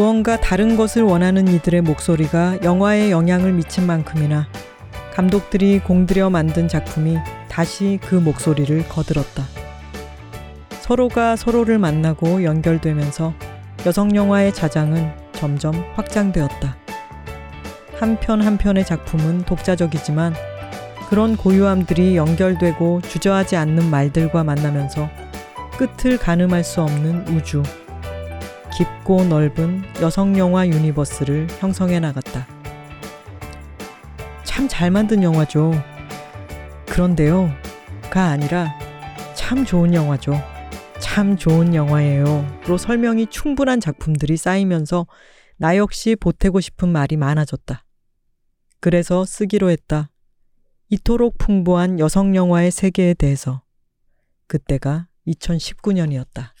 [0.00, 4.48] 무언가 다른 것을 원하는 이들의 목소리가 영화에 영향을 미친 만큼이나
[5.12, 7.18] 감독들이 공들여 만든 작품이
[7.50, 9.44] 다시 그 목소리를 거들었다.
[10.80, 13.34] 서로가 서로를 만나고 연결되면서
[13.84, 16.78] 여성 영화의 자장은 점점 확장되었다.
[17.98, 20.32] 한편 한 편의 작품은 독자적이지만
[21.10, 25.10] 그런 고유함들이 연결되고 주저하지 않는 말들과 만나면서
[25.76, 27.62] 끝을 가늠할 수 없는 우주,
[28.80, 32.46] 깊고 넓은 여성 영화 universe를 형성해 나갔다.
[34.42, 35.72] 참 잘 만든 영화죠.
[36.86, 37.50] 그런데요,
[38.10, 38.72] 가 아니라
[39.34, 40.32] 참 좋은 영화죠.
[40.98, 42.46] 참 좋은 영화예요.
[42.66, 45.06] 로 설명이 충분한 작품들이 쌓이면서
[45.58, 47.84] 나 역시 보태고 싶은 말이 많아졌다.
[48.80, 50.10] 그래서 쓰기로 했다.
[50.88, 53.60] 이토록 풍부한 여성 영화의 세계에 대해서.
[54.46, 56.52] 그때가 2019년이었다.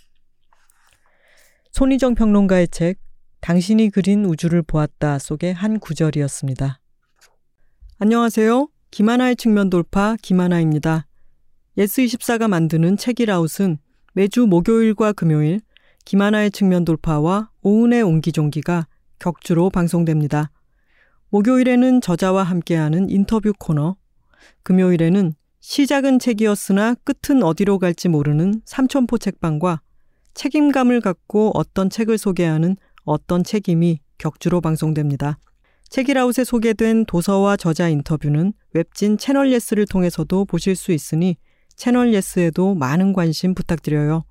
[1.72, 2.98] 손희정 평론가의 책
[3.40, 6.80] 당신이 그린 우주를 보았다 속의 한 구절이었습니다.
[7.98, 8.68] 안녕하세요.
[8.90, 11.06] 김하나의 측면 돌파 김하나입니다.
[11.78, 13.78] 예스24가 만드는 책읽아웃은
[14.14, 15.60] 매주 목요일과 금요일
[16.04, 18.88] 김하나의 측면 돌파와 오은의 옹기종기가
[19.20, 20.50] 격주로 방송됩니다.
[21.28, 23.96] 목요일에는 저자와 함께하는 인터뷰 코너,
[24.64, 29.82] 금요일에는 시작은 책이었으나 끝은 어디로 갈지 모르는 삼천포 책방과
[30.34, 35.38] 책임감을 갖고 어떤 책을 소개하는 어떤 책임이 격주로 방송됩니다.
[35.88, 41.36] 책읽아웃에 소개된 도서와 저자 인터뷰는 웹진 채널 예스를 통해서도 보실 수 있으니
[41.74, 44.24] 채널 예스에도 많은 관심 부탁드려요.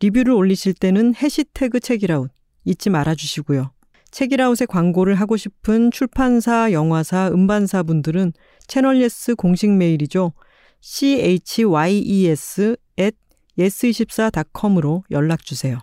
[0.00, 2.30] 리뷰를 올리실 때는 해시태그 책읽아웃
[2.64, 3.72] 잊지 말아 주시고요.
[4.10, 8.34] 책이라웃에 광고를 하고 싶은 출판사, 영화사, 음반사 분들은
[8.66, 10.32] 채널 예스 공식 메일이죠.
[10.82, 12.76] chyes
[13.58, 15.78] yes24.com으로 연락 주세요.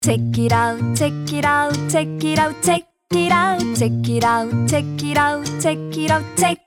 [0.00, 4.68] Check it out, check it out, check it out, check it out, check it out,
[4.68, 6.58] check it out, check it out, check.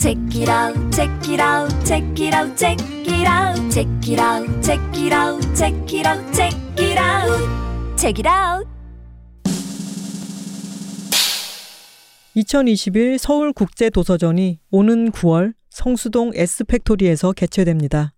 [0.00, 4.62] Check it out, check it out, check it out, check it out, check it out,
[4.62, 8.66] check it out, check it out, check it out, check it out.
[12.34, 18.14] 2021 서울국제도서전이 오는 9월 성수동 S팩토리에서 개최됩니다.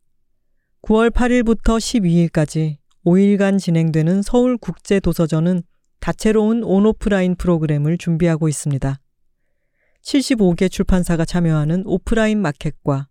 [0.82, 5.62] 9월 8일부터 12일까지 5일간 진행되는 서울국제도서전은
[6.00, 8.98] 다채로운 온오프라인 프로그램을 준비하고 있습니다.
[10.02, 13.06] 75개 출판사가 참여하는 오프라인 마켓과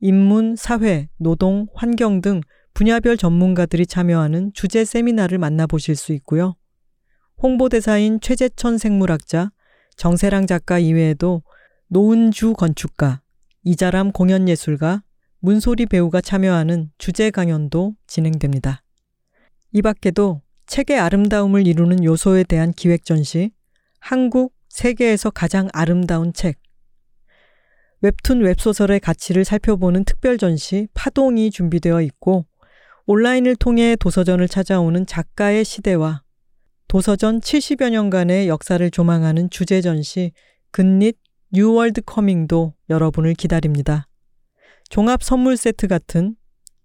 [0.00, 2.42] 인문, 사회, 노동, 환경 등
[2.74, 6.56] 분야별 전문가들이 참여하는 주제 세미나를 만나보실 수 있고요.
[7.42, 9.50] 홍보대사인 최재천 생물학자,
[9.96, 11.42] 정세랑 작가 이외에도
[11.88, 13.22] 노은주 건축가,
[13.64, 15.02] 이자람 공연예술가,
[15.40, 18.82] 문소리 배우가 참여하는 주제 강연도 진행됩니다.
[19.72, 23.52] 이 밖에도 책의 아름다움을 이루는 요소에 대한 기획 전시,
[24.00, 26.58] 한국 세계에서 가장 아름다운 책,
[28.00, 32.46] 웹툰 웹소설의 가치를 살펴보는 특별 전시 파동이 준비되어 있고
[33.06, 36.22] 온라인을 통해 도서전을 찾아오는 작가의 시대와
[36.88, 40.32] 도서전 70여 년간의 역사를 조망하는 주제 전시
[40.70, 41.16] 긋닛
[41.52, 44.07] New World Coming도 여러분을 기다립니다.
[44.88, 46.34] 종합 선물 세트 같은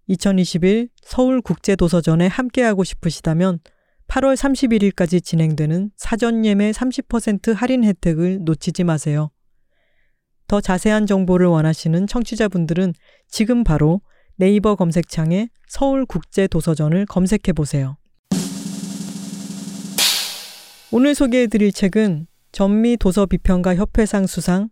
[0.08, 3.60] 2021 서울국제도서전에 함께하고 싶으시다면
[4.08, 9.30] 8월 31일까지 진행되는 사전 예매 30% 할인 혜택을 놓치지 마세요.
[10.46, 12.92] 더 자세한 정보를 원하시는 청취자분들은
[13.28, 14.02] 지금 바로
[14.36, 17.96] 네이버 검색창에 서울국제도서전을 검색해 보세요.
[20.92, 24.68] 오늘 소개해 드릴 책은 전미 도서비평가 협회상 수상,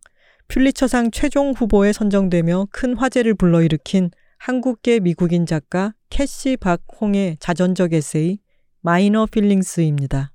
[0.52, 8.38] 퓰리처상 최종 후보에 선정되며 큰 화제를 불러일으킨 한국계 미국인 작가 캐시 박홍의 자전적 에세이
[8.82, 10.34] Minor Feelings입니다.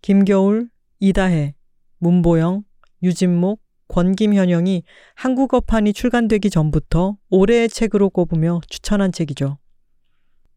[0.00, 1.54] 김겨울, 이다혜,
[1.98, 2.64] 문보영,
[3.02, 4.84] 유진목, 권김현영이
[5.16, 9.58] 한국어판이 출간되기 전부터 올해의 책으로 꼽으며 추천한 책이죠.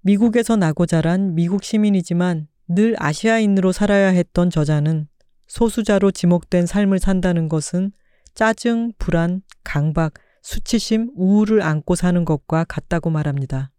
[0.03, 5.09] 미국에서 나고 자란 미국 시민이지만 늘 아시아인으로 살아야 했던 저자는
[5.47, 7.91] 소수자로 지목된 삶을 산다는 것은
[8.33, 13.71] 짜증, 불안, 강박, 수치심, 우울을 안고 사는 것과 같다고 말합니다.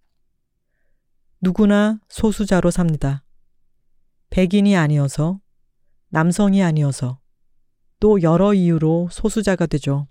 [1.40, 3.24] 누구나 소수자로 삽니다.
[4.30, 5.40] 백인이 아니어서,
[6.08, 7.18] 남성이 아니어서,
[7.98, 10.06] 또 여러 이유로 소수자가 되죠.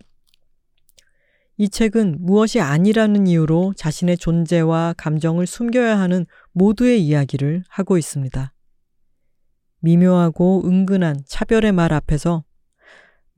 [1.57, 8.53] 이 책은 무엇이 아니라는 이유로 자신의 존재와 감정을 숨겨야 하는 모두의 이야기를 하고 있습니다.
[9.79, 12.43] 미묘하고 은근한 차별의 말 앞에서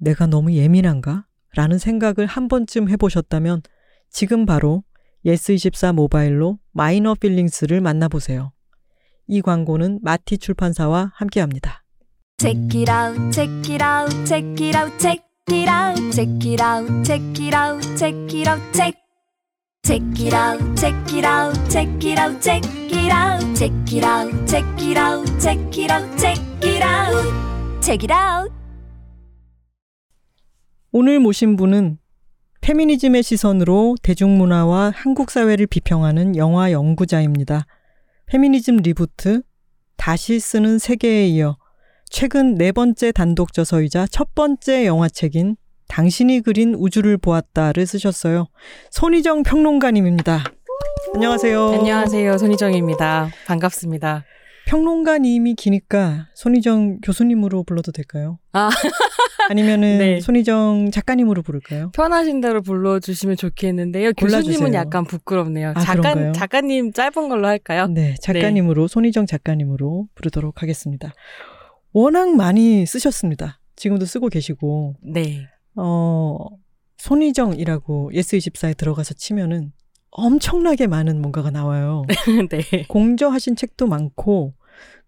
[0.03, 1.25] 내가 너무 예민한가?
[1.55, 3.61] 라는 생각을 한 번쯤 해보셨다면
[4.09, 4.83] 지금 바로
[5.25, 8.51] 예스24 모바일로 Minor Feelings를 만나보세요.
[9.27, 11.83] 이 광고는 마티 출판사와 함께합니다.
[12.39, 17.03] Check it out, check it out, check it out, check it out, check it out,
[17.05, 18.93] check it out, check it out, check.
[19.85, 24.47] Check it out, check it out, check it out, check it out, check it out,
[24.47, 28.62] check it out, check it out, check it out, check it out.
[30.95, 31.97] 오늘 모신 분은
[32.61, 37.65] 페미니즘의 시선으로 대중문화와 한국 사회를 비평하는 영화 연구자입니다.
[38.27, 39.41] 페미니즘 reboot,
[39.97, 41.57] 다시 쓰는 세계에 이어
[42.11, 45.55] 최근 네 번째 단독 저서이자 첫 번째 영화책인
[45.87, 48.45] 당신이 그린 우주를 보았다를 쓰셨어요.
[48.91, 50.43] 손희정 평론가님입니다.
[51.15, 51.69] 안녕하세요.
[51.71, 52.37] 안녕하세요.
[52.37, 53.31] 손희정입니다.
[53.47, 54.25] 반갑습니다.
[54.67, 58.37] 평론가님이 기니까 손희정 교수님으로 불러도 될까요?
[58.51, 58.69] 아.
[59.49, 60.19] 아니면은 네.
[60.19, 61.91] 손희정 작가님으로 부를까요?
[61.91, 64.13] 편하신 대로 불러주시면 좋겠는데요.
[64.13, 64.41] 골라주세요.
[64.41, 65.73] 교수님은 약간 부끄럽네요.
[65.75, 66.31] 아, 작가, 그런가요?
[66.33, 67.87] 작가님 짧은 걸로 할까요?
[67.87, 71.13] 네, 작가님으로 손희정 작가님으로 부르도록 하겠습니다.
[71.91, 73.59] 워낙 많이 쓰셨습니다.
[73.75, 75.47] 지금도 쓰고 계시고 네.
[75.75, 76.37] 어
[76.97, 79.71] 손희정이라고 예스24에 들어가서 치면은
[80.11, 82.03] 엄청나게 많은 뭔가가 나와요.
[82.49, 82.85] 네.
[82.87, 84.53] 공저하신 책도 많고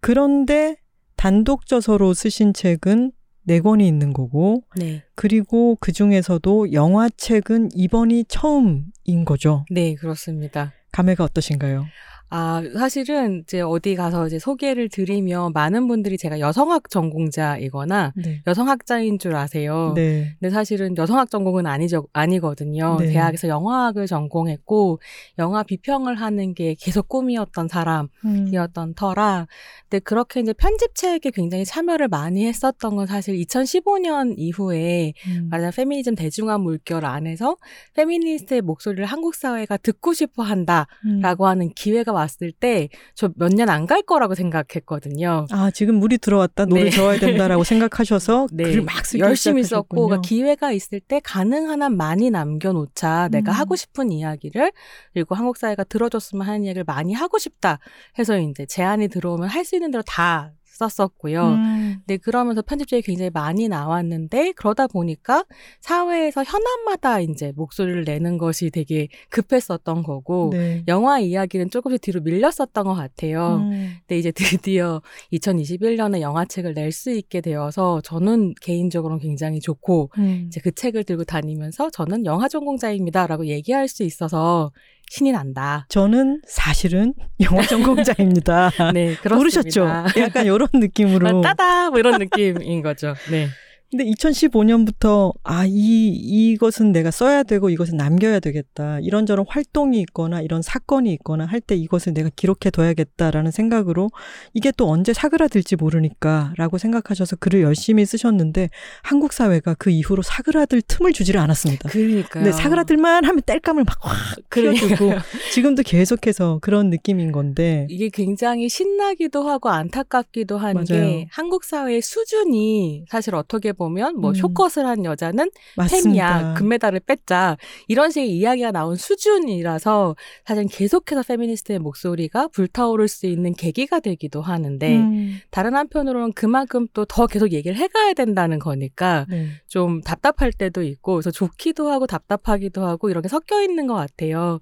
[0.00, 0.76] 그런데
[1.16, 3.12] 단독 저서로 쓰신 책은
[3.46, 5.04] 네 권이 있는 거고 네.
[5.14, 9.64] 그리고 그 중에서도 영화책은 이번이 처음인 거죠.
[9.70, 10.72] 네, 그렇습니다.
[10.90, 11.86] 감회가 어떠신가요?
[12.28, 18.42] 아, 사실은 이제 어디 가서 이제 소개를 드리면 많은 분들이 제가 여성학 전공자이거나 네.
[18.46, 19.92] 여성학자인 줄 아세요.
[19.94, 20.34] 네.
[20.40, 22.96] 근데 사실은 여성학 전공은 아니죠, 아니거든요.
[22.98, 23.12] 네.
[23.12, 25.00] 대학에서 영화학을 전공했고,
[25.38, 28.48] 영화 비평을 하는 게 계속 꿈이었던 사람, 음.
[28.52, 29.46] 이었던 터라.
[29.88, 35.48] 근데 그렇게 이제 편집책에 굉장히 참여를 많이 했었던 건 사실 2015년 이후에 음.
[35.50, 37.56] 말하자면 페미니즘 대중화 물결 안에서
[37.94, 41.48] 페미니스트의 목소리를 한국 사회가 듣고 싶어 한다라고 음.
[41.48, 45.46] 하는 기회가 왔을 때 저 몇 년 안 갈 거라고 생각했거든요.
[45.50, 46.64] 아, 지금 물이 들어왔다.
[46.66, 46.90] 노를 네.
[46.90, 48.64] 저어야 된다라고 생각하셔서 네.
[48.64, 50.00] 글을 막 쓰기 열심히 시작하셨군요.
[50.00, 53.56] 썼고 그러니까 기회가 있을 때 가능한 한 많이 남겨놓자 내가 음.
[53.56, 54.72] 하고 싶은 이야기를
[55.12, 57.78] 그리고 한국 사회가 들어줬으면 하는 이야기를 많이 하고 싶다
[58.18, 61.44] 해서 이제 제안이 들어오면 할 수 있는 대로 다 썼었고요.
[61.48, 61.96] 음.
[62.06, 65.44] 네, 그러면서 편집자이 굉장히 많이 나왔는데, 그러다 보니까
[65.80, 70.84] 사회에서 현안마다 이제 목소리를 내는 것이 되게 급했었던 거고, 네.
[70.88, 73.56] 영화 이야기는 조금씩 뒤로 밀렸었던 것 같아요.
[73.62, 73.94] 음.
[74.00, 75.02] 근데 이제 드디어
[75.32, 80.44] 2021년에 영화책을 낼 수 있게 되어서 저는 개인적으로는 굉장히 좋고, 음.
[80.46, 84.70] 이제 그 책을 들고 다니면서 저는 영화 전공자입니다라고 얘기할 수 있어서
[85.08, 85.86] 신이 난다.
[85.88, 88.70] 저는 사실은 영화 전공자입니다.
[88.92, 89.36] 네, 그렇습니다.
[89.36, 89.86] 모르셨죠?
[90.20, 91.40] 약간 이런 느낌으로.
[91.42, 91.90] 따다!
[91.90, 93.14] 뭐 이런 느낌인 거죠.
[93.30, 93.48] 네.
[93.90, 98.98] 근데 2015년부터 아, 이 이것은 내가 써야 되고 이것은 남겨야 되겠다.
[99.00, 104.08] 이런저런 활동이 있거나 이런 사건이 있거나 할 때 이것을 내가 기록해 둬야겠다라는 생각으로
[104.54, 108.68] 이게 또 언제 사그라들지 모르니까라고 생각하셔서 글을 열심히 쓰셨는데
[109.02, 111.88] 한국 사회가 그 이후로 사그라들 틈을 주지를 않았습니다.
[111.88, 112.44] 그러니까요.
[112.44, 115.12] 근데 사그라들만 하면 땔감을 막확 키워주고
[115.52, 120.76] 지금도 계속해서 그런 느낌인 건데 이게 굉장히 신나기도 하고 안타깝기도 한.
[120.84, 124.34] 게 한국 사회의 수준이 사실 어떻게 보면 뭐 음.
[124.34, 126.54] 쇼컷을 한 여자는 맞습니다.
[126.54, 127.56] 팸이야 금메달을 뺐자
[127.88, 134.96] 이런 식의 이야기가 나온 수준이라서 사실 계속해서 페미니스트의 목소리가 불타오를 수 있는 계기가 되기도 하는데
[134.96, 139.48] 음, 다른 한편으로는 그만큼 또 더 계속 얘기를 해가야 된다는 거니까 네.
[139.68, 144.60] 좀 답답할 때도 있고 그래서 좋기도 하고 답답하기도 하고 이런 게 섞여 있는 것 같아요.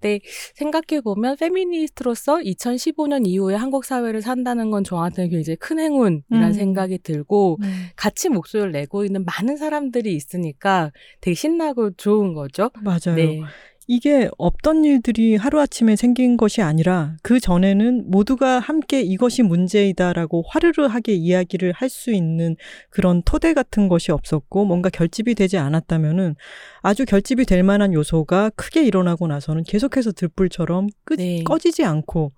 [0.00, 0.20] 근데
[0.54, 6.52] 생각해 보면 페미니스트로서 2015년 이후에 한국 사회를 산다는 건 저한테는 굉장히 큰 행운이라는 음.
[6.52, 12.70] 생각이 들고 음, 같이 목소리 를 내고 있는 많은 사람들이 있으니까 되게 신나고 좋은 거죠.
[12.82, 13.14] 맞아요.
[13.16, 13.40] 네.
[13.88, 21.72] 이게 없던 일들이 하루아침에 생긴 것이 아니라 그 전에는 모두가 함께 이것이 문제이다라고 화르르하게 이야기를
[21.72, 22.56] 할 수 있는
[22.90, 26.34] 그런 토대 같은 것이 없었고 뭔가 결집이 되지 않았다면은
[26.82, 31.44] 아주 결집이 될 만한 요소가 크게 일어나고 나서는 계속해서 들불처럼 끝, 네.
[31.44, 32.32] 꺼지지 않고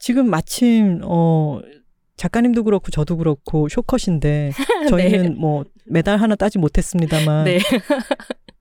[0.00, 1.60] 지금 마침 어
[2.20, 4.52] 작가님도 그렇고 저도 그렇고 쇼컷인데
[4.90, 7.60] 저희는 뭐 메달 하나 따지 못했습니다만 네.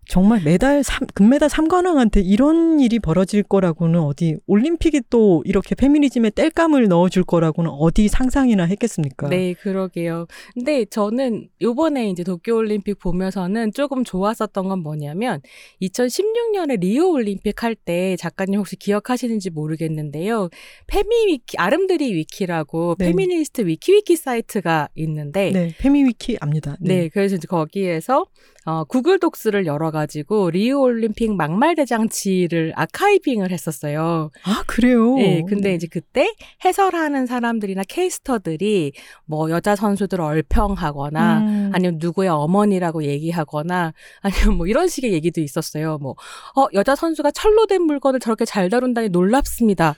[0.10, 6.88] 정말 메달 삼, 금메달 삼관왕한테 이런 일이 벌어질 거라고는 어디 올림픽이 또 이렇게 페미니즘에 땔감을
[6.88, 9.30] 넣어줄 거라고는 어디 상상이나 했겠습니까?
[9.30, 10.26] 네, 그러게요.
[10.56, 15.42] 근데 저는 요번에 이제 도쿄올림픽 보면서는 조금 좋았었던 건 뭐냐면
[15.84, 20.50] 2016년에 리오올림픽 할 때 작가님 혹시 기억하시는지 모르겠는데요.
[20.88, 23.06] 페미위키, 아름드리 위키라고 네.
[23.06, 26.76] 페미니스트 위키위키 사이트가 있는데 네, 페미위키 압니다.
[26.80, 27.10] 네.
[27.10, 28.26] 그래서 이제 거기에서
[28.66, 34.32] 어, Google Docs를 열어가지고 리우 올림픽 막말 대잔치를 archiving을 했었어요.
[34.44, 35.16] 아, 그래요?
[35.16, 36.34] 네, 근데 이제 그때
[36.66, 38.94] 해설하는 사람들이나 케이스터들이
[39.26, 41.72] 뭐 여자 선수들 얼평하거나 음.
[41.74, 45.98] 아니면 누구의 어머니라고 얘기하거나 아니면 뭐 이런 식의 얘기도 있었어요.
[46.00, 46.16] 뭐,
[46.56, 49.96] 어, 여자 선수가 철로 된 물건을 저렇게 잘 다룬다니 놀랍습니다.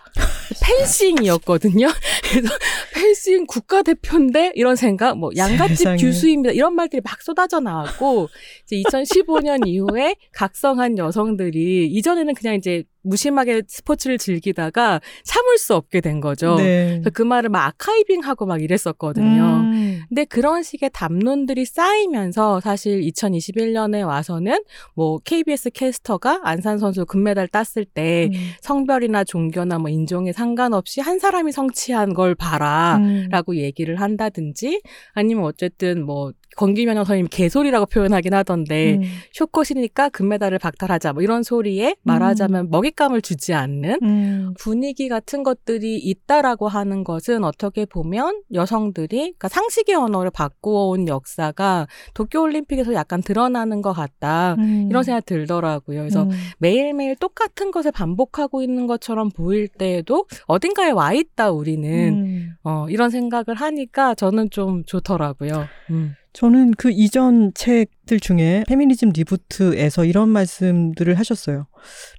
[0.61, 1.87] 펜싱이었거든요.
[2.29, 2.49] 그래서
[2.93, 5.97] 펜싱 국가대표인데 이런 생각, 뭐 양가집 세상에.
[5.97, 6.51] 교수입니다.
[6.53, 8.29] 이런 말들이 막 쏟아져 나왔고
[8.65, 16.19] 이제 2015년 이후에 각성한 여성들이 이전에는 그냥 이제 무심하게 스포츠를 즐기다가 참을 수 없게 된
[16.19, 16.55] 거죠.
[16.55, 16.99] 네.
[17.01, 19.43] 그래서 그 말을 막 아카이빙하고 막 이랬었거든요.
[19.43, 20.01] 음.
[20.09, 27.85] 근데 그런 식의 담론들이 쌓이면서 사실 2021년에 와서는 뭐 KBS 캐스터가 안산 선수 금메달 땄을
[27.85, 28.39] 때 음.
[28.61, 32.97] 성별이나 종교나 뭐 인종에 상관없이 한 사람이 성취한 걸 봐라.
[32.97, 33.27] 음.
[33.29, 34.81] 라고 얘기를 한다든지
[35.13, 39.01] 아니면 어쨌든 뭐 권기명 선생님이 개소리라고 표현하긴 하던데 음.
[39.33, 44.53] 쇼컷이니까 금메달을 박탈하자 뭐 이런 소리에 말하자면 먹잇감을 주지 않는 음.
[44.59, 51.87] 분위기 같은 것들이 있다라고 하는 것은 어떻게 보면 여성들이 그러니까 상식의 언어를 바꾸어 온 역사가
[52.13, 54.55] 도쿄올림픽에서 약간 드러나는 것 같다.
[54.59, 54.87] 음.
[54.89, 56.01] 이런 생각이 들더라고요.
[56.01, 56.29] 그래서 음.
[56.59, 62.13] 매일매일 똑같은 것을 반복하고 있는 것처럼 보일 때에도 어딘가에 와 있다, 우리는.
[62.13, 62.49] 음.
[62.63, 65.65] 어, 이런 생각을 하니까 저는 좀 좋더라고요.
[65.91, 66.15] 음.
[66.33, 71.67] 저는 그 이전 책들 중에 페미니즘 리부트에서 이런 말씀들을 하셨어요.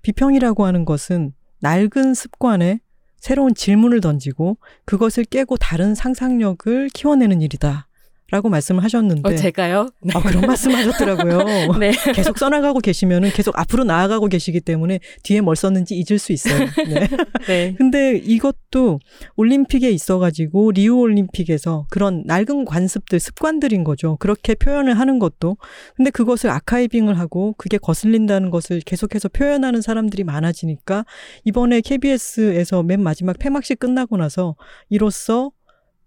[0.03, 2.81] 비평이라고 하는 것은 낡은 습관에
[3.19, 7.89] 새로운 질문을 던지고 그것을 깨고 다른 상상력을 키워내는 일이다.
[8.33, 9.29] 라고 말씀을 하셨는데.
[9.29, 9.91] 어, 제가요?
[10.01, 10.15] 네.
[10.17, 11.77] 아, 그런 말씀 하셨더라고요.
[11.79, 11.93] 네.
[12.15, 16.67] 계속 써나가고 계시면은 계속 앞으로 나아가고 계시기 때문에 뒤에 뭘 썼는지 잊을 수 있어요.
[16.89, 17.09] 네.
[17.47, 17.75] 네.
[17.77, 19.01] 근데 이것도
[19.37, 24.17] 올림픽에 있어가지고 리우 올림픽에서 그런 낡은 관습들, 습관들인 거죠.
[24.17, 25.59] 그렇게 표현을 하는 것도.
[25.95, 31.05] 근데 그것을 아카이빙을 하고 그게 거슬린다는 것을 계속해서 표현하는 사람들이 많아지니까
[31.45, 34.57] 이번에 KBS에서 맨 마지막 폐막식 끝나고 나서
[34.89, 35.51] 이로써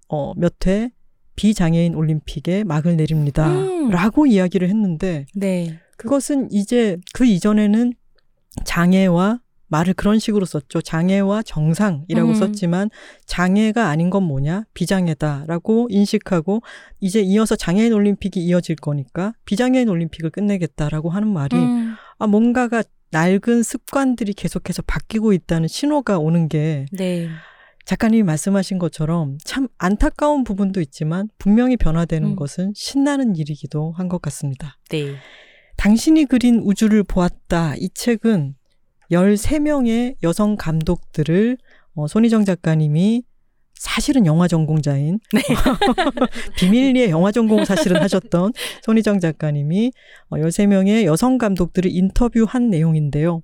[0.08, 0.90] 어, 몇 회
[1.36, 3.52] 비장애인 올림픽에 막을 내립니다.
[3.52, 3.90] 음.
[3.90, 5.80] 라고 이야기를 했는데 네.
[5.98, 7.94] 그것은 이제 그 이전에는
[8.64, 10.82] 장애와 말을 그런 식으로 썼죠.
[10.82, 12.34] 장애와 정상이라고 음.
[12.36, 12.90] 썼지만
[13.26, 14.66] 장애가 아닌 건 뭐냐?
[14.74, 16.62] 비장애다라고 인식하고
[17.00, 21.96] 이제 이어서 장애인 올림픽이 이어질 거니까 비장애인 올림픽을 끝내겠다라고 하는 말이 음.
[22.20, 27.30] 아 뭔가가 낡은 습관들이 계속해서 바뀌고 있다는 신호가 오는 게 네.
[27.86, 32.36] 작가님이 말씀하신 것처럼 참 안타까운 부분도 있지만 분명히 변화되는 음.
[32.36, 34.78] 것은 신나는 일이기도 한 것 같습니다.
[34.90, 35.16] 네.
[35.78, 37.76] 당신이 그린 우주를 보았다.
[37.78, 38.56] 이 책은
[39.12, 41.58] 13명의 여성 감독들을
[41.96, 43.24] 어, 손희정 작가님이
[43.76, 45.20] 사실은 영화 전공자인
[46.58, 49.92] 비밀리에 영화 전공을 사실은 하셨던 손희정 작가님이
[50.30, 53.42] 어, 13명의 여성 감독들을 인터뷰한 내용인데요.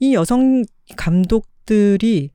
[0.00, 0.64] 이 여성
[0.96, 2.30] 감독들이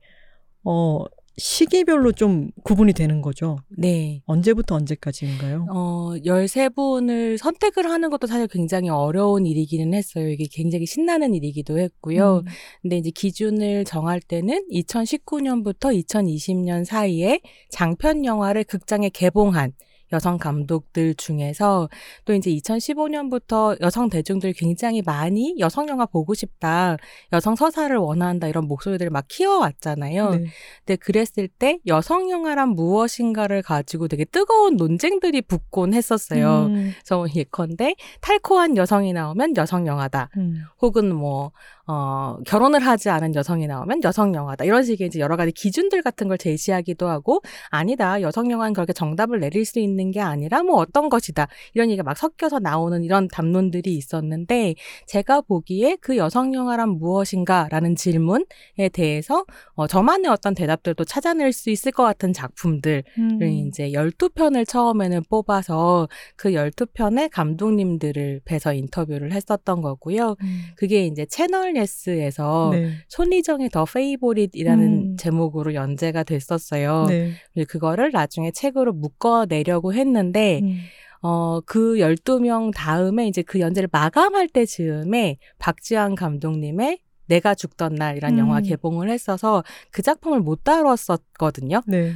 [0.64, 1.04] 어,
[1.36, 3.58] 시기별로 좀 구분이 되는 거죠.
[3.70, 4.20] 네.
[4.26, 5.66] 언제부터 언제까지인가요?
[5.70, 10.28] 어, 13분을 선택을 하는 것도 사실 굉장히 어려운 일이기는 했어요.
[10.28, 12.42] 이게 굉장히 신나는 일이기도 했고요.
[12.44, 12.52] 음.
[12.82, 19.72] 근데 이제 기준을 정할 때는 2019년부터 2020년 사이에 장편 영화를 극장에 개봉한
[20.12, 21.88] 여성 감독들 중에서
[22.24, 26.96] 또 이제 2015년부터 여성 대중들이 굉장히 많이 여성 영화 보고 싶다,
[27.32, 30.30] 여성 서사를 원한다 이런 목소리들을 막 키워왔잖아요.
[30.30, 30.44] 네.
[30.84, 36.66] 근데 그랬을 때 여성 영화란 무엇인가를 가지고 되게 뜨거운 논쟁들이 붙곤 했었어요.
[36.66, 40.28] 음, 그래서 예컨대 탈코한 여성이 나오면 여성 영화다.
[40.36, 40.64] 음.
[40.80, 41.52] 혹은 뭐,
[41.92, 44.64] 어, 결혼을 하지 않은 여성이 나오면 여성 영화다.
[44.64, 48.22] 이런 식의 이제 여러 가지 기준들 같은 걸 제시하기도 하고, 아니다.
[48.22, 51.48] 여성 영화는 그렇게 정답을 내릴 수 있는 게 아니라 뭐 어떤 것이다.
[51.74, 54.74] 이런 얘기가 막 섞여서 나오는 이런 담론들이 있었는데,
[55.06, 59.44] 제가 보기에 그 여성 영화란 무엇인가 라는 질문에 대해서,
[59.74, 63.68] 어, 저만의 어떤 대답들도 찾아낼 수 있을 것 같은 작품들, 를 음.
[63.68, 70.36] 이제 12편을 처음에는 뽑아서 그 12편의 감독님들을 뵈서 인터뷰를 했었던 거고요.
[70.76, 72.92] 그게 이제 채널 예스에서 네.
[73.08, 75.16] 손희정의 The Favorite이라는 음.
[75.16, 77.06] 제목으로 연재가 됐었어요.
[77.08, 77.32] 네.
[77.68, 80.78] 그거를 나중에 책으로 묶어내려고 했는데, 음.
[81.22, 88.34] 어, 그 12명 다음에 이제 그 연재를 마감할 때 즈음에 박지환 감독님의 내가 죽던 날이란
[88.34, 88.38] 음.
[88.38, 91.82] 영화 개봉을 했어서 그 작품을 못 다뤘었거든요.
[91.86, 92.14] 네.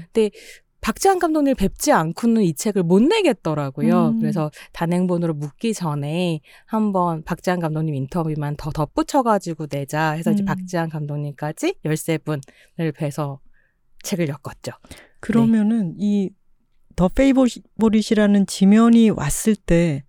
[0.86, 4.10] 박지환 감독님 뵙지 않고는 이 책을 못 내겠더라고요.
[4.10, 4.20] 음.
[4.20, 10.46] 그래서 단행본으로 묶기 전에 한번 박지환 감독님 인터뷰만 더 덧붙여가지고 내자 해서 이제 음.
[10.46, 13.40] 박지환 감독님까지 13분을 뵈서
[14.04, 14.74] 책을 엮었죠.
[15.18, 20.04] 그러면은 이더 페이보릿이라는 지면이 왔을 때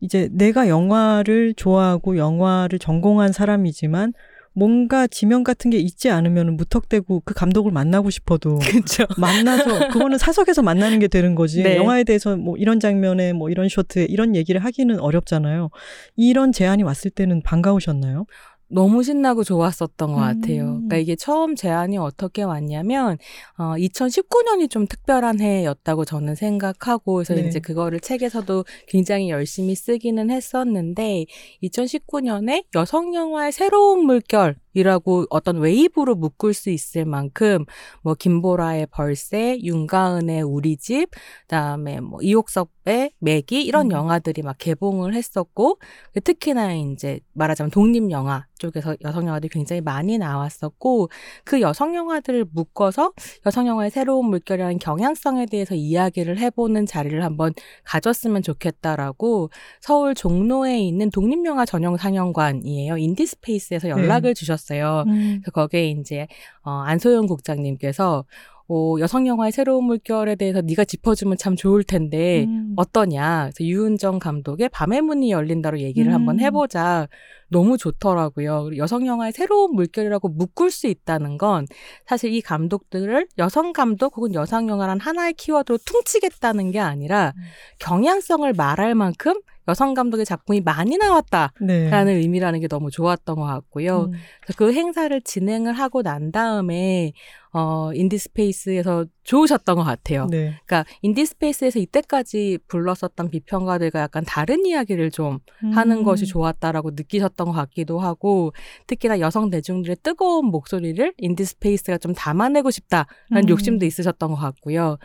[0.00, 4.14] 이제 내가 영화를 좋아하고 영화를 전공한 사람이지만
[4.58, 9.06] 뭔가 지명 같은 게 있지 않으면 무턱대고 그 감독을 만나고 싶어도 그렇죠.
[9.16, 11.62] 만나서 그거는 사석에서 만나는 게 되는 거지.
[11.62, 11.76] 네.
[11.76, 15.70] 영화에 대해서 뭐 이런 장면에 뭐 이런 쇼트에 이런 얘기를 하기는 어렵잖아요.
[16.16, 18.26] 이런 제안이 왔을 때는 반가우셨나요?
[18.68, 20.62] 너무 신나고 좋았었던 것 같아요.
[20.62, 20.88] 음.
[20.88, 23.18] 그러니까 이게 처음 제안이 어떻게 왔냐면,
[23.56, 27.46] 어, 2019년이 좀 특별한 해였다고 저는 생각하고, 그래서 네.
[27.48, 31.26] 이제 그거를 책에서도 굉장히 열심히 쓰기는 했었는데,
[31.62, 37.64] 2019년에 여성 영화의 새로운 물결, 이라고 어떤 웨이브로 묶을 수 있을 만큼
[38.02, 41.10] 뭐 김보라의 벌새, 윤가은의 우리 집,
[41.42, 43.92] 그다음에 뭐 이옥섭의 매기 이런 음.
[43.92, 45.78] 영화들이 막 개봉을 했었고
[46.24, 51.08] 특히나 이제 말하자면 독립 영화 쪽에서 여성 영화들이 굉장히 많이 나왔었고
[51.44, 53.12] 그 여성 영화들을 묶어서
[53.46, 61.10] 여성 영화의 새로운 물결이라는 경향성에 대해서 이야기를 해보는 자리를 한번 가졌으면 좋겠다라고 서울 종로에 있는
[61.10, 62.96] 독립 영화 전용 상영관이에요.
[62.98, 65.04] 인디스페이스에서 연락을 주셨 어요.
[65.06, 65.42] 음.
[65.52, 66.26] 거기에 이제
[66.62, 68.24] 어, 안소영 국장님께서
[68.70, 72.74] 어, 여성 영화의 새로운 물결에 대해서 네가 짚어주면 참 좋을 텐데 음.
[72.76, 73.50] 어떠냐.
[73.54, 76.14] 그래서 유은정 감독의 밤의 문이 열린다로 얘기를 음.
[76.14, 77.08] 한번 해보자.
[77.48, 78.76] 너무 좋더라고요.
[78.76, 81.66] 여성 영화의 새로운 물결이라고 묶을 수 있다는 건
[82.06, 87.42] 사실 이 감독들을 여성 감독 혹은 여성 영화란 하나의 키워드로 퉁치겠다는 게 아니라 음.
[87.78, 89.34] 경향성을 말할 만큼
[89.68, 92.12] 여성 감독의 작품이 많이 나왔다라는 네.
[92.12, 94.04] 의미라는 게 너무 좋았던 것 같고요.
[94.04, 94.12] 음.
[94.56, 97.12] 그 행사를 진행을 하고 난 다음에
[97.52, 100.26] 어 인디스페이스에서 좋으셨던 것 같아요.
[100.30, 100.58] 네.
[100.64, 105.40] 그러니까 인디스페이스에서 이때까지 불렀었던 비평가들과 약간 다른 이야기를 좀
[105.74, 106.04] 하는 음.
[106.04, 108.54] 것이 좋았다라고 느끼셨던 것 같기도 하고
[108.86, 113.48] 특히나 여성 대중들의 뜨거운 목소리를 인디스페이스가 좀 담아내고 싶다라는 음.
[113.50, 114.96] 욕심도 있으셨던 것 같고요.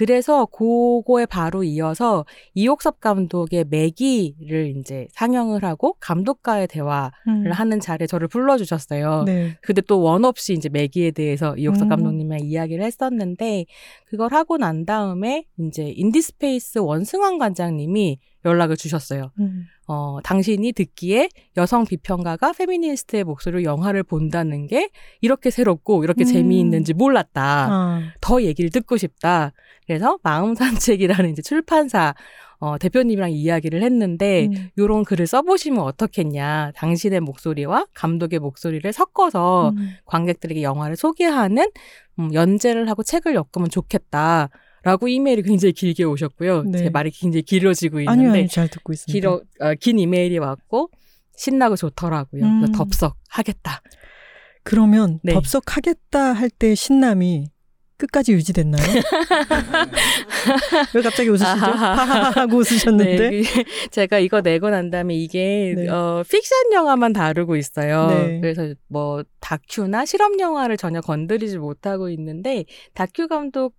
[0.00, 7.52] 그래서 그거에 바로 이어서 이옥섭 감독의 메기를 이제 상영을 하고 감독과의 대화를 음.
[7.52, 9.24] 하는 자리에 저를 불러주셨어요.
[9.26, 9.58] 네.
[9.60, 11.88] 근데 또 원 없이 이제 메기에 대해서 이옥섭 음.
[11.90, 13.66] 감독님이랑 이야기를 했었는데
[14.06, 19.30] 그걸 하고 난 다음에 이제 인디스페이스 원승환 관장님이 연락을 주셨어요.
[19.40, 19.66] 음.
[19.86, 26.26] 어, 당신이 듣기에 여성 비평가가 페미니스트의 목소리로 영화를 본다는 게 이렇게 새롭고 이렇게 음.
[26.26, 27.68] 재미있는지 몰랐다.
[27.70, 28.00] 아.
[28.20, 29.52] 더 얘기를 듣고 싶다.
[29.86, 32.14] 그래서 마음 산책이라는 이제 출판사
[32.60, 34.68] 어, 대표님이랑 이야기를 했는데 음.
[34.78, 36.72] 요런 글을 써보시면 어떻겠냐.
[36.76, 39.94] 당신의 목소리와 감독의 목소리를 섞어서 음.
[40.04, 41.70] 관객들에게 영화를 소개하는
[42.18, 44.50] 음, 연재를 하고 책을 엮으면 좋겠다.
[44.82, 46.62] 라고 이메일이 굉장히 길게 오셨고요.
[46.64, 46.78] 네.
[46.78, 49.12] 제 말이 굉장히 길어지고 있는데 아니요, 아니요, 잘 듣고 있습니다.
[49.12, 50.90] 길어, 어, 긴 이메일이 왔고
[51.36, 52.44] 신나고 좋더라고요.
[52.44, 52.72] 음.
[52.72, 53.82] 덥석 하겠다.
[54.62, 55.32] 그러면 네.
[55.32, 57.46] 덥석 하겠다 할 때 신남이
[57.96, 58.82] 끝까지 유지됐나요?
[60.94, 61.46] 왜 갑자기 웃으시죠?
[61.48, 63.30] 하하하고 웃으셨는데.
[63.30, 65.88] 네, 그- 제가 이거 내고 난 다음에 이게 네.
[65.88, 68.06] 어, 픽션 영화만 다루고 있어요.
[68.08, 68.40] 네.
[68.40, 72.64] 그래서 뭐 다큐나 실험 영화를 전혀 건드리지 못하고 있는데
[72.94, 73.74] 다큐 감독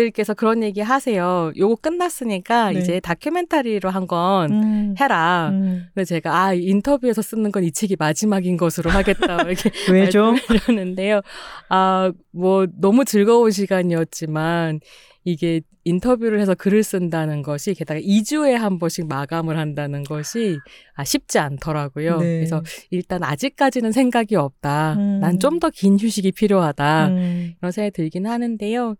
[0.00, 1.52] 들께서 그런 얘기 하세요.
[1.56, 2.78] 요거 끝났으니까 네.
[2.80, 4.94] 이제 다큐멘터리로 한건 음.
[4.98, 5.50] 해라.
[5.52, 5.86] 음.
[5.94, 10.32] 그래서 제가 아 인터뷰에서 쓰는 건 이 책이 마지막인 것으로 하겠다 이렇게 왜죠?
[10.32, 11.20] 말씀드렸는데요.
[11.68, 14.80] 아 뭐 너무 즐거운 시간이었지만
[15.24, 20.58] 이게 인터뷰를 해서 글을 쓴다는 것이 게다가 2주에 한 번씩 마감을 한다는 것이
[20.94, 22.18] 아, 쉽지 않더라고요.
[22.18, 22.36] 네.
[22.36, 24.94] 그래서 일단 아직까지는 생각이 없다.
[24.98, 25.20] 음.
[25.20, 27.08] 난좀 더 긴 휴식이 필요하다.
[27.08, 27.54] 음.
[27.60, 28.94] 이런 생각이 들긴 하는데요.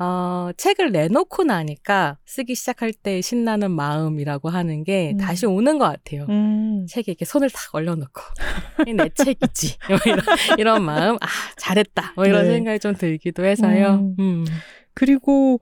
[0.00, 5.16] 어, 책을 내놓고 나니까 쓰기 시작할 때 신나는 마음이라고 하는 게 음.
[5.18, 6.26] 다시 오는 것 같아요.
[6.28, 6.86] 음.
[6.88, 8.22] 책에 이렇게 손을 탁 올려놓고
[8.86, 10.20] 이내 책이지 뭐 이런,
[10.58, 12.52] 이런 마음 아 잘했다 뭐 이런 네.
[12.52, 13.94] 생각이 좀 들기도 해서요.
[13.94, 14.16] 음.
[14.20, 14.44] 음.
[14.94, 15.60] 그리고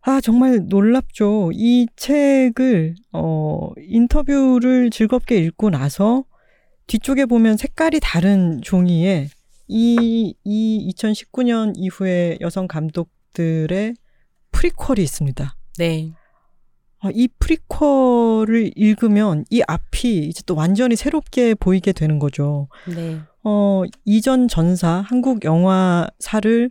[0.00, 1.50] 아 정말 놀랍죠.
[1.52, 6.24] 이 책을 어 인터뷰를 즐겁게 읽고 나서
[6.86, 9.28] 뒤쪽에 보면 색깔이 다른 종이에
[9.68, 13.94] 이, 이 2019년 이후에 여성 감독들의
[14.50, 15.54] prequel이 있습니다.
[15.78, 16.12] 네.
[16.98, 22.68] 아, 이 prequel을 읽으면 이 앞이 이제 또 완전히 새롭게 보이게 되는 거죠.
[22.92, 23.20] 네.
[23.44, 26.70] 어, 이전 전사, 한국 영화사를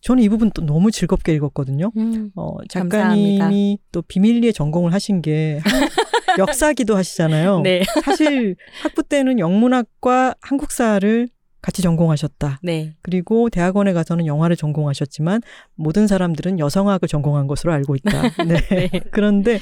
[0.00, 1.92] 저는 이 부분 또 너무 즐겁게 읽었거든요.
[1.96, 2.32] 음.
[2.34, 3.44] 어, 감사합니다.
[3.44, 5.62] 작가님이 또 비밀리에 전공을 하신 게 한-
[6.40, 7.60] 역사기도 하시잖아요.
[7.60, 7.84] 네.
[8.04, 11.28] 사실 학부 때는 영문학과 한국사를
[11.62, 12.58] 같이 전공하셨다.
[12.62, 12.94] 네.
[13.02, 15.40] 그리고 대학원에 가서는 영화를 전공하셨지만
[15.76, 18.22] 모든 사람들은 여성학을 전공한 것으로 알고 있다.
[18.46, 18.88] 네.
[18.88, 18.90] 네.
[19.12, 19.60] 그런데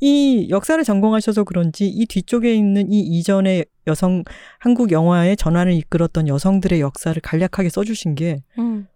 [0.00, 4.22] 이 역사를 전공하셔서 그런지 이 뒤쪽에 있는 이 이전의 여성
[4.60, 8.86] 한국 영화의 전환을 이끌었던 여성들의 역사를 간략하게 써주신 게 음.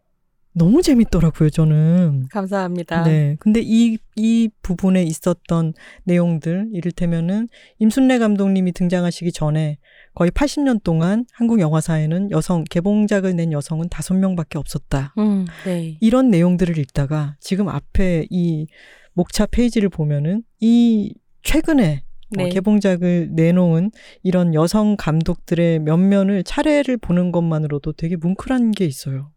[0.56, 2.26] 너무 재밌더라고요, 저는.
[2.30, 3.02] 감사합니다.
[3.02, 3.36] 네.
[3.40, 7.48] 근데 이, 이 부분에 있었던 내용들, 이를테면은
[7.80, 9.78] 임순례 감독님이 등장하시기 전에
[10.14, 15.14] 거의 80년 동안 한국 영화사에는 여성, 개봉작을 낸 여성은 다섯 명밖에 없었다.
[15.18, 15.98] 음, 네.
[16.00, 18.66] 이런 내용들을 읽다가 지금 앞에 이
[19.12, 22.44] 목차 페이지를 보면은 이 최근에 네.
[22.44, 23.90] 어, 개봉작을 내놓은
[24.22, 29.30] 이런 여성 감독들의 면면을 차례를 보는 것만으로도 되게 뭉클한 게 있어요.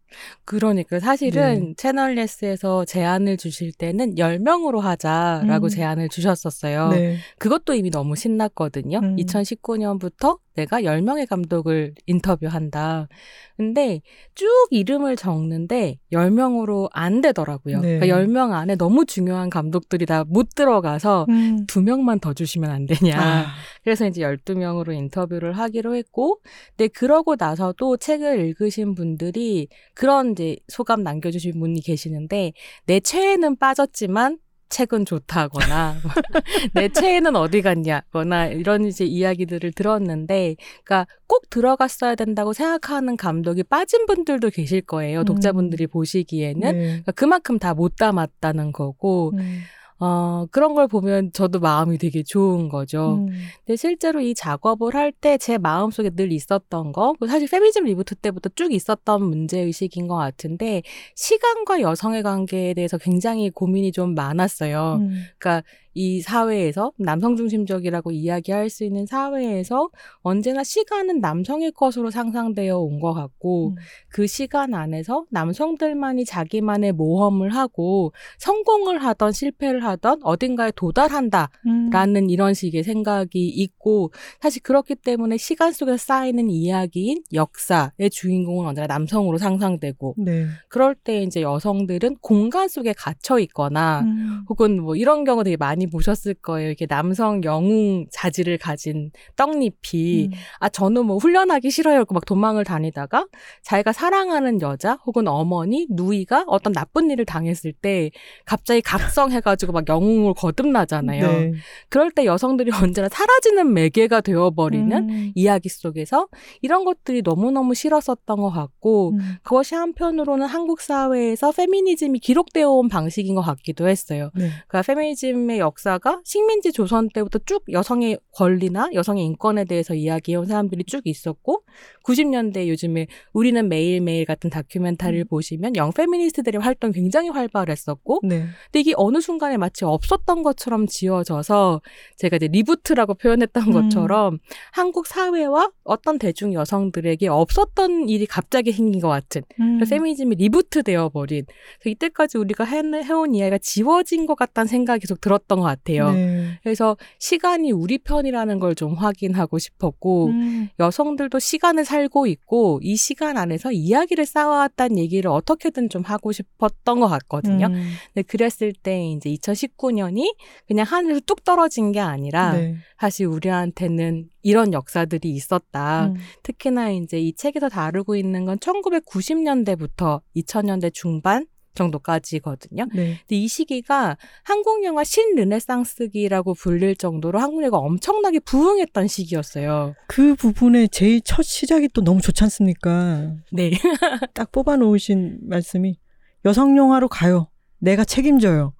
[0.44, 1.74] 그러니까 사실은 네.
[1.76, 5.68] 채널 예스에서 제안을 주실 때는 10명으로 하자라고 음.
[5.68, 6.88] 제안을 주셨었어요.
[6.88, 7.16] 네.
[7.38, 8.98] 그것도 이미 너무 신났거든요.
[8.98, 9.16] 음.
[9.16, 13.08] 2019년부터 내가 10명의 감독을 인터뷰한다.
[13.56, 14.02] 근데
[14.34, 17.80] 쭉 이름을 적는데 10명으로 안 되더라고요.
[17.80, 17.98] 네.
[17.98, 21.66] 그러니까 10명 안에 너무 중요한 감독들이 다 못 들어가서 음.
[21.66, 23.18] 두 명만 더 주시면 안 되냐.
[23.20, 23.46] 아,
[23.82, 26.40] 그래서 이제 12명으로 인터뷰를 하기로 했고,
[26.76, 32.52] 근데 그러고 나서도 책을 읽으신 분들이 그런 이제 소감 남겨주신 분이 계시는데,
[32.86, 34.38] 내 최애는 빠졌지만,
[34.68, 35.96] 책은 좋다거나,
[36.74, 44.06] 내 최애는 어디 갔냐거나, 이런 이제 이야기들을 들었는데, 그러니까 꼭 들어갔어야 된다고 생각하는 감독이 빠진
[44.06, 45.20] 분들도 계실 거예요.
[45.20, 45.24] 음.
[45.24, 46.60] 독자분들이 보시기에는.
[46.72, 46.78] 네.
[46.86, 49.60] 그러니까 그만큼 다 못 담았다는 거고, 음.
[50.00, 53.24] 어, 그런 걸 보면 저도 마음이 되게 좋은 거죠.
[53.28, 53.28] 음.
[53.66, 58.14] 근데 실제로 이 작업을 할 때 제 마음속에 늘 있었던 거, 그 사실 페미니즘 reboot
[58.16, 60.82] 때부터 쭉 있었던 문제의식인 것 같은데,
[61.16, 64.98] 시간과 여성의 관계에 대해서 굉장히 고민이 좀 많았어요.
[65.00, 65.22] 음.
[65.38, 65.64] 그러니까
[65.98, 73.14] 이 사회에서 남성 중심적이라고 이야기할 수 있는 사회에서 언제나 시간은 남성의 것으로 상상되어 온 것
[73.14, 73.74] 같고 음.
[74.08, 81.90] 그 시간 안에서 남성들만이 자기만의 모험을 하고 성공을 하던 실패를 하던 어딘가에 도달한다 음.
[81.90, 88.86] 라는 이런 식의 생각이 있고 사실 그렇기 때문에 시간 속에서 쌓이는 이야기인 역사의 주인공은 언제나
[88.86, 90.46] 남성으로 상상되고 네.
[90.68, 94.44] 그럴 때 이제 여성들은 공간 속에 갇혀 있거나 음.
[94.48, 96.68] 혹은 뭐 이런 경우 되게 많이 보셨을 거예요.
[96.68, 100.36] 이렇게 남성 영웅 자질을 가진 떡잎이 음.
[100.60, 102.04] 아 저는 뭐 훈련하기 싫어요.
[102.10, 103.26] 막 도망을 다니다가
[103.62, 108.10] 자기가 사랑하는 여자 혹은 어머니 누이가 어떤 나쁜 일을 당했을 때
[108.44, 111.32] 갑자기 각성해가지고 막 영웅을 거듭나잖아요.
[111.32, 111.52] 네.
[111.88, 115.32] 그럴 때 여성들이 언제나 사라지는 매개가 되어버리는 음.
[115.34, 116.28] 이야기 속에서
[116.62, 119.36] 이런 것들이 너무너무 싫었었던 것 같고 음.
[119.42, 124.30] 그것이 한편으로는 한국 사회에서 페미니즘이 기록되어 온 방식인 것 같기도 했어요.
[124.34, 124.50] 네.
[124.68, 131.02] 그러니까 페미니즘의 역사가 식민지 조선 때부터 쭉 여성의 권리나 여성의 인권에 대해서 이야기해온 사람들이 쭉
[131.04, 131.62] 있었고
[132.08, 135.28] 90년대 요즘에 우리는 매일매일 같은 다큐멘터리를 음.
[135.28, 138.46] 보시면 영 페미니스트들의 활동 굉장히 활발했었고 네.
[138.64, 141.82] 근데 이게 어느 순간에 마치 없었던 것처럼 지어져서
[142.16, 143.72] 제가 이제 reboot라고 표현했던 음.
[143.72, 144.38] 것처럼
[144.72, 149.80] 한국 사회와 어떤 대중 여성들에게 없었던 일이 갑자기 생긴 것 같은 음.
[149.80, 151.44] 페미니즘이 reboot 되어 버린
[151.80, 156.12] 그래서 이때까지 우리가 해, 해온 이야기가 지워진 것 같다는 생각이 계속 들었던 것 같아요.
[156.12, 156.58] 네.
[156.62, 160.68] 그래서 시간이 우리 편이라는 걸 좀 확인하고 싶었고 음.
[160.78, 167.08] 여성들도 시간을 살고 있고 이 시간 안에서 이야기를 쌓아왔다는 얘기를 어떻게든 좀 하고 싶었던 것
[167.08, 167.66] 같거든요.
[167.66, 167.90] 음.
[168.14, 170.36] 근데 그랬을 때 이제 2019년이
[170.68, 172.76] 그냥 하늘에서 뚝 떨어진 게 아니라 네.
[173.00, 176.06] 사실 우리한테는 이런 역사들이 있었다.
[176.06, 176.16] 음.
[176.42, 181.46] 특히나 이제 이 책에서 다루고 있는 건 1990년대부터 2000년대 중반
[181.78, 182.86] 정도까지거든요.
[182.92, 183.18] 네.
[183.20, 189.94] 근데 이 시기가 한국 영화 신르네상스기라고 불릴 정도로 한국 영화가 엄청나게 부흥했던 시기였어요.
[190.08, 193.34] 그 부분에 제일 첫 시작이 또 너무 좋지 않습니까?
[193.52, 193.70] 네.
[194.34, 195.96] 딱 뽑아 놓으신 말씀이
[196.44, 197.48] 여성 영화로 가요.
[197.78, 198.74] 내가 책임져요.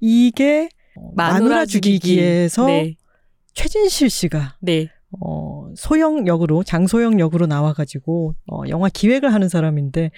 [0.00, 2.94] 이게 어, 마누라 죽이기에서 네.
[3.54, 4.88] 최진실 씨가 네.
[5.20, 10.10] 어, 소영 역으로 장소영 역으로 나와가지고 어, 영화 기획을 하는 사람인데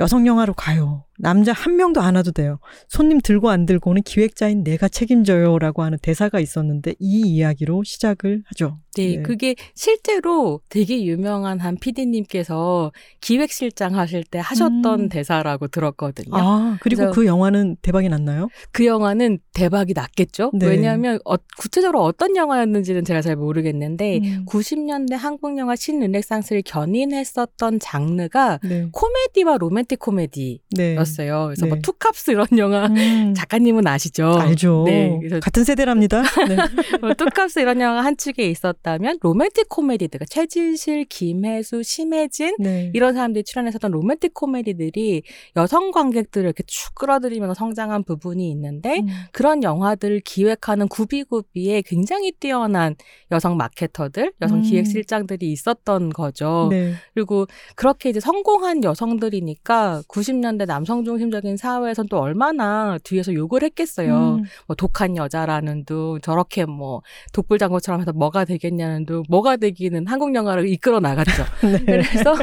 [0.00, 1.04] 여성 영화로 가요.
[1.18, 2.58] 남자 한 명도 안 와도 돼요.
[2.88, 8.78] 손님 들고 안 들고는 기획자인 내가 책임져요라고 하는 대사가 있었는데 이 이야기로 시작을 하죠.
[8.96, 9.22] 네, 네.
[9.22, 15.08] 그게 실제로 되게 유명한 한 PD님께서 기획실장 하실 때 하셨던 음.
[15.08, 16.36] 대사라고 들었거든요.
[16.36, 18.48] 아 그리고 그 영화는 대박이 났나요?
[18.72, 20.52] 그 영화는 대박이 났겠죠?
[20.54, 20.66] 네.
[20.66, 24.44] 왜냐하면 어, 구체적으로 어떤 영화였는지는 제가 잘 모르겠는데 음.
[24.46, 28.88] 90년대 한국 영화 신르네상스를 견인했었던 장르가 네.
[28.92, 30.60] 코미디와 로맨틱 코미디
[31.04, 31.40] 였어요.
[31.40, 31.44] 네.
[31.46, 31.82] 그래서 뭐 네.
[31.82, 34.34] 투캅스 이런 영화 음, 작가님은 아시죠?
[34.34, 34.84] 알죠.
[34.86, 36.22] 네, 그래서 같은 세대랍니다.
[36.48, 36.56] 네.
[37.00, 42.90] 뭐 투캅스 이런 영화 한 축에 있었다면 로맨틱 코미디들, 그러니까 최진실, 김혜수, 심혜진 네.
[42.94, 45.22] 이런 사람들이 출연했었던 로맨틱 코미디들이
[45.56, 49.08] 여성 관객들을 이렇게 쭉 끌어들이면서 성장한 부분이 있는데 음.
[49.32, 52.94] 그런 영화들을 기획하는 구비구비에 굉장히 뛰어난
[53.30, 54.62] 여성 마케터들, 여성 음.
[54.62, 56.68] 기획실장들이 있었던 거죠.
[56.70, 56.94] 네.
[57.14, 64.36] 그리고 그렇게 이제 성공한 여성들이니까 90년대 남성 남성 중심적인 사회에선 또 얼마나 뒤에서 욕을 했겠어요.
[64.36, 64.44] 음.
[64.68, 67.02] 뭐 독한 여자라는 둥 저렇게 뭐
[67.32, 71.44] 독불장군처럼 해서 뭐가 되겠냐는 둥 뭐가 되기는 한국 영화를 이끌어 나갔죠.
[71.62, 71.84] 네.
[71.84, 72.34] 그래서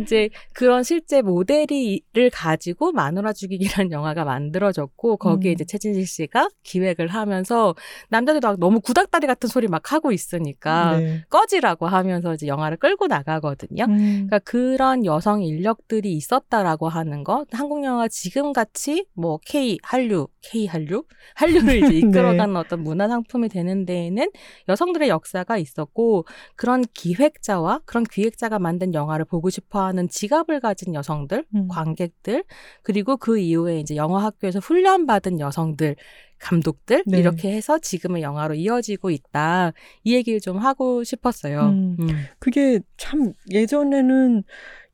[0.00, 5.54] 이제 그런 실제 모델이를 가지고 마누라 죽이기라는 영화가 만들어졌고 거기에 음.
[5.54, 7.74] 이제 최진실 씨가 기획을 하면서
[8.08, 11.24] 남자들도 막 너무 구닥다리 같은 소리 막 하고 있으니까 네.
[11.28, 13.84] 꺼지라고 하면서 이제 영화를 끌고 나가거든요.
[13.84, 14.26] 음.
[14.26, 20.66] 그러니까 그런 여성 인력들이 있었다라고 하는 것, 한국 영화 지금 같이 뭐 K 한류, K
[20.66, 21.98] 한류, 한류를 이제
[22.46, 24.30] 이끌어가는 어떤 문화 상품이 되는 데에는
[24.68, 26.24] 여성들의 역사가 있었고
[26.56, 31.68] 그런 기획자와 그런 기획자가 만든 영화를 보고 싶어하는 지갑을 가진 여성들, 음.
[31.68, 32.44] 관객들
[32.82, 35.96] 그리고 그 이후에 이제 영화 학교에서 훈련 받은 여성들.
[36.42, 37.18] 감독들 네.
[37.18, 41.60] 이렇게 해서 지금의 영화로 이어지고 있다 이 얘기를 좀 하고 싶었어요.
[41.68, 41.96] 음.
[42.00, 42.08] 음.
[42.40, 44.42] 그게 참 예전에는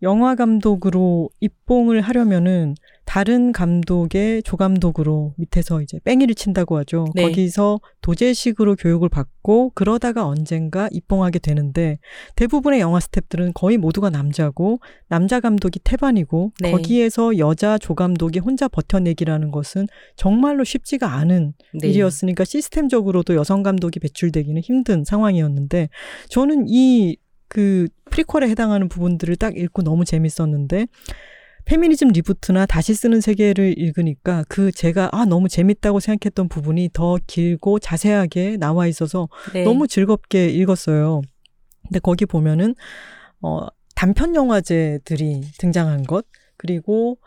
[0.02, 2.74] 영화 감독으로 입봉을 하려면은
[3.08, 7.06] 다른 감독의 조감독으로 밑에서 이제 뺑이를 친다고 하죠.
[7.14, 7.22] 네.
[7.22, 11.98] 거기서 도제식으로 교육을 받고 그러다가 언젠가 입봉하게 되는데
[12.36, 16.70] 대부분의 영화 스탭들은 거의 모두가 남자고 남자 감독이 태반이고 네.
[16.70, 21.88] 거기에서 여자 조감독이 혼자 버텨내기라는 것은 정말로 쉽지가 않은 네.
[21.88, 25.88] 일이었으니까 시스템적으로도 여성 감독이 배출되기는 힘든 상황이었는데
[26.28, 27.16] 저는 이
[27.48, 30.86] 그 prequel에 해당하는 부분들을 딱 읽고 너무 재밌었는데
[31.64, 37.78] 페미니즘 reboot나 다시 쓰는 세계를 읽으니까 그 제가 아 너무 재밌다고 생각했던 부분이 더 길고
[37.78, 39.64] 자세하게 나와 있어서 네.
[39.64, 41.20] 너무 즐겁게 읽었어요.
[41.82, 42.74] 근데 거기 보면은
[43.42, 46.24] 어 단편 영화제들이 등장한 것
[46.56, 47.18] 그리고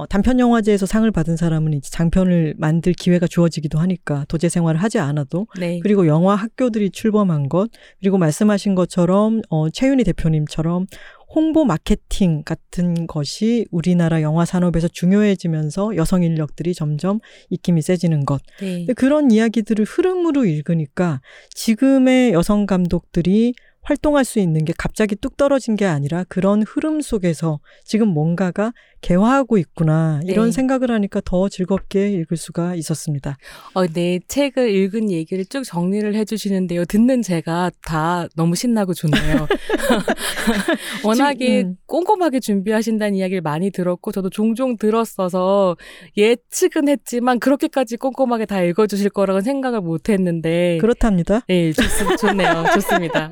[0.00, 4.98] 어, 단편 영화제에서 상을 받은 사람은 이제 장편을 만들 기회가 주어지기도 하니까 도제 생활을 하지
[4.98, 5.78] 않아도 네.
[5.82, 10.86] 그리고 영화 학교들이 출범한 것 그리고 말씀하신 것처럼 어, 최윤희 대표님처럼
[11.34, 18.86] 홍보 마케팅 같은 것이 우리나라 영화 산업에서 중요해지면서 여성 인력들이 점점 입김이 세지는 것 네.
[18.96, 25.86] 그런 이야기들을 흐름으로 읽으니까 지금의 여성 감독들이 활동할 수 있는 게 갑자기 뚝 떨어진 게
[25.86, 30.52] 아니라 그런 흐름 속에서 지금 뭔가가 개화하고 있구나 이런 네.
[30.52, 33.36] 생각을 하니까 더 즐겁게 읽을 수가 있었습니다.
[33.74, 36.84] 어, 네, 책을 읽은 얘기를 쭉 정리를 해주시는데요.
[36.84, 39.46] 듣는 제가 다 너무 신나고 좋네요.
[41.04, 41.76] 워낙에 음.
[41.86, 45.76] 꼼꼼하게 준비하신다는 이야기를 많이 들었고, 저도 종종 들었어서
[46.16, 50.78] 예측은 했지만, 그렇게까지 꼼꼼하게 다 읽어주실 거라고 생각을 못 했는데.
[50.80, 51.40] 그렇답니다.
[51.48, 51.82] 네, 좋,
[52.16, 52.64] 좋네요.
[52.74, 53.30] 좋습니다.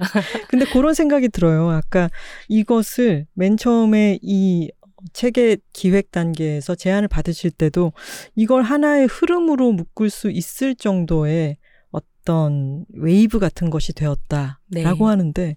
[0.49, 1.71] 근데 그런 생각이 들어요.
[1.71, 2.09] 아까
[2.49, 4.71] 이것을 맨 처음에 이
[5.13, 7.93] 책의 기획 단계에서 제안을 받으실 때도
[8.35, 11.57] 이걸 하나의 흐름으로 묶을 수 있을 정도의
[11.91, 14.85] 어떤 웨이브 같은 것이 되었다라고 네.
[14.85, 15.57] 하는데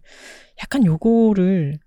[0.62, 1.80] 약간 요거를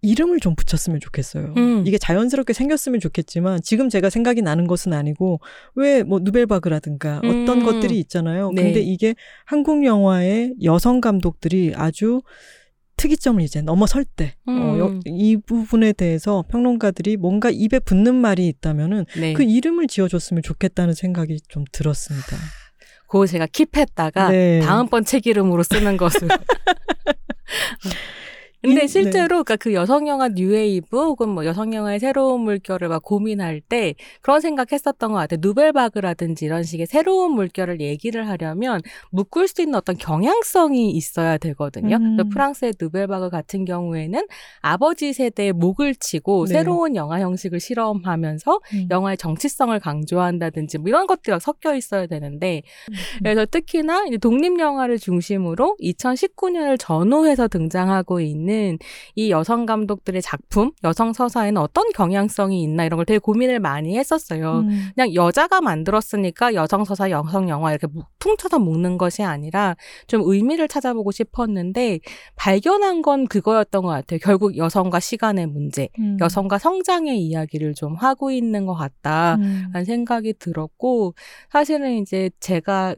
[0.00, 1.54] 이름을 좀 붙였으면 좋겠어요.
[1.56, 1.84] 음.
[1.84, 5.40] 이게 자연스럽게 생겼으면 좋겠지만 지금 제가 생각이 나는 것은 아니고
[5.74, 7.64] 왜 뭐 누벨바그라든가 어떤 음.
[7.64, 8.52] 것들이 있잖아요.
[8.54, 8.62] 네.
[8.62, 12.22] 근데 이게 한국 영화의 여성 감독들이 아주
[12.98, 15.00] 특이점을 이제 넘어설 때, 어, 여- 음.
[15.06, 19.32] 이 부분에 대해서 평론가들이 뭔가 입에 붙는 말이 있다면은 네.
[19.32, 22.36] 그 이름을 지어줬으면 좋겠다는 생각이 좀 들었습니다.
[23.08, 24.60] 그거 제가 킵했다가 네.
[24.60, 26.28] 다음번 책 이름으로 쓰는 것으로.
[28.60, 33.02] 근데 이- 실제로 그러니까 그 여성 영화 뉴웨이브 혹은 뭐 여성 영화의 새로운 물결을 막
[33.04, 35.38] 고민할 때 그런 생각했었던 것 같아요.
[35.42, 41.96] 누벨바그라든지 이런 식의 새로운 물결을 얘기를 하려면 묶을 수 있는 어떤 경향성이 있어야 되거든요.
[41.96, 42.16] 음.
[42.30, 44.26] 프랑스의 누벨바그 같은 경우에는
[44.60, 46.54] 아버지 세대의 목을 치고 네.
[46.54, 48.88] 새로운 영화 형식을 실험하면서 음.
[48.90, 52.94] 영화의 정치성을 강조한다든지 뭐 이런 것들이 막 섞여 있어야 되는데 음.
[53.22, 58.47] 그래서 특히나 이제 독립 영화를 중심으로 2019년을 전후해서 등장하고 있는
[59.14, 64.60] 이 여성 감독들의 작품, 여성 서사에는 어떤 경향성이 있나 이런 걸 되게 고민을 많이 했었어요.
[64.60, 64.88] 음.
[64.94, 70.68] 그냥 여자가 만들었으니까 여성 서사, 여성 영화 이렇게 무- 퉁쳐서 묶는 것이 아니라 좀 의미를
[70.68, 72.00] 찾아보고 싶었는데
[72.36, 74.18] 발견한 건 그거였던 것 같아요.
[74.22, 76.16] 결국 여성과 시간의 문제, 음.
[76.20, 79.36] 여성과 성장의 이야기를 좀 하고 있는 것 같다.
[79.36, 79.70] 음.
[79.72, 81.14] 라는 생각이 들었고
[81.50, 82.94] 사실은 이제 제가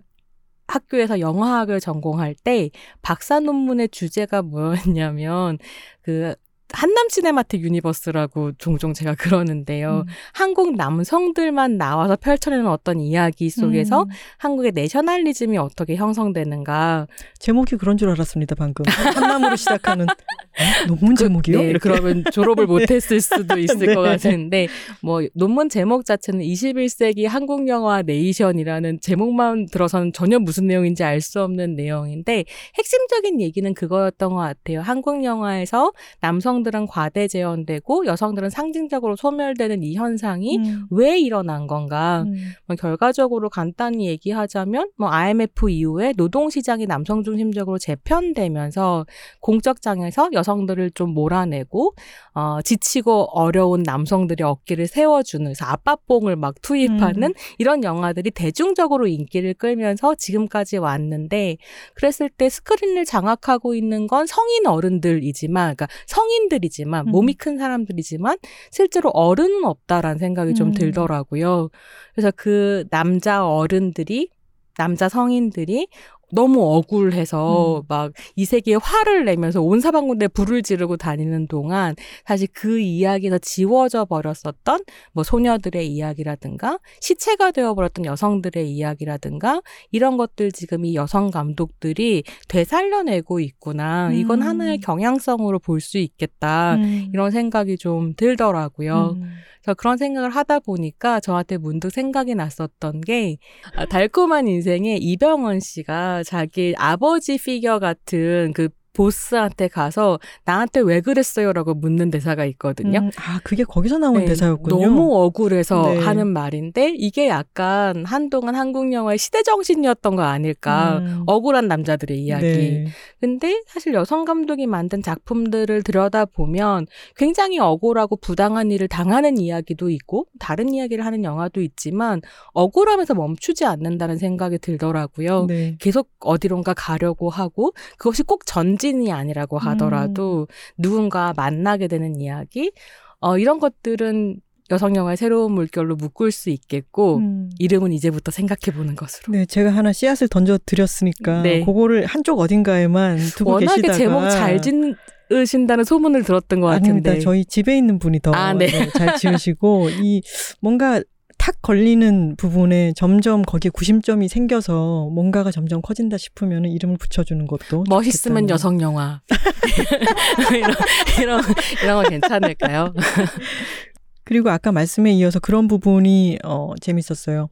[0.70, 2.70] 학교에서 영화학을 전공할 때
[3.02, 5.58] 박사 논문의 주제가 뭐였냐면
[6.02, 6.34] 그
[6.72, 10.04] 한남 cinematic universe라고 종종 제가 그러는데요.
[10.06, 10.12] 음.
[10.32, 14.08] 한국 남성들만 나와서 펼쳐내는 어떤 이야기 속에서 음.
[14.38, 17.06] 한국의 내셔널리즘이 어떻게 형성되는가.
[17.38, 18.84] 제목이 그런 줄 알았습니다, 방금.
[18.86, 20.86] 한남으로 시작하는 어?
[20.88, 21.58] 논문 제목이요?
[21.58, 21.78] 네, 이렇게.
[21.88, 23.94] 그러면 졸업을 못했을 수도 있을 네.
[23.94, 24.68] 것 같은데
[25.02, 31.42] 뭐 논문 제목 자체는 21세기 한국 영화 네이션이라는 제목만 들어서는 전혀 무슨 내용인지 알 수
[31.42, 32.44] 없는 내용인데
[32.78, 34.80] 핵심적인 얘기는 그거였던 것 같아요.
[34.80, 40.86] 한국 영화에서 남성 남성들은 과대 재현되고 여성들은 상징적으로 소멸되는 이 현상이 음.
[40.90, 42.24] 왜 일어난 건가?
[42.26, 42.34] 음.
[42.66, 49.06] 뭐 결과적으로 간단히 얘기하자면 뭐 IMF 이후에 노동 시장이 남성 중심적으로 재편되면서
[49.40, 51.94] 공적 장에서 여성들을 좀 몰아내고
[52.34, 57.34] 어 지치고 어려운 남성들의 어깨를 세워주는 그래서 아빠뽕을 막 투입하는 음.
[57.58, 61.56] 이런 영화들이 대중적으로 인기를 끌면서 지금까지 왔는데
[61.94, 67.10] 그랬을 때 스크린을 장악하고 있는 건 성인 어른들이지만 그러니까 성인 들이지만 음.
[67.12, 68.36] 몸이 큰 사람들이지만
[68.70, 70.74] 실제로 어른은 없다라는 생각이 좀 음.
[70.74, 71.70] 들더라고요.
[72.14, 74.28] 그래서 그 남자 어른들이
[74.76, 75.88] 남자 성인들이
[76.32, 77.82] 너무 억울해서 음.
[77.88, 84.80] 막이 세계에 화를 내면서 온 사방군데 불을 지르고 다니는 동안 사실 그 이야기에서 지워져 버렸었던
[85.12, 94.12] 뭐 소녀들의 이야기라든가 시체가 되어버렸던 여성들의 이야기라든가 이런 것들 지금 이 여성 감독들이 되살려내고 있구나.
[94.12, 94.46] 이건 음.
[94.46, 96.74] 하나의 경향성으로 볼 수 있겠다.
[96.74, 97.08] 음.
[97.12, 99.16] 이런 생각이 좀 들더라고요.
[99.60, 99.62] 음.
[99.62, 103.38] 그래서 그런 생각을 하다 보니까 저한테 문득 생각이 났었던 게
[103.74, 111.74] 아, 달콤한 인생에 이병헌 씨가 자기 아버지 피겨 같은 그 보스한테 가서 나한테 왜 그랬어요라고
[111.74, 112.98] 묻는 대사가 있거든요.
[113.00, 113.10] 음.
[113.16, 114.80] 아, 그게 거기서 나온 네, 대사였군요.
[114.80, 115.98] 너무 억울해서 네.
[116.00, 120.98] 하는 말인데 이게 약간 한동안 한국 영화의 시대 정신이었던 거 아닐까.
[120.98, 121.22] 음.
[121.26, 122.46] 억울한 남자들의 이야기.
[122.46, 122.86] 네.
[123.20, 130.74] 근데 사실 여성 감독이 만든 작품들을 들여다보면 굉장히 억울하고 부당한 일을 당하는 이야기도 있고 다른
[130.74, 132.20] 이야기를 하는 영화도 있지만
[132.52, 135.46] 억울하면서 멈추지 않는다는 생각이 들더라고요.
[135.46, 135.76] 네.
[135.80, 142.72] 계속 어디론가 가려고 하고 그것이 꼭 전 진이 아니라고 하더라도 누군가 만나게 되는 이야기
[143.20, 144.40] 어, 이런 것들은
[144.70, 147.50] 여성 영화의 새로운 물결로 묶을 수 있겠고 음.
[147.58, 149.32] 이름은 이제부터 생각해 보는 것으로.
[149.32, 151.64] 네, 제가 하나 씨앗을 던져 드렸으니까 네.
[151.64, 157.10] 그거를 한쪽 어딘가에만 두고 워낙에 계시다가 제목 잘 짓으신다는 소문을 들었던 것 아닙니다.
[157.10, 157.20] 같은데.
[157.20, 158.66] 저희 집에 있는 분이 더 아, 네.
[158.66, 160.22] 네, 잘 지으시고 이
[160.60, 161.02] 뭔가
[161.50, 168.42] 탁 걸리는 부분에 점점 거기에 구심점이 생겨서 뭔가가 점점 커진다 싶으면 이름을 붙여주는 것도 멋있으면
[168.46, 168.48] 좋겠다는.
[168.50, 169.20] 여성 영화
[170.54, 170.74] 이런
[171.20, 171.42] 이런
[171.82, 172.94] 이런 거 괜찮을까요?
[174.22, 177.48] 그리고 아까 말씀에 이어서 그런 부분이 어 재밌었어요.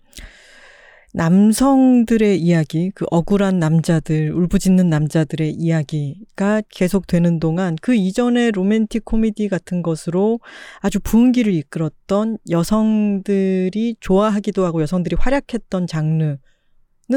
[1.14, 9.82] 남성들의 이야기, 그 억울한 남자들, 울부짖는 남자들의 이야기가 계속되는 동안 그 이전의 로맨틱 코미디 같은
[9.82, 10.40] 것으로
[10.80, 16.38] 아주 부흥기를 이끌었던 여성들이 좋아하기도 하고 여성들이 활약했던 장르는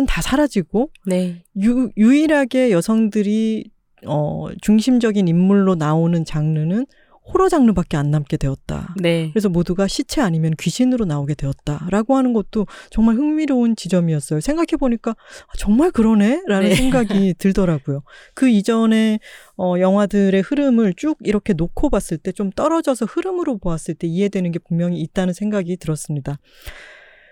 [0.08, 3.70] 다 사라지고 네, 유, 유일하게 여성들이
[4.08, 6.86] 어 중심적인 인물로 나오는 장르는
[7.24, 8.96] 호러 장르밖에 안 남게 되었다.
[8.98, 14.42] 네, 그래서 모두가 시체 아니면 귀신으로 나오게 되었다라고 하는 것도 정말 흥미로운 지점이었어요.
[14.42, 16.76] 생각해 보니까 아, 정말 그러네라는 네.
[16.76, 18.02] 생각이 들더라고요.
[18.34, 19.20] 그 이전에
[19.58, 24.60] 어 영화들의 흐름을 쭉 이렇게 놓고 봤을 때 좀 떨어져서 흐름으로 보았을 때 이해되는 게
[24.60, 26.40] 분명히 있다는 생각이 들었습니다.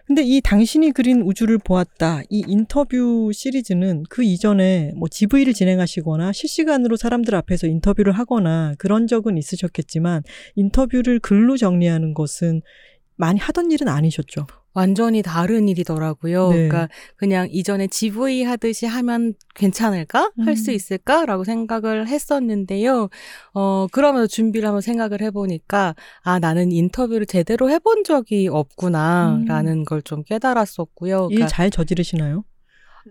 [0.10, 2.24] 근데 이 당신이 그린 우주를 보았다.
[2.32, 9.38] 이 인터뷰 시리즈는 그 이전에 뭐 GV를 진행하시거나 실시간으로 사람들 앞에서 인터뷰를 하거나 그런 적은
[9.38, 10.24] 있으셨겠지만
[10.56, 12.64] 인터뷰를 글로 정리하는 것은
[13.18, 14.48] 많이 하던 일은 아니셨죠.
[14.74, 16.50] 완전히 다른 일이더라고요.
[16.50, 16.56] 네.
[16.56, 20.32] 그러니까 그냥 이전에 GV 하듯이 하면 괜찮을까?
[20.46, 20.76] 할수 음.
[20.76, 23.10] 있을까?라고 생각을 했었는데요.
[23.54, 30.24] 어, 그러면서 준비를 한번 생각을 해보니까, 아, 나는 인터뷰를 제대로 해본 적이 없구나 라는 걸좀
[30.24, 31.28] 깨달았었고요.
[31.32, 32.44] 일 그러니까 잘 저지르시나요?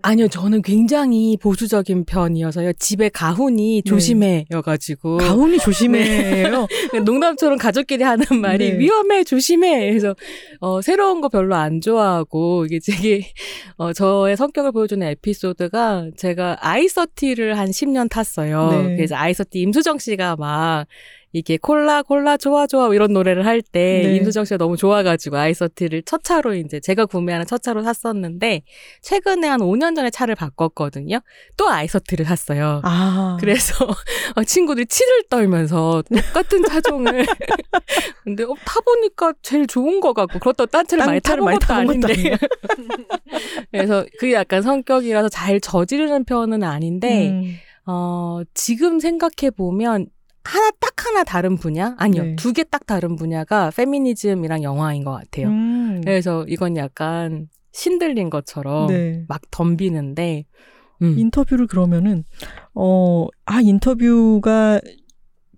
[0.01, 2.73] 아니요, 저는 굉장히 보수적인 편이어서요.
[2.73, 3.89] 집에 가훈이 네.
[3.89, 5.17] 조심해여가지고.
[5.17, 6.67] 가훈이 조심해요.
[7.05, 8.79] 농담처럼 가족끼리 하는 말이 네.
[8.79, 10.15] 위험해 조심해 그래서
[10.59, 13.31] 어 새로운 거 별로 안 좋아하고 이게 되게
[13.77, 18.69] 어 저의 성격을 보여주는 에피소드가 제가 아이서티를 한 10년 탔어요.
[18.71, 18.95] 네.
[18.95, 20.85] 그래서 아이서티 임수정 씨가 막
[21.31, 24.15] 이게 콜라 콜라 좋아 좋아 이런 노래를 할때 네.
[24.15, 28.63] 임수정 씨가 너무 좋아가지고 아이서티를 첫 차로 이제 제가 구매하는 첫 차로 샀었는데
[29.01, 31.19] 최근에 한 5년 전에 차를 바꿨거든요.
[31.55, 32.81] 또 아이서티를 샀어요.
[32.83, 33.37] 아.
[33.39, 33.85] 그래서
[34.35, 37.25] 어, 친구들이 치를 떨면서 똑같은 차종을
[38.23, 41.73] 근데 어, 타보니까 제일 좋은 거 같고 그렇다고 딴 차를 딴 많이 타본 것도 것도
[41.73, 42.37] 아닌데
[43.71, 47.55] 그래서 그게 약간 성격이라서 잘 저지르는 편은 아닌데 음.
[47.85, 50.07] 어, 지금 생각해 보면
[50.49, 52.35] 하나 딱 하나 다른 분야 아니요 네.
[52.35, 55.47] 두개 딱 다른 분야가 페미니즘이랑 영화인 것 같아요.
[55.49, 56.01] 음.
[56.03, 59.25] 그래서 이건 약간 신들린 것처럼 네.
[59.27, 60.45] 막 덤비는데
[61.03, 61.19] 음.
[61.19, 62.23] 인터뷰를 그러면은
[62.73, 64.81] 어, 아 인터뷰가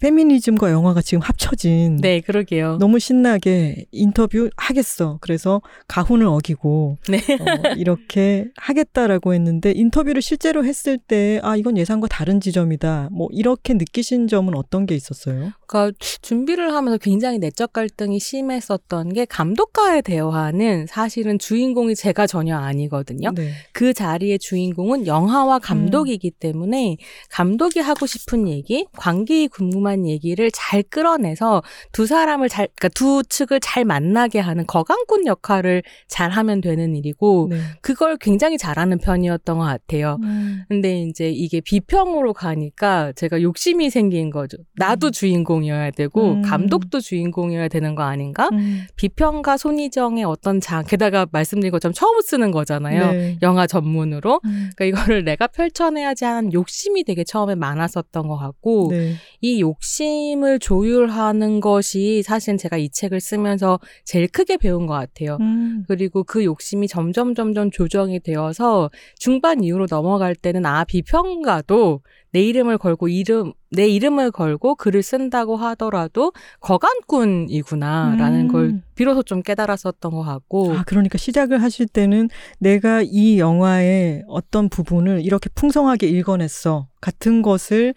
[0.02, 2.78] 페미니즘과 영화가 지금 합쳐진 네, 그러게요.
[2.80, 5.18] 너무 신나게 인터뷰 하겠어.
[5.22, 7.18] 그래서 가훈을 어기고 네.
[7.18, 13.10] 어, 이렇게 하겠다라고 했는데 인터뷰를 실제로 했을 때 아 이건 예상과 다른 지점이다.
[13.12, 15.52] 뭐 이렇게 느끼신 점은 어떤 게 있었어요?
[15.68, 23.32] 그러니까 준비를 하면서 굉장히 내적 갈등이 심했었던 게 감독과의 대화는 사실은 주인공이 제가 전혀 아니거든요.
[23.36, 23.52] 네.
[23.72, 26.98] 그 자리의 주인공은 영화와 감독이기 때문에
[27.30, 33.60] 감독이 하고 싶은 얘기, 관객이 궁금한 얘기를 잘 끌어내서 두 사람을 잘, 그러니까 두 측을
[33.60, 37.58] 잘 만나게 하는 거강꾼 역할을 잘 하면 되는 일이고, 네.
[37.82, 40.18] 그걸 굉장히 잘하는 편이었던 것 같아요.
[40.24, 40.64] 음.
[40.68, 44.58] 근데 이제 이게 비평으로 가니까 제가 욕심이 생긴 거죠.
[44.76, 45.12] 나도 음.
[45.12, 46.42] 주인공이어야 되고, 음.
[46.42, 48.50] 감독도 주인공이어야 되는 거 아닌가?
[48.52, 48.86] 음.
[48.96, 53.12] 비평가 손희정의 어떤 장, 게다가 말씀드린 것처럼 처음 쓰는 거잖아요.
[53.12, 53.38] 네.
[53.42, 54.42] 영화 전문으로.
[54.46, 54.70] 음.
[54.76, 59.16] 그러니까 이거를 내가 펼쳐내야지 하는 욕심이 되게 처음에 많았었던 것 같고, 네.
[59.42, 65.38] 이 욕 심을 조율하는 것이 사실 제가 이 책을 쓰면서 제일 크게 배운 것 같아요.
[65.42, 65.84] 음.
[65.88, 72.02] 그리고 그 욕심이 점점 점점 조정이 되어서 중반 이후로 넘어갈 때는 아 비평가도
[72.32, 78.48] 내 이름을 걸고 이름 내 이름을 걸고 글을 쓴다고 하더라도 거간꾼이구나라는 음.
[78.48, 82.30] 걸 비로소 좀 깨달았었던 것 같고 아, 그러니까 시작을 하실 때는
[82.60, 86.88] 내가 이 영화의 어떤 부분을 이렇게 풍성하게 읽어냈어.
[87.02, 87.94] 같은 것을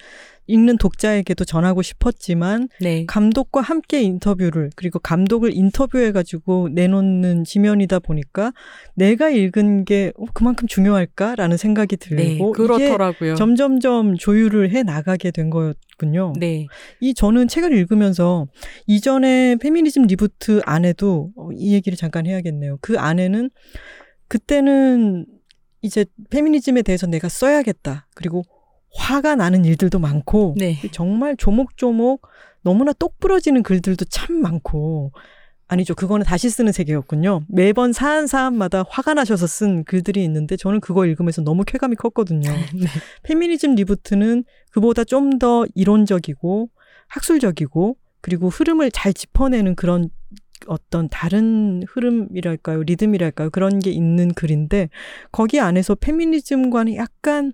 [0.47, 8.53] 읽는 독자에게도 전하고 싶었지만 네 감독과 함께 인터뷰를 그리고 감독을 인터뷰해 가지고 내놓는 지면이다 보니까
[8.95, 13.31] 내가 읽은 게 어, 그만큼 중요할까라는 생각이 네, 들고 그렇더라고요.
[13.31, 16.35] 이게 점점점 조율을 해 나가게 된 거였군요.
[16.39, 16.67] 네,
[17.01, 18.47] 이 저는 책을 읽으면서
[18.87, 22.79] 이전에 페미니즘 리부트 안에도 어, 이 얘기를 잠깐 해야겠네요.
[22.81, 23.51] 그 안에는
[24.29, 25.27] 그때는
[25.83, 28.09] 이제 페미니즘에 대해서 내가 써야겠다.
[28.15, 28.43] 그리고
[28.97, 32.23] 화가 나는 일들도 많고 네, 정말 조목조목
[32.63, 35.13] 너무나 똑 부러지는 글들도 참 많고
[35.67, 35.95] 아니죠.
[35.95, 37.43] 그거는 다시 쓰는 세계였군요.
[37.49, 42.51] 매번 사안 사안마다 화가 나셔서 쓴 글들이 있는데 저는 그거 읽으면서 너무 쾌감이 컸거든요.
[42.75, 42.87] 네,
[43.23, 46.69] 페미니즘 리부트는 그보다 좀 더 이론적이고
[47.09, 50.09] 학술적이고 그리고 흐름을 잘 짚어내는 그런
[50.67, 54.89] 어떤 다른 흐름이랄까요, 리듬이랄까요, 그런 게 있는 글인데
[55.33, 57.53] 거기 안에서 페미니즘과는 약간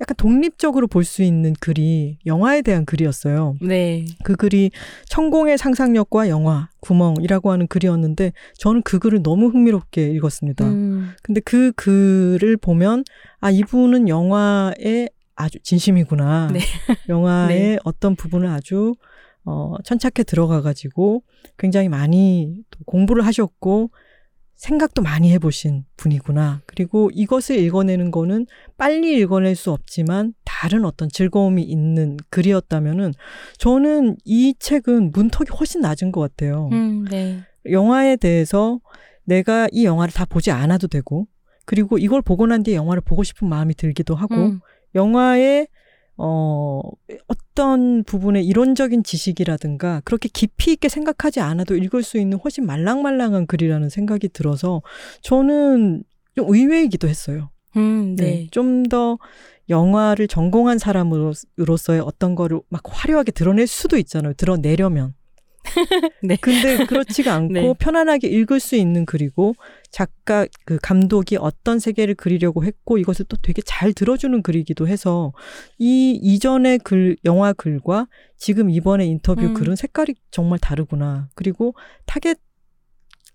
[0.00, 3.56] 약간 독립적으로 볼 수 있는 글이 영화에 대한 글이었어요.
[3.62, 4.70] 네, 그 글이
[5.06, 10.66] 천공의 상상력과 영화 구멍이라고 하는 글이었는데 저는 그 글을 너무 흥미롭게 읽었습니다.
[10.66, 13.04] 음, 근데 그 글을 보면
[13.40, 16.50] 아 이분은 영화에 아주 진심이구나.
[16.52, 16.58] 네.
[17.08, 17.78] 영화의 네.
[17.84, 18.94] 어떤 부분을 아주
[19.44, 21.22] 어 천착해 들어가 가지고
[21.56, 23.90] 굉장히 많이 또 공부를 하셨고
[24.58, 26.62] 생각도 많이 해보신 분이구나.
[26.66, 28.46] 그리고 이것을 읽어내는 거는
[28.76, 33.14] 빨리 읽어낼 수 없지만 다른 어떤 즐거움이 있는 글이었다면은
[33.56, 36.68] 저는 이 책은 문턱이 훨씬 낮은 것 같아요.
[36.72, 37.38] 음, 네,
[37.70, 38.80] 영화에 대해서
[39.24, 41.28] 내가 이 영화를 다 보지 않아도 되고
[41.64, 44.60] 그리고 이걸 보고 난 뒤에 영화를 보고 싶은 마음이 들기도 하고 음,
[44.96, 45.68] 영화의
[46.18, 46.80] 어
[47.28, 53.88] 어떤 부분의 이론적인 지식이라든가 그렇게 깊이 있게 생각하지 않아도 읽을 수 있는 훨씬 말랑말랑한 글이라는
[53.88, 54.82] 생각이 들어서
[55.22, 56.02] 저는
[56.34, 57.50] 좀 의외이기도 했어요.
[57.76, 59.18] 음, 네, 좀더
[59.68, 64.32] 영화를 전공한 사람으로서의 어떤 거를 막 화려하게 드러낼 수도 있잖아요.
[64.34, 65.14] 드러내려면.
[66.22, 66.36] 네.
[66.40, 67.74] 근데 그렇지가 않고 네.
[67.78, 69.54] 편안하게 읽을 수 있는 글이고
[69.90, 75.32] 작가 그 감독이 어떤 세계를 그리려고 했고 이것을 또 되게 잘 들어주는 글이기도 해서
[75.78, 78.06] 이 이전의 글 영화 글과
[78.36, 79.54] 지금 이번에 인터뷰 음.
[79.54, 81.28] 글은 색깔이 정말 다르구나.
[81.34, 81.74] 그리고
[82.06, 82.36] 타겟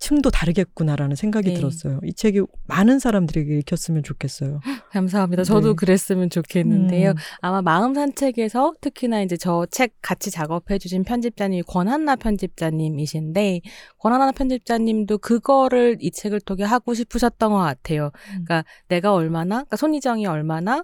[0.04, 1.54] 층도 다르겠구나라는 생각이 네.
[1.54, 2.02] 들었어요.
[2.04, 4.60] 이 책이 많은 사람들에게 읽혔으면 좋겠어요.
[4.92, 5.46] 감사합니다.
[5.46, 5.76] 저도 네.
[5.76, 7.12] 그랬으면 좋겠는데요.
[7.12, 7.16] 음.
[7.40, 13.62] 아마 마음 산책에서 특히나 이제 저 책 같이 작업해 주신 편집자님이 권한나 편집자님이신데
[13.98, 18.08] 권한나 편집자님도 그거를 이 책을 통해 하고 싶으셨던 것 같아요.
[18.32, 18.44] 음.
[18.46, 20.84] 그러니까 내가 얼마나, 그러니까 손희정이 얼마나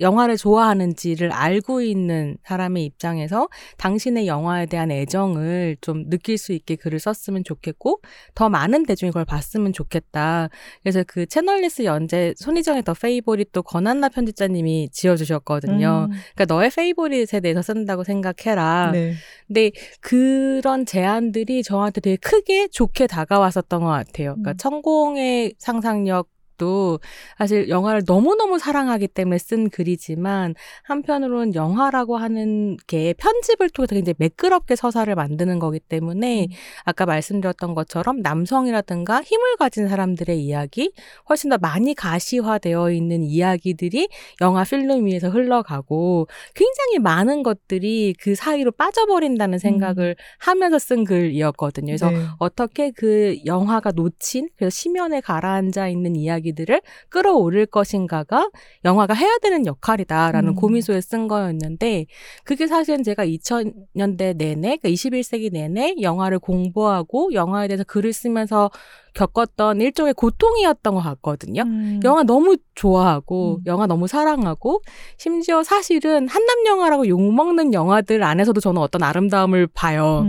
[0.00, 6.98] 영화를 좋아하는지를 알고 있는 사람의 입장에서 당신의 영화에 대한 애정을 좀 느낄 수 있게 글을
[6.98, 8.00] 썼으면 좋겠고
[8.34, 10.48] 더 많은 대중이 그걸 봤으면 좋겠다.
[10.82, 16.08] 그래서 그 채널리스 연재 손희정의 더 페이보릿도 권한나 편집자님이 지어주셨거든요.
[16.10, 16.16] 음.
[16.34, 18.90] 그러니까 너의 페이보릿에 대해서 쓴다고 생각해라.
[18.92, 19.14] 네.
[19.46, 19.70] 근데
[20.00, 24.34] 그런 제안들이 저한테 되게 크게 좋게 다가왔었던 것 같아요.
[24.34, 24.56] 그러니까 음.
[24.56, 26.28] 천공의 상상력
[26.60, 27.00] 것도
[27.38, 30.54] 사실 영화를 너무너무 사랑하기 때문에 쓴 글이지만
[30.84, 36.48] 한편으로는 영화라고 하는 게 편집을 통해서 굉장히 매끄럽게 서사를 만드는 거기 때문에
[36.84, 40.92] 아까 말씀드렸던 것처럼 남성이라든가 힘을 가진 사람들의 이야기,
[41.28, 44.08] 훨씬 더 많이 가시화되어 있는 이야기들이
[44.42, 51.86] 영화 필름 위에서 흘러가고 굉장히 많은 것들이 그 사이로 빠져버린다는 생각을 하면서 쓴 글이었거든요.
[51.86, 52.18] 그래서 네.
[52.38, 58.50] 어떻게 그 영화가 놓친 그래서 심연에 가라앉아 있는 이야기 들을 끌어올릴 것인가가
[58.84, 60.54] 영화가 해야 되는 역할이다라는 음.
[60.54, 62.06] 고민 속에 쓴 거였는데
[62.44, 68.70] 그게 사실은 제가 2000년대 내내 그러니까 21세기 내내 영화를 공부하고 영화에 대해서 글을 쓰면서
[69.14, 71.62] 겪었던 일종의 고통이었던 것 같거든요.
[71.62, 72.00] 음.
[72.04, 73.62] 영화 너무 좋아하고 음.
[73.66, 74.82] 영화 너무 사랑하고
[75.16, 80.24] 심지어 사실은 한남 영화라고 욕먹는 영화들 안에서도 저는 어떤 아름다움을 봐요.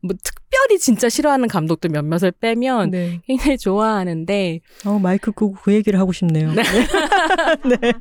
[0.00, 0.06] 음.
[0.08, 3.20] 뭐 특별히 진짜 싫어하는 감독들 몇몇을 빼면 네.
[3.26, 6.52] 굉장히 좋아하는데 어, 마이크 끄고 그 얘기를 하고 싶네요.
[6.52, 6.62] 네.
[7.68, 7.92] 네.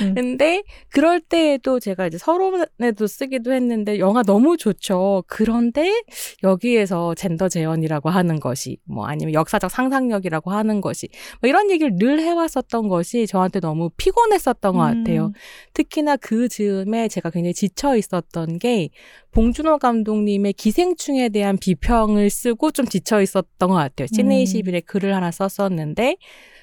[0.14, 5.24] 근데 그럴 때에도 제가 이제 서론에도 쓰기도 했는데 영화 너무 좋죠.
[5.26, 6.02] 그런데
[6.42, 11.08] 여기에서 젠더 재현이라고 하는 것이 뭐 아니면 역사적 상상력이라고 하는 것이
[11.40, 15.26] 뭐 이런 얘기를 늘 해왔었던 것이 저한테 너무 피곤했었던 것 같아요.
[15.26, 15.32] 음.
[15.72, 18.90] 특히나 그 즈음에 제가 굉장히 지쳐 있었던 게
[19.34, 24.06] 봉준호 감독님의 기생충에 대한 비평을 쓰고 좀 지쳐 있었던 것 같아요.
[24.10, 24.16] 음.
[24.16, 26.16] 시네21에 글을 하나 썼었는데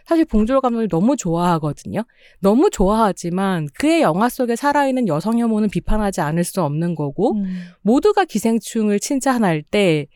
[0.06, 2.04] 사실 봉준호 감독을 너무 좋아하거든요.
[2.40, 7.66] 너무 좋아하지만 그의 영화 속에 살아있는 여성 혐오는 비판하지 않을 수 없는 거고 음.
[7.82, 10.08] 모두가 기생충을 칭찬할 때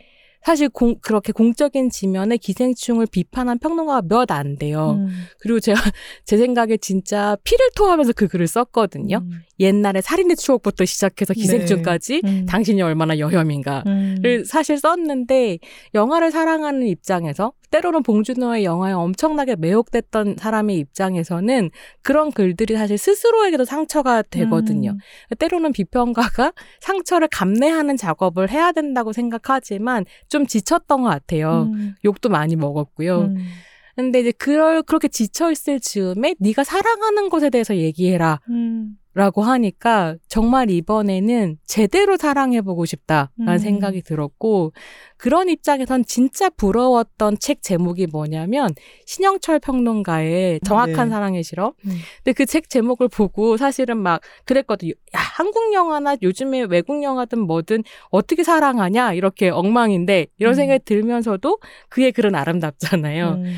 [0.46, 4.92] 사실 공- 그렇게 공적인 지면에 기생충을 비판한 평론가가 몇 안 돼요.
[5.00, 5.10] 음.
[5.40, 5.74] 그리고 제가
[6.26, 9.18] 제 생각에 진짜 피를 토하면서 그 글을 썼거든요.
[9.24, 9.40] 음.
[9.60, 12.46] 옛날에 살인의 추억부터 시작해서 기생충까지 음.
[12.48, 13.84] 당신이 얼마나 여혐인가.
[13.88, 14.18] 음.
[14.22, 15.58] 를 사실 썼는데
[15.96, 21.72] 영화를 사랑하는 입장에서 때로는 봉준호의 영화에 엄청나게 매혹됐던 사람의 입장에서는
[22.02, 24.92] 그런 글들이 사실 스스로에게도 상처가 되거든요.
[24.92, 25.36] 음.
[25.38, 31.70] 때로는 비평가가 상처를 감내하는 작업을 해야 된다고 생각하지만 좀 지쳤던 것 같아요.
[31.74, 31.96] 음.
[32.06, 33.24] 욕도 많이 먹었고요.
[33.24, 33.38] 음.
[33.98, 38.40] 근데 이제 그럴 그렇게 지쳐 있을 즈음에 네가 사랑하는 것에 대해서 얘기해라.
[38.50, 38.98] 음.
[39.16, 43.58] 라고 하니까 정말 이번에는 제대로 사랑해보고 싶다라는 음.
[43.58, 44.74] 생각이 들었고
[45.18, 48.74] 그런 입장에선 진짜 부러웠던 책 제목이 뭐냐면
[49.06, 51.14] 신영철 평론가의 정확한 네.
[51.14, 51.74] 사랑의 실험.
[51.86, 51.98] 음.
[52.24, 54.92] 근데 그 책 제목을 보고 사실은 막 그랬거든요.
[54.92, 60.56] 야 한국 영화나 요즘에 외국 영화든 뭐든 어떻게 사랑하냐 이렇게 엉망인데 이런 음.
[60.56, 61.60] 생각이 들면서도
[61.90, 63.30] 그의 글은 아름답잖아요.
[63.30, 63.56] 음.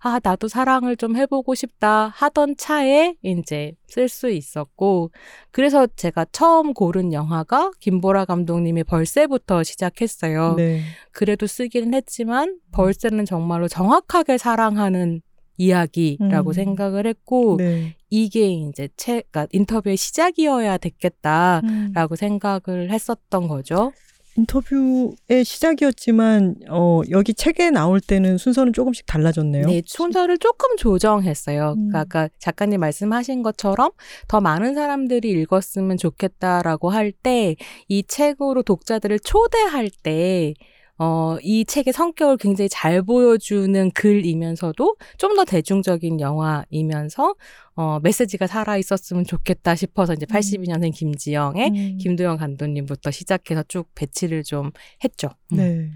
[0.00, 5.10] 아, 나도 사랑을 좀 해보고 싶다 하던 차에 이제 쓸 수 있었고,
[5.50, 10.54] 그래서 제가 처음 고른 영화가 김보라 감독님의 벌새부터 시작했어요.
[10.56, 10.82] 네.
[11.12, 15.22] 그래도 쓰기는 했지만, 벌새는 정말로 정확하게 사랑하는
[15.56, 16.52] 이야기라고 음.
[16.52, 17.96] 생각을 했고, 네.
[18.10, 22.16] 이게 이제 책, 그러니까 인터뷰의 시작이어야 됐겠다라고 음.
[22.16, 23.92] 생각을 했었던 거죠.
[24.36, 29.66] 인터뷰의 시작이었지만 어, 여기 책에 나올 때는 순서는 조금씩 달라졌네요.
[29.66, 31.74] 네, 순서를 조금 조정했어요.
[31.76, 31.88] 음.
[31.88, 33.90] 그러니까 아까 작가님 말씀하신 것처럼
[34.28, 37.56] 더 많은 사람들이 읽었으면 좋겠다라고 할 때
[37.88, 40.54] 이 책으로 독자들을 초대할 때
[40.98, 47.36] 어, 이 책의 성격을 굉장히 잘 보여주는 글이면서도 좀 더 대중적인 영화이면서
[47.76, 51.98] 어, 메시지가 살아 있었으면 좋겠다 싶어서 이제 82년생 김지영의 음.
[51.98, 54.72] 김도영 감독님부터 시작해서 쭉 배치를 좀
[55.04, 55.28] 했죠.
[55.52, 55.56] 음.
[55.56, 55.90] 네.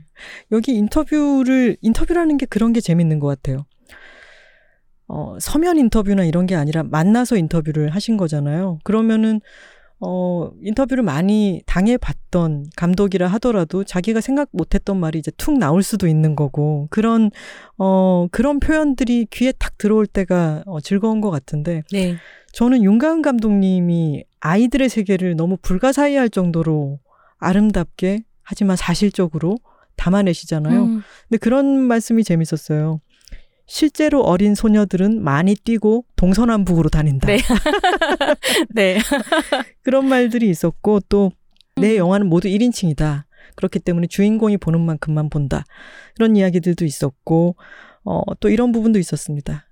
[0.53, 3.67] 여기 인터뷰를, 인터뷰라는 게 그런 게 재밌는 것 같아요.
[5.09, 8.79] 어, 서면 인터뷰나 이런 게 아니라 만나서 인터뷰를 하신 거잖아요.
[8.85, 9.41] 그러면은,
[10.05, 16.35] 어, 인터뷰를 많이 당해봤던 감독이라 하더라도 자기가 생각 못했던 말이 이제 툭 나올 수도 있는
[16.35, 17.31] 거고, 그런,
[17.79, 22.17] 어, 그런 표현들이 귀에 탁 들어올 때가 어, 즐거운 것 같은데, 네.
[22.53, 26.99] 저는 윤가은 감독님이 아이들의 세계를 너무 불가사의할 정도로
[27.39, 29.57] 아름답게 하지만 사실적으로
[29.95, 30.83] 담아내시잖아요.
[30.83, 31.03] 음.
[31.29, 33.01] 근데 그런 말씀이 재밌었어요.
[33.67, 37.27] 실제로 어린 소녀들은 많이 뛰고 동서남북으로 다닌다.
[37.27, 37.39] 네.
[38.75, 38.99] 네.
[39.83, 41.97] 그런 말들이 있었고 또내 음.
[41.97, 43.25] 영화는 모두 1인칭이다.
[43.57, 45.65] 그렇기 때문에 주인공이 보는 만큼만 본다.
[46.15, 47.57] 그런 이야기들도 있었고
[48.05, 49.67] 어, 또 이런 부분도 있었습니다.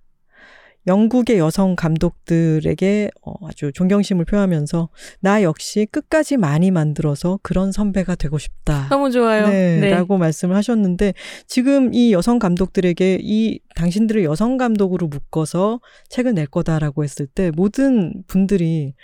[0.87, 4.89] 영국의 여성 감독들에게 어, 아주 존경심을 표하면서
[5.21, 8.89] 나 역시 끝까지 많이 만들어서 그런 선배가 되고 싶다.
[8.89, 9.47] 너무 좋아요.
[9.49, 11.15] 네, 라고 말씀을 하셨는데
[11.47, 18.23] 지금 이 여성 감독들에게 이 당신들을 여성 감독으로 묶어서 책을 낼 거다라고 했을 때 모든
[18.27, 18.95] 분들이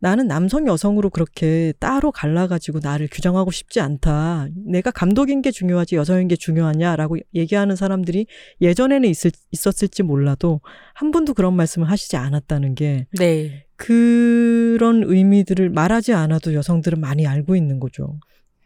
[0.00, 4.48] 나는 남성 여성으로 그렇게 따로 갈라가지고 나를 규정하고 싶지 않다.
[4.54, 8.26] 내가 감독인 게 중요하지 여성인 게 중요하냐라고 얘기하는 사람들이
[8.62, 10.60] 예전에는 있을, 있었을지 몰라도
[10.94, 13.66] 한 분도 그런 말씀을 하시지 않았다는 게 네.
[13.76, 18.18] 그런 의미들을 말하지 않아도 여성들은 많이 알고 있는 거죠.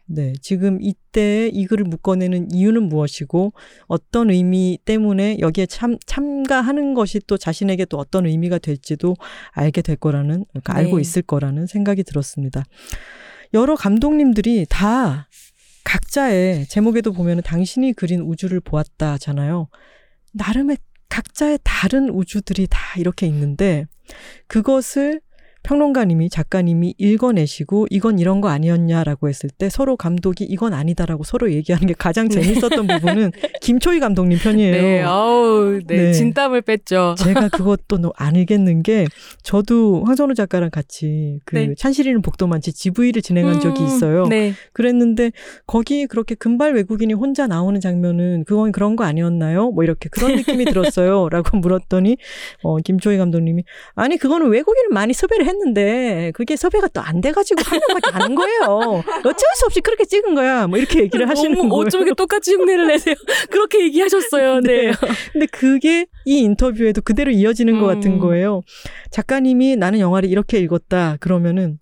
[0.07, 0.33] 네.
[0.41, 3.53] 지금 이때 이 글을 묶어내는 이유는 무엇이고
[3.87, 9.15] 어떤 의미 때문에 여기에 참, 참가하는 것이 또 자신에게 또 어떤 의미가 될지도
[9.51, 10.79] 알게 될 거라는, 그러니까 네.
[10.79, 12.63] 알고 있을 거라는 생각이 들었습니다.
[13.53, 15.27] 여러 감독님들이 다
[15.83, 19.69] 각자의 제목에도 보면은 당신이 그린 우주를 보았다잖아요.
[20.33, 20.77] 나름의
[21.09, 23.85] 각자의 다른 우주들이 다 이렇게 있는데
[24.47, 25.21] 그것을
[25.65, 31.87] 평론가님이 작가님이 읽어내시고 이건 이런 거 아니었냐라고 했을 때 서로 감독이 이건 아니다라고 서로 얘기하는
[31.87, 34.71] 게 가장 재밌었던 부분은 김초희 감독님 편이에요.
[34.81, 36.11] 네, 아우, 네, 네.
[36.13, 37.15] 진땀을 뺐죠.
[37.17, 39.07] 제가 그것도 너- 안 알겠는 게
[39.41, 41.73] 저도 황선우 작가랑 같이 그 네.
[41.75, 44.27] 찬실이는 복도 많지 GV를 진행한 적이 음, 있어요.
[44.27, 44.53] 네.
[44.73, 45.31] 그랬는데
[45.65, 49.71] 거기 그렇게 금발 외국인이 혼자 나오는 장면은 그건 그런 거 아니었나요?
[49.71, 52.17] 뭐 이렇게 그런 느낌이 들었어요.라고 물었더니
[52.61, 53.63] 어 김초희 감독님이
[53.95, 58.35] 아니 그거는 외국인을 많이 섭외를 했 는데 그게 섭외가 또 안 돼가지고 한 명밖에 안한
[58.35, 59.03] 거예요.
[59.19, 60.65] 어쩔 수 없이 그렇게 찍은 거야.
[60.65, 61.85] 뭐 이렇게 얘기를 하시는 거예요.
[61.93, 63.15] 이렇게 똑같이 흉내를 내세요?
[63.51, 64.61] 그렇게 얘기하셨어요.
[64.65, 64.87] 네.
[64.87, 64.91] 네.
[65.31, 68.19] 근데 그게 이 인터뷰에도 그대로 이어지는 것 같은 음.
[68.19, 68.61] 거예요.
[69.11, 71.17] 작가님이 나는 영화를 이렇게 읽었다.
[71.19, 71.77] 그러면은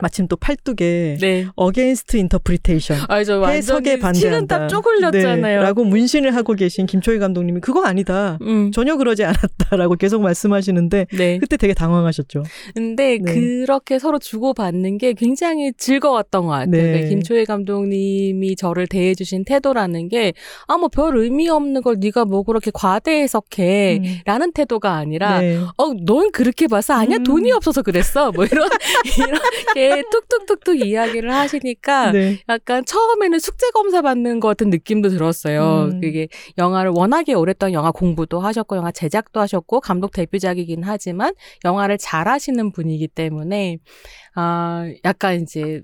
[0.00, 1.46] 마침 또 팔뚝에 네.
[1.54, 4.66] Against Interpretation 아, 저 완전 해석에 반대한다.
[4.68, 5.58] 흘렸잖아요.
[5.60, 8.38] 네, 라고 문신을 하고 계신 김초희 감독님이 그거 아니다.
[8.42, 8.70] 음.
[8.72, 11.38] 전혀 그러지 않았다라고 계속 말씀하시는데 네.
[11.38, 12.42] 그때 되게 당황하셨죠.
[12.74, 13.32] 근데 네.
[13.32, 16.70] 그렇게 서로 주고받는 게 굉장히 즐거웠던 것 같아요.
[16.70, 16.82] 네.
[16.82, 20.32] 그러니까 김초희 감독님이 저를 대해주신 태도라는 게,
[20.66, 24.00] 아, 뭐 별 의미 없는 걸 네가 뭐 그렇게 과대 해석해.
[24.04, 24.18] 음.
[24.26, 25.58] 라는 태도가 아니라, 네.
[25.76, 27.18] 어, 넌 그렇게 봐서 아니야?
[27.18, 27.24] 음.
[27.24, 28.30] 돈이 없어서 그랬어.
[28.32, 28.68] 뭐 이런,
[29.18, 32.38] 이렇게 툭툭툭툭 이야기를 하시니까, 네.
[32.48, 35.90] 약간 처음에는 숙제 검사 받는 것 같은 느낌도 들었어요.
[35.92, 36.00] 음.
[36.00, 36.28] 그게
[36.58, 43.08] 영화를 워낙에 오랫동안 영화 공부도 하셨고 영화 제작도 하셨고 감독 데뷔작이긴 하지만 영화를 잘하시는 분이기
[43.08, 43.78] 때문에
[44.34, 45.82] 아 약간 이제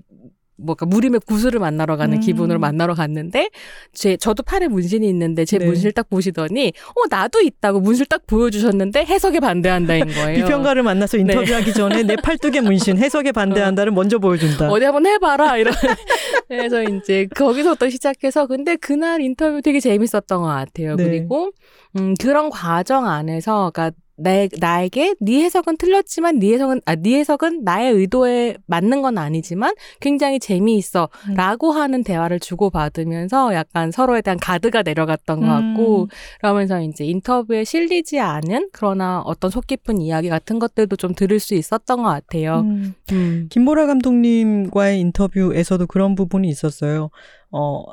[0.61, 2.19] 뭐가 무림의 구슬을 만나러 가는 음.
[2.21, 3.49] 기분으로 만나러 갔는데
[3.93, 5.65] 제 저도 팔에 문신이 있는데 제 네.
[5.65, 10.35] 문신을 딱 보시더니 어 나도 있다고 문신을 딱 보여주셨는데 해석에 반대한다인 거예요.
[10.45, 14.69] 비평가를 만나서 인터뷰하기 전에 내 팔뚝에 문신 해석에 반대한다를 먼저 보여준다.
[14.69, 15.73] 어디 한번 해봐라 이런
[16.47, 21.03] 그래서 이제 거기서부터 시작해서 근데 그날 인터뷰 되게 재밌었던 것 같아요 네.
[21.03, 21.51] 그리고
[21.97, 23.91] 음 그런 과정 안에서 그러니까
[24.21, 29.73] 내, 나에게 네 해석은 틀렸지만 네 해석은 아, 네 해석은 나의 의도에 맞는 건 아니지만
[29.99, 31.33] 굉장히 재미있어 음.
[31.33, 36.07] 라고 하는 대화를 주고 받으면서 약간 서로에 대한 가드가 내려갔던 것 같고 음.
[36.39, 41.55] 그러면서 이제 인터뷰에 실리지 않은 그러나 어떤 속 깊은 이야기 같은 것들도 좀 들을 수
[41.55, 42.61] 있었던 것 같아요.
[42.61, 42.93] 음.
[43.11, 43.47] 음.
[43.49, 47.09] 김보라 감독님과의 인터뷰에서도 그런 부분이 있었어요.
[47.51, 47.83] 어,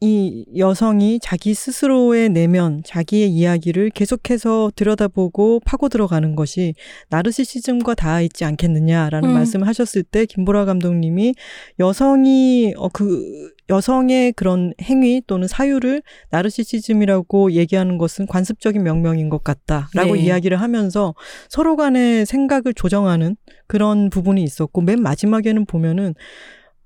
[0.00, 6.74] 이 여성이 자기 스스로의 내면, 자기의 이야기를 계속해서 들여다보고 파고 들어가는 것이
[7.08, 9.34] 나르시시즘과 닿아 있지 않겠느냐라는 음.
[9.34, 11.34] 말씀을 하셨을 때 김보라 감독님이
[11.78, 20.14] 여성이 어, 그 여성의 그런 행위 또는 사유를 나르시시즘이라고 얘기하는 것은 관습적인 명명인 것 같다라고
[20.14, 20.20] 네.
[20.20, 21.14] 이야기를 하면서
[21.48, 23.36] 서로 간의 생각을 조정하는
[23.66, 26.14] 그런 부분이 있었고 맨 마지막에는 보면은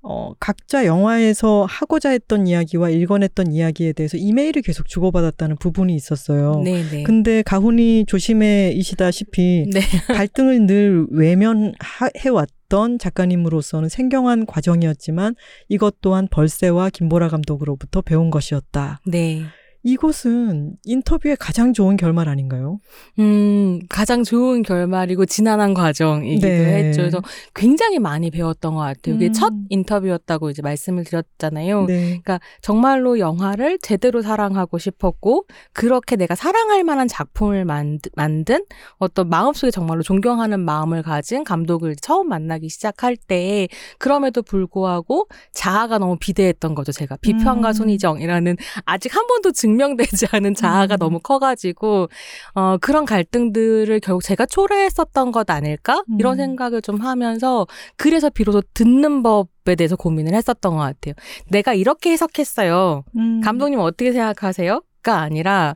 [0.03, 6.61] 어, 각자 영화에서 하고자 했던 이야기와 읽어냈던 이야기에 대해서 이메일을 계속 주고받았다는 부분이 있었어요.
[6.63, 7.03] 네네.
[7.03, 9.79] 근데 가훈이 조심해이시다시피 네.
[10.15, 15.35] 갈등을 늘 외면해왔던 작가님으로서는 생경한 과정이었지만
[15.69, 19.01] 이것 또한 벌새와 김보라 감독으로부터 배운 것이었다.
[19.05, 19.43] 네.
[19.83, 22.79] 이것은 인터뷰의 가장 좋은 결말 아닌가요?
[23.19, 26.85] 음, 가장 좋은 결말이고 지난한 과정이기도 네.
[26.85, 27.01] 했죠.
[27.01, 27.21] 그래서
[27.55, 29.15] 굉장히 많이 배웠던 것 같아요.
[29.15, 29.33] 이게 음.
[29.33, 31.85] 첫 인터뷰였다고 이제 말씀을 드렸잖아요.
[31.85, 32.01] 네.
[32.01, 38.63] 그러니까 정말로 영화를 제대로 사랑하고 싶었고 그렇게 내가 사랑할 만한 작품을 만드, 만든
[38.97, 43.67] 어떤 마음속에 정말로 존경하는 마음을 가진 감독을 처음 만나기 시작할 때
[43.97, 46.91] 그럼에도 불구하고 자아가 너무 비대했던 거죠.
[46.91, 47.73] 제가 비평가 음.
[47.73, 50.99] 손희정이라는 아직 한 번도 증 명되지 않은 자아가 음.
[50.99, 52.09] 너무 커가지고
[52.55, 56.37] 어 그런 갈등들을 결국 제가 초래했었던 것 아닐까 이런 음.
[56.37, 57.67] 생각을 좀 하면서
[57.97, 61.13] 그래서 비로소 듣는 법에 대해서 고민을 했었던 것 같아요.
[61.49, 63.03] 내가 이렇게 해석했어요.
[63.15, 63.41] 음.
[63.41, 64.81] 감독님 어떻게 생각하세요?
[65.03, 65.75] 가 아니라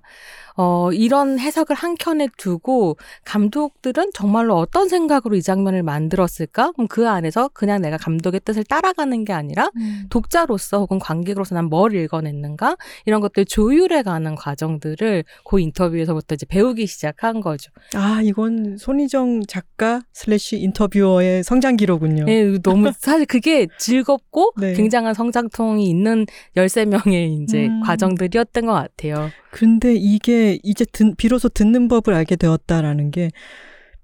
[0.57, 6.71] 어, 이런 해석을 한켠에 두고 감독들은 정말로 어떤 생각으로 이 장면을 만들었을까?
[6.71, 9.69] 그럼 그 안에서 그냥 내가 감독의 뜻을 따라가는 게 아니라
[10.09, 12.77] 독자로서 혹은 관객으로서 난 뭘 읽어냈는가?
[13.05, 17.71] 이런 것들 조율해 가는 과정들을 그 인터뷰에서부터 이제 배우기 시작한 거죠.
[17.95, 22.25] 아, 이건 손희정 작가 slash 인터뷰어의 성장기로군요.
[22.27, 24.73] 예, 너무 사실 그게 즐겁고 네.
[24.73, 26.25] 굉장한 성장통이 있는
[26.55, 27.81] 13명의 이제 음.
[27.83, 29.29] 과정들이었던 것 같아요.
[29.51, 33.31] 근데 이게 이제 듣, 비로소 듣는 법을 알게 되었다라는 게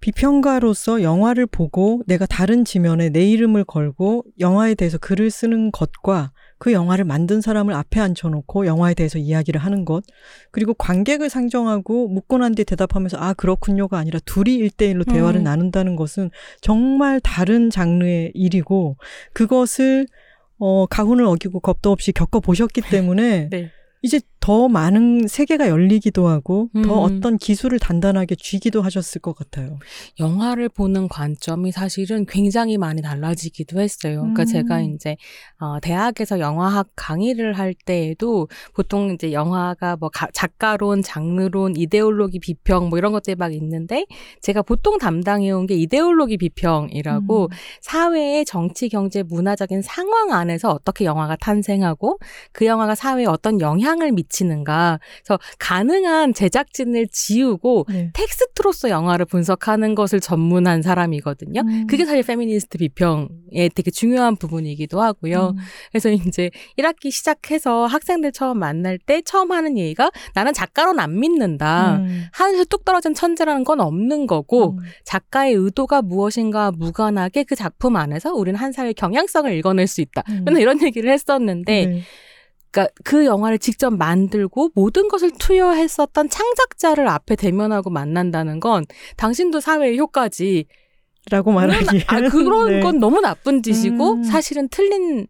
[0.02, 6.74] 비평가로서 영화를 보고 내가 다른 지면에 내 이름을 걸고 영화에 대해서 글을 쓰는 것과 그
[6.74, 10.04] 영화를 만든 사람을 앞에 앉혀놓고 영화에 대해서 이야기를 하는 것
[10.52, 15.44] 그리고 관객을 상정하고 묻고 난 뒤에 대답하면서 아 그렇군요가 아니라 둘이 일대일로 대화를 음.
[15.44, 16.32] 나눈다는 것은
[16.62, 18.98] 정말 다른 장르의 일이고
[19.34, 20.08] 그것을
[20.58, 23.72] 어 가훈을 어기고 겁도 없이 겪어 보셨기 때문에 네.
[24.04, 26.89] 이제 더 많은 세계가 열리기도 하고 더 음.
[26.89, 29.78] 어떤 기술을 단단하게 쥐기도 하셨을 것 같아요.
[30.20, 34.22] 영화를 보는 관점이 사실은 굉장히 많이 달라지기도 했어요.
[34.22, 34.46] 그러니까 음.
[34.48, 35.16] 제가 이제
[35.60, 42.89] 어, 대학에서 영화학 강의를 할 때에도 보통 이제 영화가 뭐 가- 작가론, 장르론, 이데올로기 비평
[42.89, 44.08] 뭐 이런 것들이 막 있는데
[44.42, 47.48] 제가 보통 담당해온 게 이데올로기 비평이라고 음.
[47.82, 52.18] 사회의 정치, 경제, 문화적인 상황 안에서 어떻게 영화가 탄생하고
[52.52, 54.99] 그 영화가 사회에 어떤 영향을 미 치는가.
[55.23, 58.09] 그래서 가능한 제작진을 지우고 네.
[58.13, 61.61] 텍스트로서 영화를 분석하는 것을 전문한 사람이거든요.
[61.61, 61.88] 음.
[61.88, 65.53] 그게 사실 페미니스트 비평의 되게 중요한 부분이기도 하고요.
[65.55, 65.61] 음.
[65.91, 71.97] 그래서 이제 1학기 시작해서 학생들 처음 만날 때 처음 하는 얘기가 나는 작가로는 안 믿는다.
[71.97, 72.25] 음.
[72.32, 74.77] 하늘에서 뚝 떨어진 천재라는 건 없는 거고 음.
[75.03, 80.23] 작가의 의도가 무엇인가 무관하게 그 작품 안에서 우리는 한 사회의 경향성을 읽어낼 수 있다.
[80.29, 80.43] 음.
[80.45, 82.01] 맨날 이런 얘기를 했었는데 네.
[82.72, 88.86] 그러니까 그 영화를 직접 만들고 모든 것을 투여했었던 창작자를 앞에 대면하고 만난다는 건
[89.17, 90.65] 당신도 사회의 효과지.
[91.30, 92.05] 라고 말하기.
[92.07, 94.24] 아, 그런 건 너무 나쁜 짓이고 음.
[94.24, 95.28] 사실은 틀린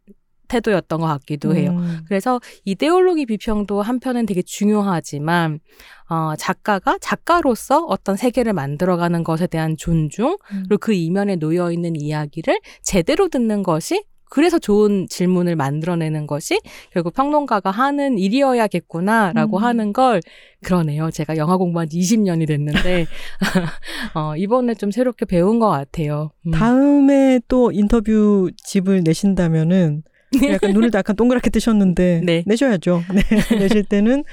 [0.48, 1.78] 태도였던 것 같기도 해요.
[2.08, 5.60] 그래서 이데올로기 비평도 한편은 되게 중요하지만
[6.10, 10.38] 어, 작가가 작가로서 어떤 세계를 만들어가는 것에 대한 존중
[10.68, 16.58] 그리고 그 이면에 놓여 있는 이야기를 제대로 듣는 것이 그래서 좋은 질문을 만들어내는 것이
[16.94, 19.64] 결국 평론가가 하는 일이어야겠구나라고 음.
[19.64, 20.22] 하는 걸
[20.64, 21.12] 그러네요.
[21.12, 23.08] 제가 영화 공부한 지 20년이 됐는데
[24.16, 26.32] 어, 이번에 좀 새롭게 배운 것 같아요.
[26.48, 26.52] 음.
[26.52, 30.04] 다음에 또 인터뷰 집을 내신다면은
[30.50, 32.44] 약간 눈을 약간 동그랗게 뜨셨는데 네.
[32.48, 33.04] 내셔야죠.
[33.14, 33.58] 네.
[33.60, 34.24] 내실 때는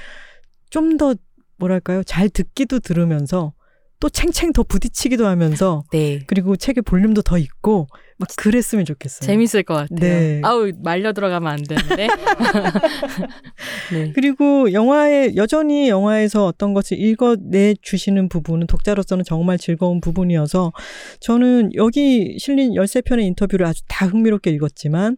[0.69, 1.13] 좀 더
[1.57, 3.53] 뭐랄까요 잘 듣기도 들으면서
[3.99, 6.21] 또 챙챙 더 부딪히기도 하면서 네.
[6.25, 7.87] 그리고 책의 볼륨도 더 있고
[8.19, 9.25] 막 그랬으면 좋겠어요.
[9.25, 9.97] 재밌을 것 같아요.
[9.97, 10.41] 네.
[10.43, 12.07] 아우 말려 들어가면 안 되는데.
[13.93, 14.11] 네.
[14.13, 20.73] 그리고 영화에 여전히 영화에서 어떤 것을 읽어내 주시는 부분은 독자로서는 정말 즐거운 부분이어서
[21.21, 25.15] 저는 여기 실린 13편의 인터뷰를 아주 다 흥미롭게 읽었지만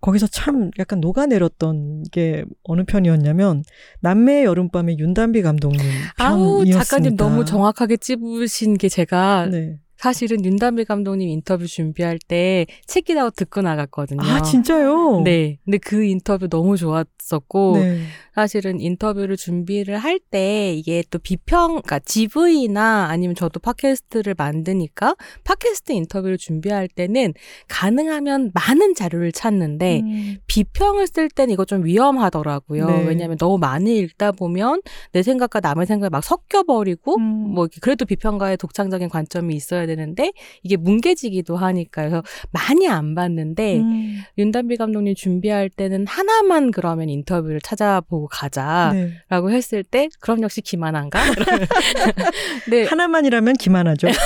[0.00, 3.62] 거기서 참 약간 녹아내렸던 게 어느 편이었냐면
[4.00, 5.80] 남매의 여름밤의 윤단비 감독님
[6.16, 6.84] 아우 편이었습니다.
[6.84, 9.78] 작가님 너무 정확하게 찝으신 게 제가 네.
[9.98, 14.22] 사실은 윤담비 감독님 인터뷰 준비할 때 책이라고 듣고 나갔거든요.
[14.22, 15.22] 아 진짜요?
[15.24, 15.58] 네.
[15.64, 18.00] 근데 그 인터뷰 너무 좋았었고 네.
[18.34, 25.92] 사실은 인터뷰를 준비를 할 때 이게 또 비평, 그러니까 GV나 아니면 저도 팟캐스트를 만드니까 팟캐스트
[25.92, 27.34] 인터뷰를 준비할 때는
[27.68, 30.36] 가능하면 많은 자료를 찾는데 음.
[30.46, 32.86] 비평을 쓸 때는 이거 좀 위험하더라고요.
[32.86, 33.04] 네.
[33.06, 34.82] 왜냐하면 너무 많이 읽다 보면
[35.12, 37.22] 내 생각과 남의 생각이 막 섞여버리고 음.
[37.54, 40.32] 뭐 그래도 비평가의 독창적인 관점이 있어야 되는데
[40.62, 42.22] 이게 뭉개지기도 하니까 그래서
[42.52, 44.18] 많이 안 봤는데 음.
[44.38, 49.56] 윤단비 감독님 준비할 때는 하나만 그러면 인터뷰를 찾아보고 가자라고 네.
[49.56, 51.18] 했을 때 그럼 역시 기만한가?
[52.70, 54.08] 네, 하나만이라면 기만하죠.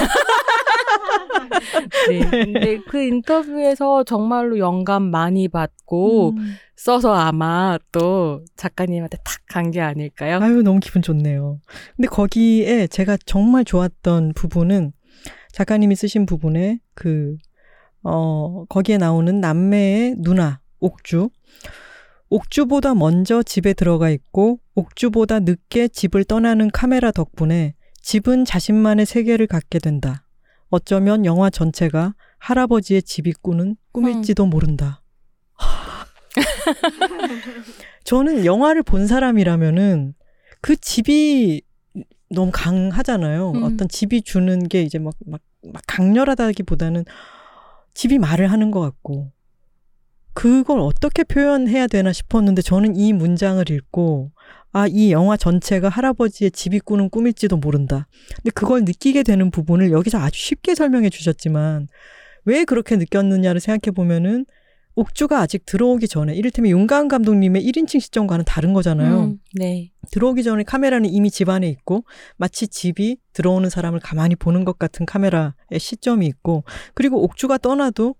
[2.08, 2.20] 네.
[2.30, 6.56] 근데 그 인터뷰에서 정말로 영감 많이 받고 음.
[6.76, 10.38] 써서 아마 또 작가님한테 탁 간 게 아닐까요?
[10.40, 11.60] 아유, 너무 기분 좋네요.
[11.94, 14.92] 근데 거기에 제가 정말 좋았던 부분은
[15.53, 17.36] 작가님이 쓰신 부분에 그,
[18.03, 21.30] 어, 거기에 나오는 남매의 누나, 옥주.
[22.30, 29.78] 옥주보다 먼저 집에 들어가 있고, 옥주보다 늦게 집을 떠나는 카메라 덕분에 집은 자신만의 세계를 갖게
[29.78, 30.26] 된다.
[30.70, 35.03] 어쩌면 영화 전체가 할아버지의 집이 꾸는 꿈일지도 모른다.
[38.05, 40.14] 저는 영화를 본 사람이라면은
[40.62, 41.61] 그 집이
[42.33, 43.53] 너무 강하잖아요.
[43.53, 43.62] 음.
[43.62, 45.41] 어떤 집이 주는 게 이제 막, 막,
[45.72, 47.05] 막 강렬하다기보다는
[47.95, 49.30] 집이 말을 하는 것 같고,
[50.35, 54.30] 그걸 어떻게 표현해야 되나 싶었는데 저는 이 문장을 읽고
[54.72, 58.09] 아, 이 영화 전체가 할아버지의 집이 꾸는 꿈일지도 모른다.
[58.37, 61.89] 근데 그걸 느끼게 되는 부분을 여기서 아주 쉽게 설명해 주셨지만
[62.47, 64.47] 왜 그렇게 느꼈느냐를 생각해 보면은
[64.95, 69.20] 옥주가 아직 들어오기 전에 이를테면 윤가은 감독님의 1인칭 시점과는 다른 거잖아요.
[69.20, 69.90] 음, 네.
[70.11, 72.05] 들어오기 전에 카메라는 이미 집 안에 있고
[72.36, 76.64] 마치 집이 들어오는 사람을 가만히 보는 것 같은 카메라의 시점이 있고
[76.95, 78.16] 그리고 옥주가 떠나도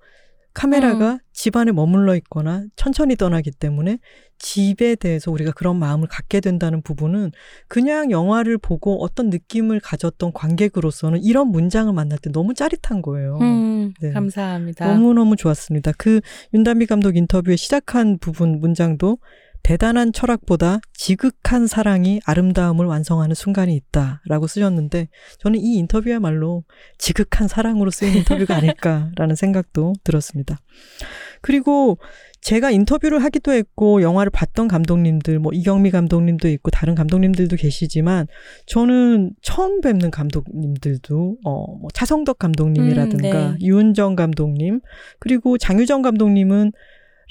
[0.55, 3.99] 카메라가 집 안에 머물러 있거나 천천히 떠나기 때문에
[4.39, 7.31] 집에 대해서 우리가 그런 마음을 갖게 된다는 부분은
[7.69, 13.39] 그냥 영화를 보고 어떤 느낌을 가졌던 관객으로서는 이런 문장을 만날 때 너무 짜릿한 거예요.
[13.41, 14.11] 음, 네.
[14.11, 14.87] 감사합니다.
[14.87, 15.93] 너무너무 좋았습니다.
[15.97, 16.21] 그
[16.55, 19.19] 윤단비 감독 인터뷰에 시작한 부분 문장도
[19.63, 25.09] 대단한 철학보다 지극한 사랑이 아름다움을 완성하는 순간이 있다 라고 쓰셨는데
[25.39, 26.65] 저는 이 인터뷰야말로
[26.99, 30.59] 지극한 사랑으로 쓰인 인터뷰가 아닐까라는 생각도 들었습니다.
[31.41, 31.99] 그리고
[32.41, 38.27] 제가 인터뷰를 하기도 했고 영화를 봤던 감독님들 뭐 이경미 감독님도 있고 다른 감독님들도 계시지만
[38.67, 43.67] 저는 처음 뵙는 감독님들도 어 뭐 차성덕 감독님이라든가 음, 네.
[43.67, 44.81] 유은정 감독님
[45.19, 46.73] 그리고 장유정 감독님은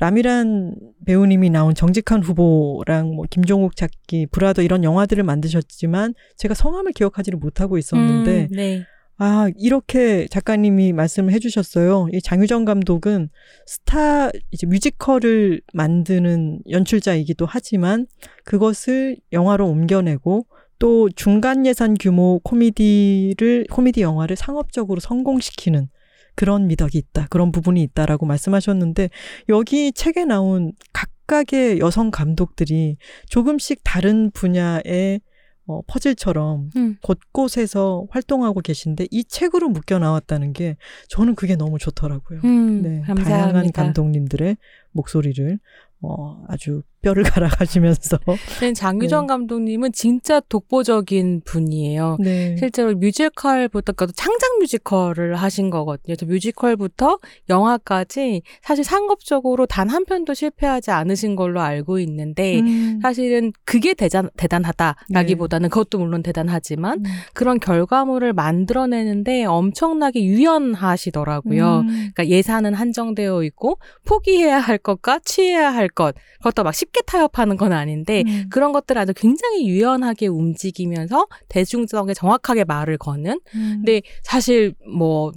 [0.01, 0.73] 라미란
[1.05, 7.77] 배우님이 나온 정직한 후보랑 뭐 김종국 찾기 브라더 이런 영화들을 만드셨지만 제가 성함을 기억하지를 못하고
[7.77, 8.83] 있었는데 음, 네.
[9.17, 12.07] 아, 이렇게 작가님이 말씀을 해주셨어요.
[12.13, 13.29] 이 장유정 감독은
[13.67, 18.07] 스타, 이제 뮤지컬을 만드는 연출자이기도 하지만
[18.43, 20.47] 그것을 영화로 옮겨내고
[20.79, 25.89] 또 중간 예산 규모 코미디를, 코미디 영화를 상업적으로 성공시키는
[26.35, 27.27] 그런 미덕이 있다.
[27.29, 29.09] 그런 부분이 있다라고 말씀하셨는데
[29.49, 35.21] 여기 책에 나온 각각의 여성 감독들이 조금씩 다른 분야의
[35.67, 36.97] 어, 퍼즐처럼 음.
[37.01, 40.75] 곳곳에서 활동하고 계신데 이 책으로 묶여 나왔다는 게
[41.07, 42.41] 저는 그게 너무 좋더라고요.
[42.43, 43.29] 음, 네, 감사합니다.
[43.29, 44.57] 다양한 감독님들의
[44.91, 45.59] 목소리를
[46.01, 48.17] 어, 아주 뼈를 갈아가시면서
[48.61, 49.27] 네, 장유정 네.
[49.27, 52.17] 감독님은 진짜 독보적인 분이에요.
[52.19, 52.55] 네.
[52.57, 56.15] 실제로 뮤지컬부터 그러니까 창작 뮤지컬을 하신 거거든요.
[56.25, 63.93] 뮤지컬부터 영화까지 사실 상업적으로 단 한 편도 실패하지 않으신 걸로 알고 있는데 음, 사실은 그게
[63.93, 71.79] 대단, 대단하다라기보다는 그것도 물론 대단하지만 음, 그런 결과물을 만들어내는데 엄청나게 유연하시더라고요.
[71.81, 77.57] 음, 그러니까 예산은 한정되어 있고 포기해야 할 것과 취해야 할 것, 그것도 막 쉽게 타협하는
[77.57, 78.45] 건 아닌데 음.
[78.49, 83.39] 그런 것들 아주 굉장히 유연하게 움직이면서 대중성에 정확하게 말을 거는.
[83.55, 83.73] 음.
[83.77, 85.31] 근데 사실 뭐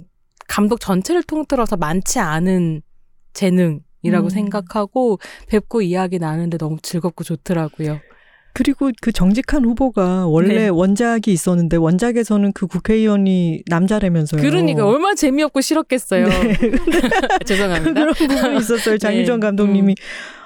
[0.47, 2.81] 감독 전체를 통틀어서 많지 않은
[3.33, 4.29] 재능 이라고 음.
[4.29, 7.99] 생각하고 뵙고 이야기 나누는데 너무 즐겁고 좋더라고요.
[8.55, 10.67] 그리고 그 정직한 후보가 원래 네.
[10.69, 14.41] 원작이 있었는데 원작에서는 그 국회의원이 남자라면서요.
[14.41, 16.25] 그러니까 얼마나 재미없고 싫었겠어요.
[16.25, 16.55] 네.
[17.45, 17.93] 죄송합니다.
[17.93, 18.97] 그런 부분이 있었어요.
[18.97, 19.47] 장유정 네.
[19.47, 19.95] 감독님이.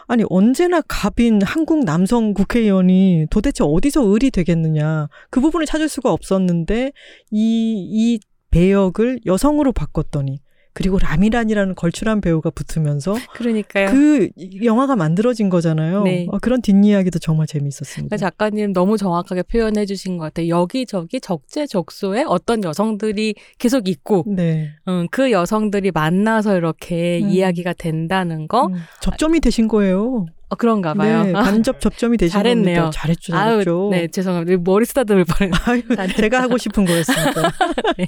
[0.07, 5.07] 아니, 언제나 갑인 한국 남성 국회의원이 도대체 어디서 을이 되겠느냐.
[5.30, 6.91] 그 부분을 찾을 수가 없었는데,
[7.30, 10.39] 이, 이 배역을 여성으로 바꿨더니,
[10.74, 13.89] 그리고 라미란이라는 걸출한 배우가 붙으면서 그러니까요.
[13.89, 14.30] 그
[14.63, 16.03] 영화가 만들어진 거잖아요.
[16.03, 16.28] 네.
[16.30, 18.15] 어, 그런 뒷이야기도 정말 재미있었습니다.
[18.15, 20.47] 그러니까 작가님 너무 정확하게 표현해 주신 것 같아요.
[20.47, 24.70] 여기저기 적재적소에 어떤 여성들이 계속 있고 네.
[24.88, 27.30] 음, 그 여성들이 만나서 이렇게 음.
[27.30, 30.28] 이야기가 된다는 거 음, 접점이 되신 거예요.
[30.49, 31.24] 어, 그런가 봐요.
[31.24, 32.76] 네, 아, 간접 접점이 되신 잘했네요.
[32.76, 32.89] 겁니다.
[32.91, 33.89] 잘했죠, 아유, 잘했죠.
[33.91, 34.61] 네, 죄송합니다.
[34.63, 35.57] 머리 쓰다듬을 뻔했네.
[35.65, 36.22] 아유, 잘했다.
[36.22, 37.51] 제가 하고 싶은 거였습니다.
[37.97, 38.07] 네.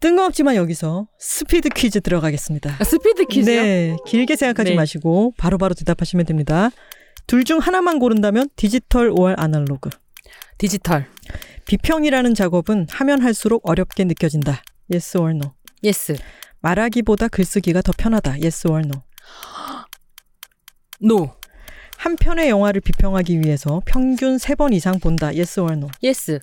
[0.00, 2.76] 뜬금없지만 여기서 스피드 퀴즈 들어가겠습니다.
[2.78, 3.62] 아, 스피드 퀴즈요?
[3.62, 4.76] 네, 길게 생각하지 네.
[4.76, 6.70] 마시고 바로 바로 대답하시면 됩니다.
[7.26, 9.90] 둘 중 하나만 고른다면 디지털 or 아날로그.
[10.56, 11.06] 디지털.
[11.66, 14.62] 비평이라는 작업은 하면 할수록 어렵게 느껴진다.
[14.90, 15.52] Yes or no.
[15.84, 16.16] Yes.
[16.60, 18.32] 말하기보다 글쓰기가 더 편하다.
[18.42, 19.02] Yes or no.
[21.00, 21.30] No.
[21.98, 25.26] 한 편의 영화를 비평하기 위해서 평균 세 번 이상 본다.
[25.26, 25.88] Yes or no.
[26.02, 26.38] Yes.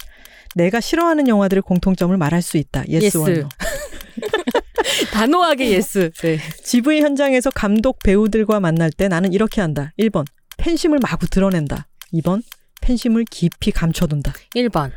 [0.56, 2.86] 내가 싫어하는 영화들의 공통점을 말할 수 있다.
[2.90, 3.40] Yes Yes.
[3.42, 3.50] no.
[5.12, 6.12] 단호하게 yes.
[6.22, 6.40] 네.
[6.64, 9.92] GV 현장에서 감독 배우들과 만날 때 나는 이렇게 한다.
[10.00, 10.26] 1번.
[10.58, 11.88] 팬심을 마구 드러낸다.
[12.14, 12.42] 2번.
[12.82, 14.34] 팬심을 깊이 감춰둔다.
[14.56, 14.92] 1번.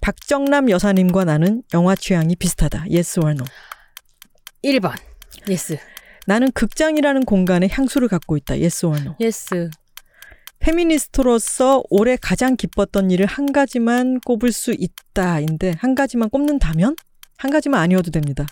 [0.00, 2.86] 박정남 여사님과 나는 영화 취향이 비슷하다.
[2.90, 3.44] Yes or no.
[4.64, 4.94] 1번.
[5.48, 5.76] Yes.
[6.26, 8.54] 나는 극장이라는 공간에 향수를 갖고 있다.
[8.54, 9.14] Yes or no.
[9.20, 9.70] Yes.
[10.58, 16.96] 페미니스트로서 올해 가장 기뻤던 일을 한 가지만 꼽을 수 있다인데 한 가지만 꼽는다면
[17.38, 18.46] 한 가지만 아니어도 됩니다.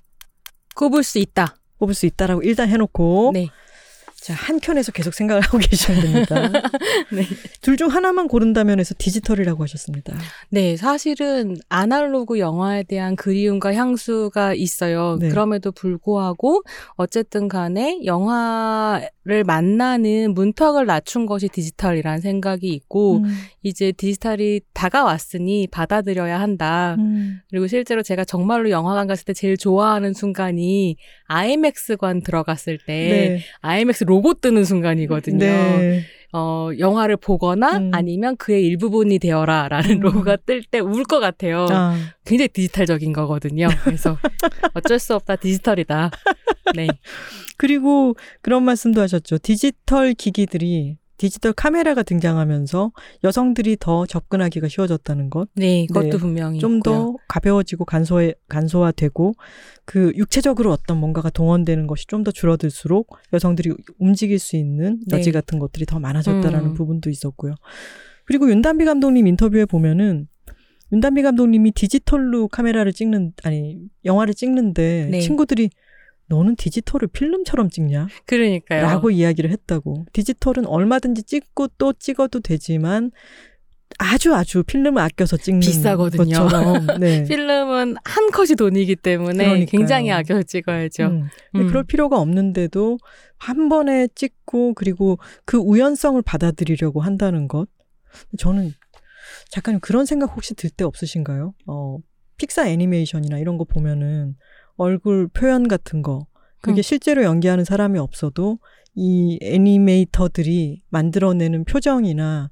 [0.74, 1.57] 꼽을 수 있다.
[1.78, 3.48] 꼽을 수 있다라고 일단 해놓고 네.
[4.25, 6.49] 자, 한 켠에서 계속 생각을 하고 계셔야 됩니다.
[7.12, 7.27] 네.
[7.61, 10.16] 둘 중 하나만 고른다면 해서 디지털이라고 하셨습니다.
[10.49, 15.18] 네, 사실은 아날로그 영화에 대한 그리움과 향수가 있어요.
[15.20, 15.29] 네.
[15.29, 16.62] 그럼에도 불구하고
[16.95, 23.25] 어쨌든 간에 영화를 만나는 문턱을 낮춘 것이 디지털이라는 생각이 있고 음,
[23.62, 26.95] 이제 디지털이 다가왔으니 받아들여야 한다.
[26.99, 27.41] 음.
[27.51, 30.97] 그리고 실제로 제가 정말로 영화관 갔을 때 제일 좋아하는 순간이
[31.27, 33.41] IMAX관 들어갔을 때 네.
[33.62, 35.39] IMAX 로고 뜨는 순간이거든요.
[35.39, 36.03] 네.
[36.33, 37.91] 어, 영화를 보거나 음.
[37.95, 40.01] 아니면 그의 일부분이 되어라 라는 음.
[40.01, 41.67] 로고가 뜰 때 울 것 같아요.
[41.71, 43.69] 아, 굉장히 디지털적인 거거든요.
[43.85, 44.17] 그래서
[44.75, 46.11] 어쩔 수 없다 디지털이다.
[46.75, 46.89] 네.
[47.57, 49.39] 그리고 그런 말씀도 하셨죠.
[49.39, 52.93] 디지털 기기들이 디지털 카메라가 등장하면서
[53.25, 55.49] 여성들이 더 접근하기가 쉬워졌다는 것.
[55.55, 56.16] 네, 그것도 네.
[56.18, 56.75] 분명히 좀.
[56.85, 59.33] 더 가벼워지고 간소해, 간소화되고
[59.87, 65.16] 그 육체적으로 어떤 뭔가가 동원되는 것이 좀 더 줄어들수록 여성들이 움직일 수 있는 네.
[65.16, 66.75] 여지 같은 것들이 더 많아졌다라는 음.
[66.75, 67.55] 부분도 있었고요.
[68.27, 70.29] 그리고 윤단비 감독님 인터뷰에 보면은
[70.93, 75.20] 윤단비 감독님이 디지털로 카메라를 찍는 아니 영화를 찍는데 네.
[75.20, 75.70] 친구들이
[76.27, 78.09] 너는 디지털을 필름처럼 찍냐?
[78.27, 78.83] 그러니까요.
[78.83, 80.07] 라고 이야기를 했다고.
[80.12, 83.11] 디지털은 얼마든지 찍고 또 찍어도 되지만
[83.99, 86.25] 아주 아주 필름을 아껴서 찍는 비싸거든요.
[86.25, 86.87] 것처럼.
[86.99, 87.25] 네.
[87.25, 89.66] 필름은 한 컷이 돈이기 때문에 그러니까요.
[89.66, 91.05] 굉장히 아껴 찍어야죠.
[91.05, 91.29] 음.
[91.53, 91.68] 근데 음.
[91.68, 92.99] 그럴 필요가 없는데도
[93.39, 97.68] 한 번에 찍고 그리고 그 우연성을 받아들이려고 한다는 것.
[98.39, 98.72] 저는
[99.51, 101.55] 작가님 그런 생각 혹시 들 때 없으신가요?
[101.66, 101.99] 어,
[102.39, 104.35] 픽사 애니메이션이나 이런 거 보면은
[104.77, 106.27] 얼굴 표현 같은 거
[106.61, 106.83] 그게 음.
[106.83, 108.59] 실제로 연기하는 사람이 없어도
[108.95, 112.51] 이 애니메이터들이 만들어내는 표정이나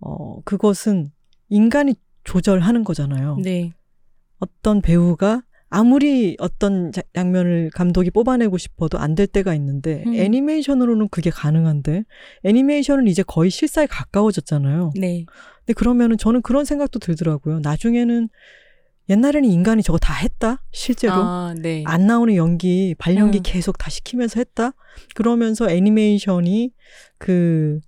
[0.00, 1.10] 어, 그것은
[1.48, 1.94] 인간이
[2.24, 3.36] 조절하는 거잖아요.
[3.42, 3.72] 네.
[4.38, 10.14] 어떤 배우가 아무리 어떤 자- 장면을 감독이 뽑아내고 싶어도 안 될 때가 있는데 음.
[10.14, 12.04] 애니메이션으로는 그게 가능한데
[12.44, 14.92] 애니메이션은 이제 거의 실사에 가까워졌잖아요.
[14.96, 15.24] 네.
[15.58, 17.60] 근데 그러면은 저는 그런 생각도 들더라고요.
[17.60, 18.28] 나중에는
[19.08, 21.84] 옛날에는 인간이 저거 다 했다 실제로 아, 네.
[21.86, 23.42] 안 나오는 연기 발연기 음.
[23.44, 24.72] 계속 다 시키면서 했다
[25.14, 26.72] 그러면서 애니메이션이
[27.18, 27.80] 그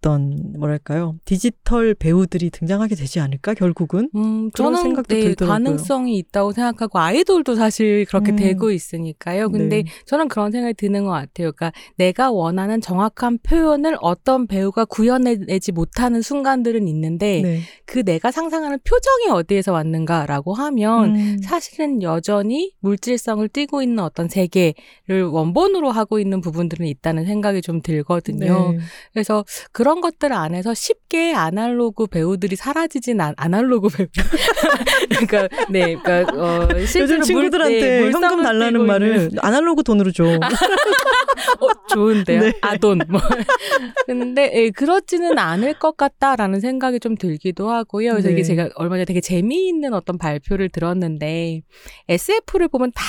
[0.00, 5.52] 어떤 뭐랄까요 디지털 배우들이 등장하게 되지 않을까 결국은 음, 그런 저는 생각도 네, 들더라고요.
[5.52, 8.36] 가능성이 있다고 생각하고 아이돌도 사실 그렇게 음.
[8.36, 9.50] 되고 있으니까요.
[9.50, 9.90] 근데 네.
[10.06, 11.52] 저는 그런 생각이 드는 것 같아요.
[11.52, 17.60] 그러니까 내가 원하는 정확한 표현을 어떤 배우가 구현해내지 못하는 순간들은 있는데 네.
[17.84, 21.38] 그 내가 상상하는 표정이 어디에서 왔는가라고 하면 음.
[21.42, 28.72] 사실은 여전히 물질성을 띠고 있는 어떤 세계를 원본으로 하고 있는 부분들은 있다는 생각이 좀 들거든요.
[28.72, 28.78] 네.
[29.12, 34.06] 그래서 그런 것들 안에서 쉽게 아날로그 배우들이 사라지진 않, 아날로그 배우.
[35.08, 40.24] 그러니까, 네, 그러니까, 어, 요즘 친구들한테 물, 네, 현금 달라는 말을 아날로그 돈으로 줘.
[41.60, 42.40] 어, 좋은데요?
[42.40, 42.52] 네.
[42.60, 43.00] 아돈.
[43.08, 43.20] 뭐.
[44.06, 48.12] 근데, 예, 그렇지는 않을 것 같다라는 생각이 좀 들기도 하고요.
[48.12, 48.34] 그래서 네.
[48.34, 51.62] 이게 제가 얼마 전에 되게 재미있는 어떤 발표를 들었는데,
[52.08, 53.04] SF를 보면 다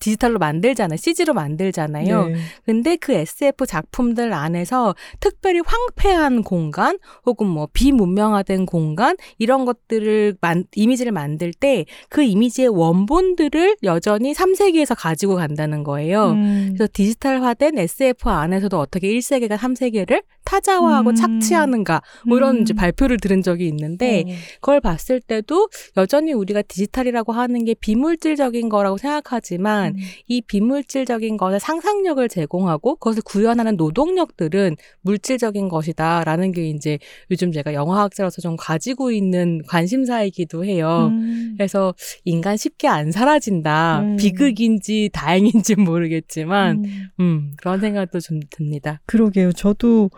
[0.00, 0.96] 디지털로 만들잖아요.
[0.96, 2.26] CG로 만들잖아요.
[2.26, 2.36] 네.
[2.66, 10.64] 근데 그 SF 작품들 안에서 특별히 황폐한 공간 혹은 뭐 비문명화된 공간 이런 것들을 만,
[10.74, 16.30] 이미지를 만들 때 그 이미지의 원본들을 여전히 3세기에서 가지고 간다는 거예요.
[16.30, 16.72] 음.
[16.74, 21.14] 그래서 디지털화된 SF 안에서도 어떻게 1세계가 3세계를 타자화하고 음.
[21.14, 22.62] 착취하는가 뭐 이런 음.
[22.62, 24.30] 이제 발표를 들은 적이 있는데 어.
[24.60, 30.00] 그걸 봤을 때도 여전히 우리가 디지털이라고 하는 게 비물질적인 거라고 생각하지만 음.
[30.26, 36.98] 이 비물질적인 것에 상상력을 제공하고 그것을 구현하는 노동력들은 물질적인 것이다라는 게 이제
[37.30, 41.08] 요즘 제가 영화학자로서 좀 가지고 있는 관심사이기도 해요.
[41.10, 41.54] 음.
[41.56, 44.00] 그래서 인간 쉽게 안 사라진다.
[44.00, 44.16] 음.
[44.16, 47.08] 비극인지 다행인지 모르겠지만, 음.
[47.20, 49.00] 음, 그런 생각도 좀 듭니다.
[49.06, 49.52] 그러게요.
[49.52, 50.10] 저도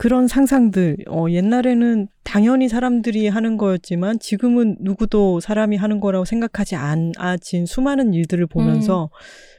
[0.00, 7.66] 그런 상상들, 어, 옛날에는 당연히 사람들이 하는 거였지만 지금은 누구도 사람이 하는 거라고 생각하지 않아진
[7.66, 9.10] 수많은 일들을 보면서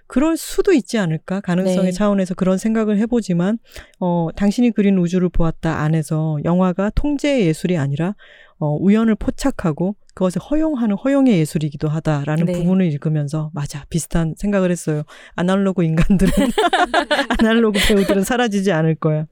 [0.08, 1.42] 그럴 수도 있지 않을까?
[1.42, 1.92] 가능성의 네.
[1.92, 3.60] 차원에서 그런 생각을 해보지만,
[4.00, 8.16] 어, 당신이 그린 우주를 보았다 안에서 영화가 통제의 예술이 아니라,
[8.58, 12.54] 어, 우연을 포착하고 그것을 허용하는 허용의 예술이기도 하다라는 네.
[12.54, 15.04] 부분을 읽으면서, 맞아, 비슷한 생각을 했어요.
[15.36, 16.32] 아날로그 인간들은,
[17.38, 19.28] 아날로그 배우들은 사라지지 않을 거야.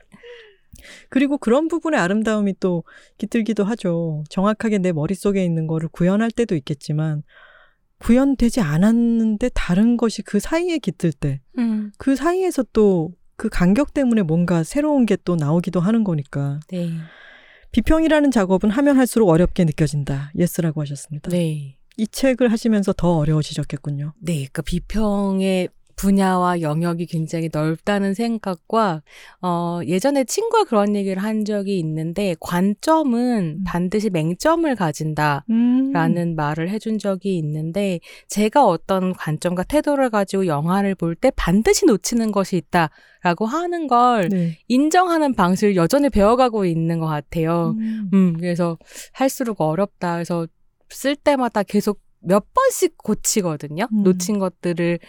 [1.10, 2.84] 그리고 그런 부분의 아름다움이 또
[3.18, 4.24] 깃들기도 하죠.
[4.30, 7.24] 정확하게 내 머릿속에 있는 거를 구현할 때도 있겠지만,
[8.00, 14.22] 구현되지 않았는데 다른 것이 그 사이에 깃들 때, 음, 그 사이에서 또 그 간격 때문에
[14.22, 16.60] 뭔가 새로운 게 또 나오기도 하는 거니까.
[16.70, 16.92] 네.
[17.72, 20.32] 비평이라는 작업은 하면 할수록 어렵게 느껴진다.
[20.36, 21.30] Yes라고 하셨습니다.
[21.30, 21.78] 네.
[21.98, 24.14] 이 책을 하시면서 더 어려워지셨겠군요.
[24.20, 24.48] 네.
[24.52, 25.70] 그 비평의
[26.00, 29.02] 분야와 영역이 굉장히 넓다는 생각과
[29.42, 33.64] 어 예전에 친구가 그런 얘기를 한 적이 있는데 관점은 음.
[33.66, 35.44] 반드시 맹점을 가진다.
[35.50, 35.92] 음.
[35.92, 42.32] 라는 말을 해준 적이 있는데 제가 어떤 관점과 태도를 가지고 영화를 볼 때 반드시 놓치는
[42.32, 44.58] 것이 있다라고 하는 걸 네.
[44.70, 47.76] 인정하는 방식을 여전히 배워가고 있는 것 같아요.
[47.78, 48.10] 음.
[48.14, 48.78] 음, 그래서
[49.12, 50.14] 할수록 어렵다.
[50.14, 50.48] 그래서
[50.90, 53.88] 쓸 때마다 계속 몇 번씩 고치거든요.
[53.92, 54.04] 음.
[54.04, 55.00] 놓친 것들을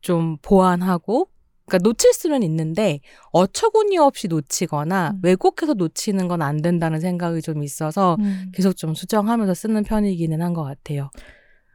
[0.00, 1.28] 좀 보완하고,
[1.66, 3.00] 그러니까 놓칠 수는 있는데
[3.32, 5.20] 어처구니 없이 놓치거나 음.
[5.22, 8.50] 왜곡해서 놓치는 건 안 된다는 생각이 좀 있어서 음.
[8.52, 11.10] 계속 좀 수정하면서 쓰는 편이기는 한 것 같아요.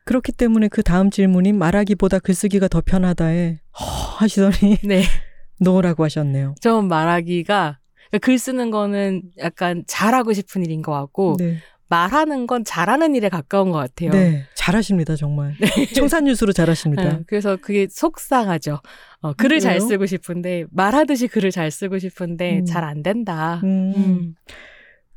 [0.03, 3.85] 그렇기 때문에 그 다음 질문이 말하기보다 글쓰기가 더 편하다에 허
[4.17, 5.03] 하시더니 네.
[5.61, 6.55] no라고 하셨네요.
[6.61, 11.57] 좀 말하기가 그러니까 글 쓰는 거는 약간 잘하고 싶은 일인 것 같고 네.
[11.87, 14.11] 말하는 건 잘하는 일에 가까운 것 같아요.
[14.11, 15.55] 네, 잘하십니다 정말.
[15.95, 17.03] 청산유수로 잘하십니다.
[17.03, 18.79] 네, 그래서 그게 속상하죠.
[19.21, 19.87] 어, 글을 잘 왜요?
[19.87, 22.65] 쓰고 싶은데 말하듯이 글을 잘 쓰고 싶은데 음.
[22.65, 23.61] 잘안 된다.
[23.63, 23.93] 음.
[23.95, 24.35] 음.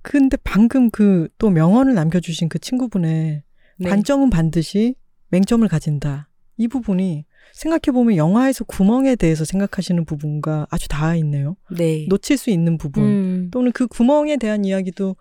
[0.03, 3.43] 근데 방금 그 또 명언을 남겨주신 그 친구분의
[3.79, 3.89] 네.
[3.89, 4.95] 관점은 반드시
[5.31, 6.29] 맹점을 가진다.
[6.57, 11.57] 이 부분이 생각해보면 영화에서 구멍에 대해서 생각하시는 부분과 아주 닿아 있네요.
[11.71, 12.07] 네.
[12.09, 13.05] 놓칠 수 있는 부분.
[13.05, 13.49] 음.
[13.53, 15.17] 또는 그 구멍에 대한 이야기도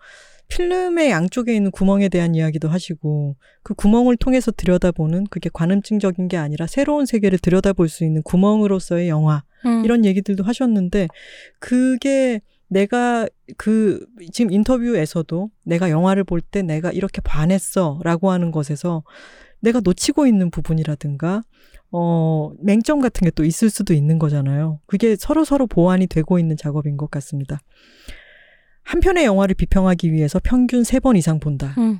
[0.48, 6.66] 필름의 양쪽에 있는 구멍에 대한 이야기도 하시고 그 구멍을 통해서 들여다보는 그게 관음증적인 게 아니라
[6.66, 9.84] 새로운 세계를 들여다볼 수 있는 구멍으로서의 영화 음.
[9.84, 11.08] 이런 얘기들도 하셨는데
[11.58, 13.26] 그게 내가
[13.56, 19.02] 그 지금 인터뷰에서도 내가 영화를 볼 때 내가 이렇게 반했어라고 하는 것에서
[19.60, 21.42] 내가 놓치고 있는 부분이라든가
[21.90, 24.80] 어 맹점 같은 게 또 있을 수도 있는 거잖아요.
[24.86, 27.60] 그게 서로 서로 보완이 되고 있는 작업인 것 같습니다.
[28.88, 31.74] 한 편의 영화를 비평하기 위해서 평균 세 번 이상 본다.
[31.76, 31.98] 음.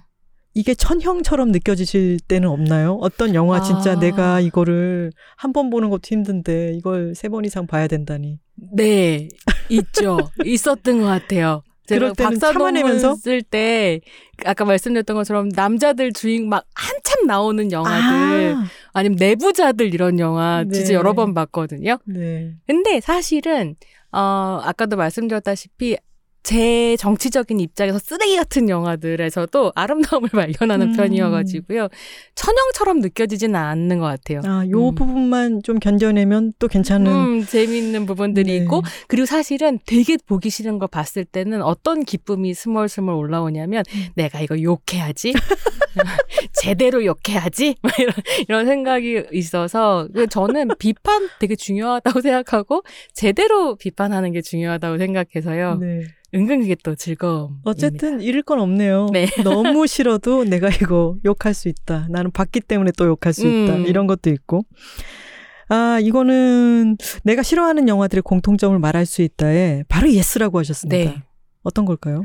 [0.54, 2.94] 이게 천형처럼 느껴지실 때는 없나요?
[3.02, 3.98] 어떤 영화 진짜 아.
[3.98, 8.40] 내가 이거를 한 번 보는 것도 힘든데 이걸 세 번 이상 봐야 된다니.
[8.74, 9.28] 네,
[9.68, 10.18] 있죠.
[10.44, 11.62] 있었던 것 같아요.
[11.86, 13.06] 제가 때는 박사 참아내면서?
[13.08, 14.00] 논문 쓸때
[14.46, 18.64] 아까 말씀드렸던 것처럼 남자들 주인 막 한참 나오는 영화들 아,
[18.94, 19.02] 아.
[19.02, 20.72] 니면 내부자들 이런 영화 네.
[20.72, 21.98] 진짜 여러 번 봤거든요.
[22.06, 22.54] 네.
[22.66, 23.76] 근데 사실은
[24.10, 25.96] 어 아까도 말씀드렸다시피
[26.42, 30.96] 제 정치적인 입장에서 쓰레기 같은 영화들에서도 아름다움을 발견하는 음.
[30.96, 31.88] 편이어가지고요
[32.34, 34.40] 천형처럼 느껴지지는 않는 것 같아요.
[34.44, 34.94] 아, 요 음.
[34.94, 37.12] 부분만 좀 견뎌내면 또 괜찮은.
[37.12, 38.56] 음, 재미있는 부분들이 네.
[38.58, 44.06] 있고 그리고 사실은 되게 보기 싫은 걸 봤을 때는 어떤 기쁨이 스멀스멀 올라오냐면 음.
[44.14, 45.34] 내가 이거 욕해야지
[46.52, 48.14] 제대로 욕해야지 막 이런,
[48.48, 52.82] 이런 생각이 있어서 그 저는 비판 되게 중요하다고 생각하고
[53.12, 56.02] 제대로 비판하는 게 중요하다고 생각해서요 네.
[56.34, 59.08] 은근 그게 또 즐거움 어쨌든 잃을 건 없네요.
[59.12, 59.26] 네.
[59.44, 62.06] 너무 싫어도 내가 이거 욕할 수 있다.
[62.10, 63.76] 나는 봤기 때문에 또 욕할 수 있다.
[63.76, 63.86] 음.
[63.86, 64.64] 이런 것도 있고.
[65.70, 71.10] 아, 이거는 내가 싫어하는 영화들의 공통점을 말할 수 있다에 바로 yes라고 하셨습니다.
[71.10, 71.22] 네.
[71.62, 72.24] 어떤 걸까요?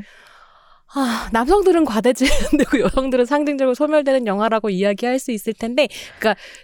[0.96, 5.88] 아, 남성들은 과대재현되고 여성들은 상징적으로 소멸되는 영화라고 이야기할 수 있을 텐데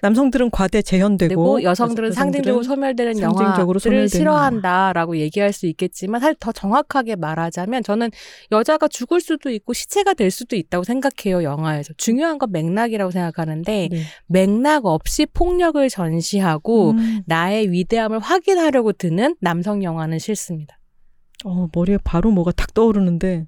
[0.02, 6.52] 남성들은 과대 재현되고 되고 여성들은 상징적으로 소멸되는 상징적으로 소멸되는 싫어한다라고 얘기할 수 있겠지만 사실 더
[6.52, 8.10] 정확하게 말하자면 저는
[8.52, 14.02] 여자가 죽을 수도 있고 시체가 될 수도 있다고 생각해요 영화에서 중요한 건 맥락이라고 생각하는데 네.
[14.26, 17.22] 맥락 없이 폭력을 전시하고 음.
[17.26, 20.79] 나의 위대함을 확인하려고 드는 남성 영화는 싫습니다.
[21.44, 23.46] 어, 머리에 바로 뭐가 탁 떠오르는데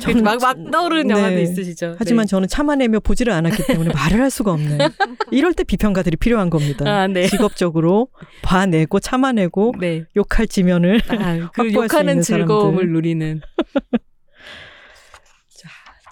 [0.00, 1.42] 저는 막, 막 떠오르는 영화도 네.
[1.42, 1.96] 있으시죠.
[1.98, 4.78] 하지만 저는 참아내며 보지를 않았기 때문에 말을 할 수가 없네.
[5.32, 6.84] 이럴 때 비평가들이 필요한 겁니다.
[6.86, 7.26] 아, 네.
[7.26, 8.08] 직업적으로
[8.42, 10.04] 봐내고 참아내고 네.
[10.16, 12.92] 욕할 지면을 아, 그 확보할 수 욕하는 있는 즐거움을 사람들.
[12.92, 13.40] 누리는.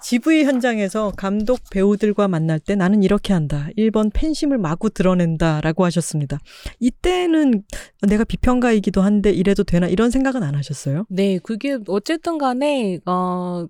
[0.07, 3.69] GV 현장에서 감독 배우들과 만날 때 나는 이렇게 한다.
[3.75, 5.61] 1번 팬심을 마구 드러낸다.
[5.61, 6.37] 라고 하셨습니다.
[6.79, 7.63] 이때는
[8.07, 11.05] 내가 비평가이기도 한데 이래도 되나 이런 생각은 안 하셨어요?
[11.09, 13.65] 네, 그게 어쨌든 간에 어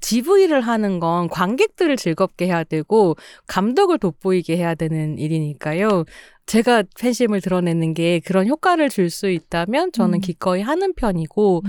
[0.00, 3.16] GV를 하는 건 관객들을 즐겁게 해야 되고
[3.48, 6.04] 감독을 돋보이게 해야 되는 일이니까요.
[6.46, 10.20] 제가 팬심을 드러내는 게 그런 효과를 줄 수 있다면 저는 음.
[10.20, 11.62] 기꺼이 하는 편이고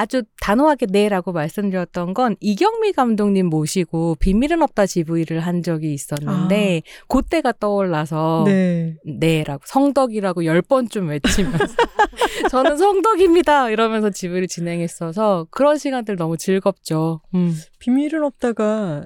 [0.00, 7.52] 아주 단호하게 네라고 말씀드렸던 건 이경미 감독님 모시고 비밀은 없다 GV를 한 적이 있었는데 그때가
[7.60, 8.96] 떠올라서 네.
[9.04, 11.66] 네라고 성덕이라고 열 번쯤 외치면서
[12.50, 17.20] 저는 성덕입니다 이러면서 GV를 진행했어서 그런 시간들 너무 즐겁죠.
[17.34, 17.54] 음.
[17.78, 19.04] 비밀은 없다가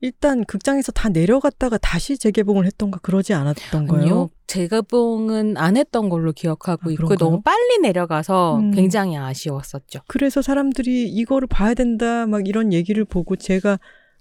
[0.00, 4.00] 일단 극장에서 다 내려갔다가 다시 재개봉을 했던가 그러지 않았던가요?
[4.00, 4.28] 아니요.
[4.46, 7.18] 재개봉은 안 했던 걸로 기억하고 아, 있고 그런가요?
[7.18, 8.70] 너무 빨리 내려가서 음.
[8.72, 10.00] 굉장히 아쉬웠었죠.
[10.06, 13.78] 그래서 사람들이 이거를 봐야 된다 막 이런 얘기를 보고 제가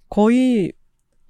[0.09, 0.71] 거의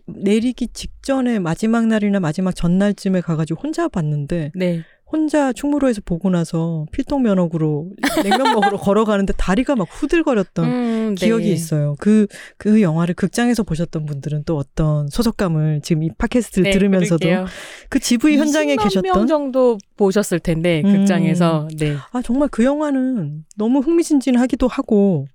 [0.07, 4.83] 내리기 직전에 마지막 날이나 마지막 전날쯤에 가가지고 혼자 봤는데 네.
[5.16, 7.91] 혼자 충무로에서 보고 나서 필통면허구로
[8.24, 11.26] 냉면 먹으러 걸어가는데 다리가 막 후들거렸던 음, 네.
[11.26, 11.95] 기억이 있어요.
[11.99, 17.46] 그, 그 영화를 극장에서 보셨던 분들은 또 어떤 소속감을 지금 이 팟캐스트를 네, 들으면서도 그럴게요.
[17.89, 20.92] 그 GV 현장에 20만 명 계셨던 정도 보셨을 텐데 음.
[20.92, 21.96] 극장에서 네.
[22.12, 25.28] 아, 정말 그 영화는 너무 흥미진진하기도 하고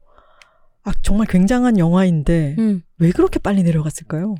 [0.82, 2.82] 아, 정말 굉장한 영화인데 음.
[2.98, 4.34] 왜 그렇게 빨리 내려갔을까요?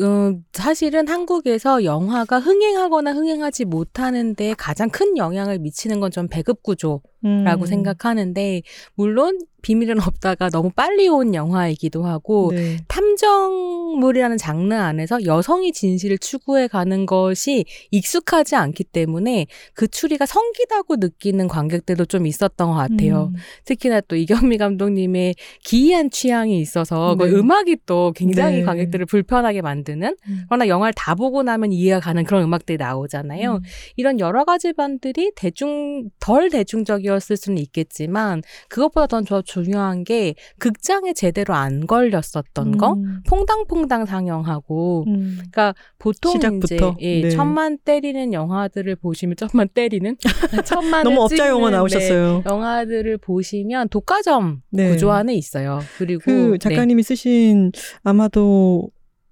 [0.00, 7.02] 음, 사실은 한국에서 영화가 흥행하거나 흥행하지 못하는데 가장 큰 영향을 미치는 건 좀 배급 구조라고
[7.24, 7.66] 음.
[7.66, 8.62] 생각하는데
[8.94, 12.76] 물론 비밀은 없다가 너무 빨리 온 영화이기도 하고 네.
[12.86, 21.48] 탐정물이라는 장르 안에서 여성이 진실을 추구해 가는 것이 익숙하지 않기 때문에 그 추리가 성기다고 느끼는
[21.48, 23.32] 관객들도 좀 있었던 것 같아요.
[23.34, 23.36] 음.
[23.64, 25.34] 특히나 또 이경미 감독님의
[25.64, 27.32] 기이한 취향이 있어서 그 네.
[27.32, 28.62] 음악이 또 굉장히 네.
[28.62, 30.42] 관객들을 불편하게 만드는 음.
[30.48, 33.54] 그러나 영화를 다 보고 나면 이해가 가는 그런 음악들이 나오잖아요.
[33.54, 33.60] 음.
[33.96, 41.12] 이런 여러 가지 반들이 대중 덜 대중적이었을 수는 있겠지만 그것보다 더 저- 중요한 게 극장에
[41.12, 42.94] 제대로 안 걸렸었던 거.
[42.94, 43.22] 음.
[43.26, 45.34] 퐁당퐁당 상영하고 음.
[45.36, 46.96] 그러니까 보통 시작부터?
[46.98, 47.30] 이제 예, 네.
[47.30, 50.16] 천만 때리는 영화들을 보시면 천만 때리는
[50.64, 52.42] 천만 너무 업자 용어 나오셨어요.
[52.46, 54.90] 영화들을 보시면 독과점 네.
[54.90, 55.80] 구조 안에 있어요.
[55.98, 56.58] 그리고 그 네.
[56.58, 57.72] 작가님이 쓰신
[58.02, 58.90] 아마도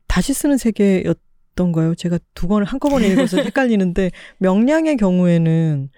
[0.08, 1.94] 다시 쓰는 세계였던가요?
[1.96, 5.90] 제가 두 권을 한꺼번에 읽어서 헷갈리는데 명량의 경우에는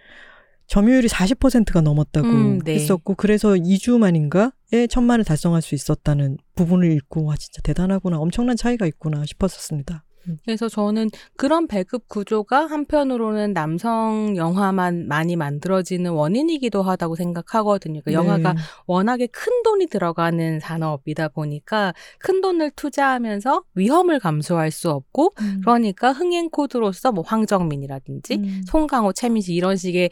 [0.67, 2.75] 점유율이 40%가 넘었다고 음, 네.
[2.75, 8.87] 했었고 그래서 2주 만인가에 천만을 달성할 수 있었다는 부분을 읽고 와 진짜 대단하구나 엄청난 차이가
[8.87, 10.05] 있구나 싶었었습니다.
[10.45, 18.01] 그래서 저는 그런 배급 구조가 한편으로는 남성 영화만 많이 만들어지는 원인이기도 하다고 생각하거든요.
[18.05, 18.61] 그 영화가 네.
[18.87, 25.61] 워낙에 큰 돈이 들어가는 산업이다 보니까 큰 돈을 투자하면서 위험을 감수할 수 없고 음.
[25.61, 28.63] 그러니까 흥행 코드로서 뭐 황정민이라든지 음.
[28.67, 30.11] 송강호, 최민식 이런 식의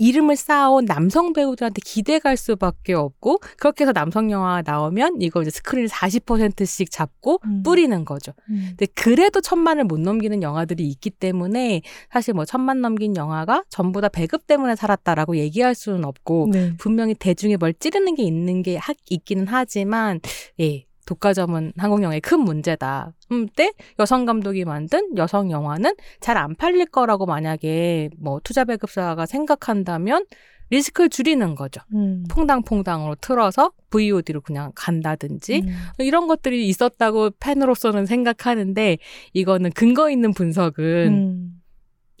[0.00, 5.88] 이름을 쌓아온 남성 배우들한테 기대갈 수밖에 없고 그렇게 해서 남성 영화가 나오면 이거 이제 스크린을
[5.88, 7.62] 40%씩 잡고 음.
[7.62, 8.32] 뿌리는 거죠.
[8.48, 8.68] 음.
[8.70, 14.08] 근데 그래도 천만을 못 넘기는 영화들이 있기 때문에 사실 뭐 천만 넘긴 영화가 전부 다
[14.08, 16.72] 배급 때문에 살았다라고 얘기할 수는 없고 네.
[16.78, 20.20] 분명히 대중에 뭘 찌르는 게 있는 게 하, 있기는 하지만
[20.60, 23.12] 예 독과점은 한국 영화의 큰 문제다.
[23.32, 29.26] 음, 때 여성 감독이 만든 여성 영화는 잘 안 팔릴 거라고 만약에 뭐 투자 배급사가
[29.26, 30.24] 생각한다면
[30.70, 31.80] 리스크를 줄이는 거죠.
[31.94, 32.24] 음.
[32.30, 35.76] 퐁당퐁당으로 틀어서 VOD로 그냥 간다든지 음.
[35.98, 38.98] 이런 것들이 있었다고 팬으로서는 생각하는데
[39.32, 41.59] 이거는 근거 있는 분석은 음.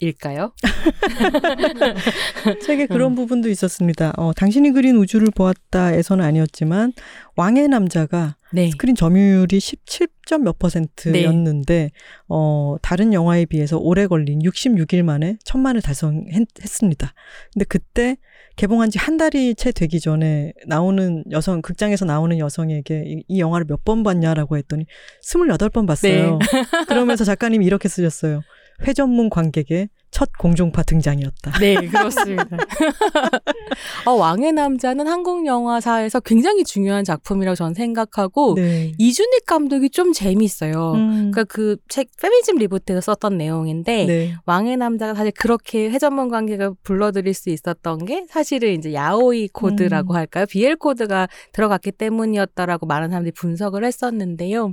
[0.00, 0.52] 일까요?
[2.62, 3.14] 책에 그런 음.
[3.14, 4.12] 부분도 있었습니다.
[4.16, 6.92] 어, 당신이 그린 우주를 보았다에서는 아니었지만
[7.36, 8.70] 왕의 남자가 네.
[8.70, 11.90] 스크린 점유율이 17점 몇 퍼센트였는데
[12.28, 17.14] 어, 다른 영화에 비해서 오래 걸린 66일 만에 천만을 달성했습니다.
[17.52, 18.16] 근데 그때
[18.56, 23.64] 개봉한 지 한 달이 채 되기 전에 나오는 여성 극장에서 나오는 여성에게 이, 이 영화를
[23.68, 24.84] 몇 번 봤냐라고 했더니
[25.24, 26.38] 28번 봤어요.
[26.88, 28.42] 그러면서 작가님이 이렇게 쓰셨어요.
[28.86, 31.58] 회전문 관객의 첫 공중파 등장이었다.
[31.58, 32.56] 네, 그렇습니다.
[34.06, 38.92] 어, 왕의 남자는 한국 영화사에서 굉장히 중요한 작품이라고 저는 생각하고 네.
[38.98, 40.92] 이준익 감독이 좀 재밌어요.
[40.94, 41.30] 음.
[41.30, 44.34] 그러니까 그 책 페미니즘 리부트에서 썼던 내용인데 네.
[44.46, 50.16] 왕의 남자가 사실 그렇게 회전문 관객이 불러들일 수 있었던 게 사실은 이제 야오이 코드라고 음.
[50.16, 50.46] 할까요?
[50.48, 54.72] BL 코드가 들어갔기 때문이었다라고 많은 사람들이 분석을 했었는데요.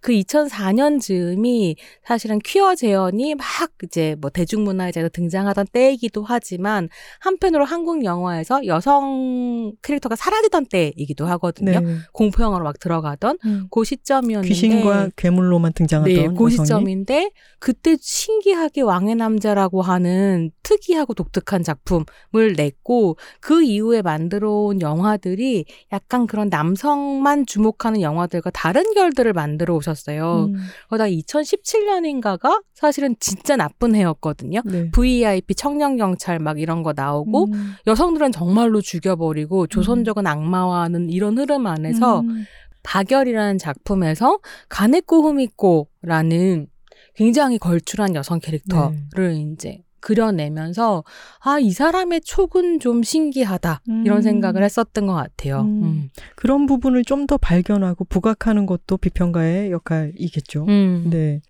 [0.00, 3.46] 그 2004년 즈음이 사실은 퀴어 재현이 막
[3.84, 6.88] 이제 뭐 대중문 화에서 등장하던 때이기도 하지만
[7.20, 11.80] 한편으로 한국 영화에서 여성 캐릭터가 사라지던 때이기도 하거든요.
[11.80, 11.96] 네.
[12.12, 13.68] 공포 영화로 막 들어가던 음.
[13.70, 21.62] 그 시점이었는데 귀신과 괴물로만 등장하던 네, 그 시점인데 그때 신기하게 왕의 남자라고 하는 특이하고 독특한
[21.62, 30.50] 작품을 냈고 그 이후에 만들어온 영화들이 약간 그런 남성만 주목하는 영화들과 다른 결들을 만들어 오셨어요.
[30.50, 30.56] 음.
[30.88, 34.60] 그러다 2017년인가가 사실은 진짜 나쁜 해였거든요.
[34.66, 34.90] 네.
[34.90, 37.72] VIP 청년 경찰 막 이런 거 나오고 음.
[37.86, 42.44] 여성들은 정말로 죽여버리고 조선적인 악마화하는 이런 흐름 안에서 음.
[42.82, 44.38] 박열이라는 작품에서
[44.68, 46.68] 가네코 후미코라는
[47.14, 51.02] 굉장히 걸출한 여성 캐릭터를 이제 그려내면서
[51.40, 54.22] 아 이 사람의 촉은 좀 신기하다 이런 음.
[54.22, 55.62] 생각을 했었던 것 같아요.
[55.62, 55.82] 음.
[55.82, 56.08] 음.
[56.36, 60.66] 그런 부분을 좀 더 발견하고 부각하는 것도 비평가의 역할이겠죠.
[60.68, 61.08] 음.
[61.10, 61.40] 네.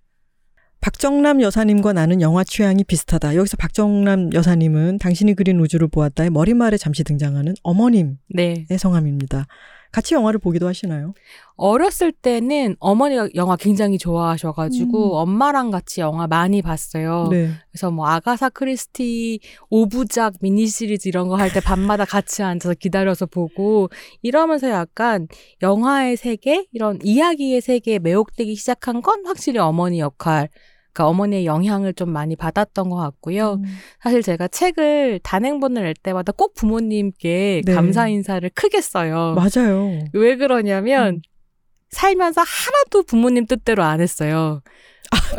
[0.81, 3.35] 박정남 여사님과 나는 영화 취향이 비슷하다.
[3.35, 8.67] 여기서 박정남 여사님은 당신이 그린 우주를 보았다의 머리말에 잠시 등장하는 어머님의 네.
[8.79, 9.47] 성함입니다.
[9.97, 11.15] 같이 영화를 보기도 하시나요?
[11.57, 15.17] 어렸을 때는 어머니가 영화 굉장히 좋아하셔가지고 음.
[15.23, 17.29] 엄마랑 같이 영화 많이 봤어요.
[17.31, 17.49] 네.
[17.71, 19.41] 그래서 뭐 아가사 크리스티
[19.71, 23.89] 오부작 미니 시리즈 이런 거 할 때 밤마다 같이 앉아서 기다려서 보고
[24.21, 25.29] 이러면서 약간
[25.63, 30.51] 영화의 세계 이런 이야기의 세계에 매혹되기 시작한 건 확실히 어머니 역할.
[30.97, 33.55] 그러니까 어머니의 영향을 좀 많이 받았던 것 같고요.
[33.55, 33.65] 음.
[34.01, 37.75] 사실 제가 책을 단행본을 낼 때마다 꼭 부모님께 네.
[37.75, 39.35] 감사 인사를 크게 써요.
[39.37, 40.05] 맞아요.
[40.15, 41.21] 왜 그러냐면 음.
[41.91, 44.63] 살면서 하나도 부모님 뜻대로 안 했어요.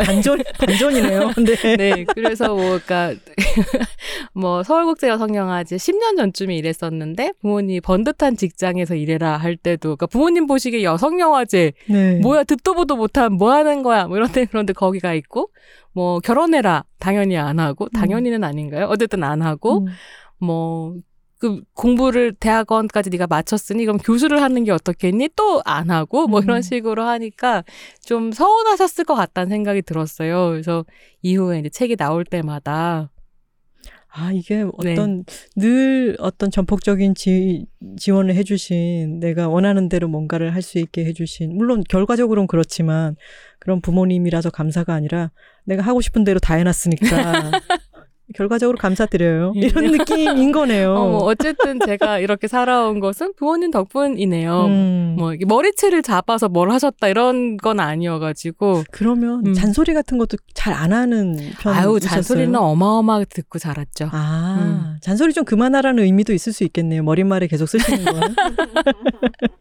[0.05, 1.31] 반전 반전이네요.
[1.45, 1.77] 네.
[1.77, 3.13] 네, 그래서 뭐, 그니까,
[4.33, 10.83] 뭐, 서울국제 여성영화제 10년 전쯤에 일했었는데, 부모님 번듯한 직장에서 일해라 할 때도, 그니까 부모님 보시기에
[10.83, 12.19] 여성 영화제, 네.
[12.19, 15.49] 뭐야, 듣도 보도 못한 뭐 하는 거야, 뭐 이런데, 그런데 거기가 있고,
[15.93, 18.85] 뭐, 결혼해라, 당연히 안 하고, 당연히는 아닌가요?
[18.85, 19.85] 어쨌든 안 하고, 음.
[20.39, 20.95] 뭐,
[21.39, 25.29] 그 공부를 대학원까지 네가 마쳤으니 그럼 교수를 하는 게 어떻겠니?
[25.35, 26.43] 또 안 하고 뭐 음.
[26.43, 27.63] 이런 식으로 하니까
[28.05, 30.49] 좀 서운하셨을 것 같다는 생각이 들었어요.
[30.49, 30.85] 그래서
[31.21, 33.09] 이후에 이제 책이 나올 때마다
[34.09, 34.93] 아, 이게 네.
[34.93, 37.65] 어떤 늘 어떤 전폭적인 지,
[37.97, 43.15] 지원을 해주신 내가 원하는 대로 뭔가를 할 수 있게 해주신 물론 결과적으로는 그렇지만
[43.59, 45.31] 그런 부모님이라서 감사가 아니라
[45.65, 47.51] 내가 하고 싶은 대로 다 해놨으니까
[48.35, 49.53] 결과적으로 감사드려요.
[49.55, 50.93] 이런 느낌인 거네요.
[50.93, 54.65] 어, 뭐 어쨌든 제가 이렇게 살아온 것은 부모님 덕분이네요.
[54.65, 59.53] 음, 뭐 머리채를 잡아서 뭘 하셨다 이런 건 아니어가지고 그러면 음.
[59.53, 61.73] 잔소리 같은 것도 잘 안 하는 편이셨어요?
[61.73, 64.09] 아유 잔소리는 어마어마하게 듣고 자랐죠.
[64.11, 67.01] 아, 잔소리 좀 그만하라는 의미도 있을 수 있겠네요.
[67.03, 68.35] 머릿말에 계속 쓰시는 건.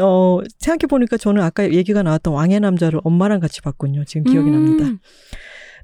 [0.00, 4.04] 어, 생각해보니까 저는 아까 얘기가 나왔던 왕의 남자를 엄마랑 같이 봤군요.
[4.04, 4.98] 지금 기억이 음, 납니다.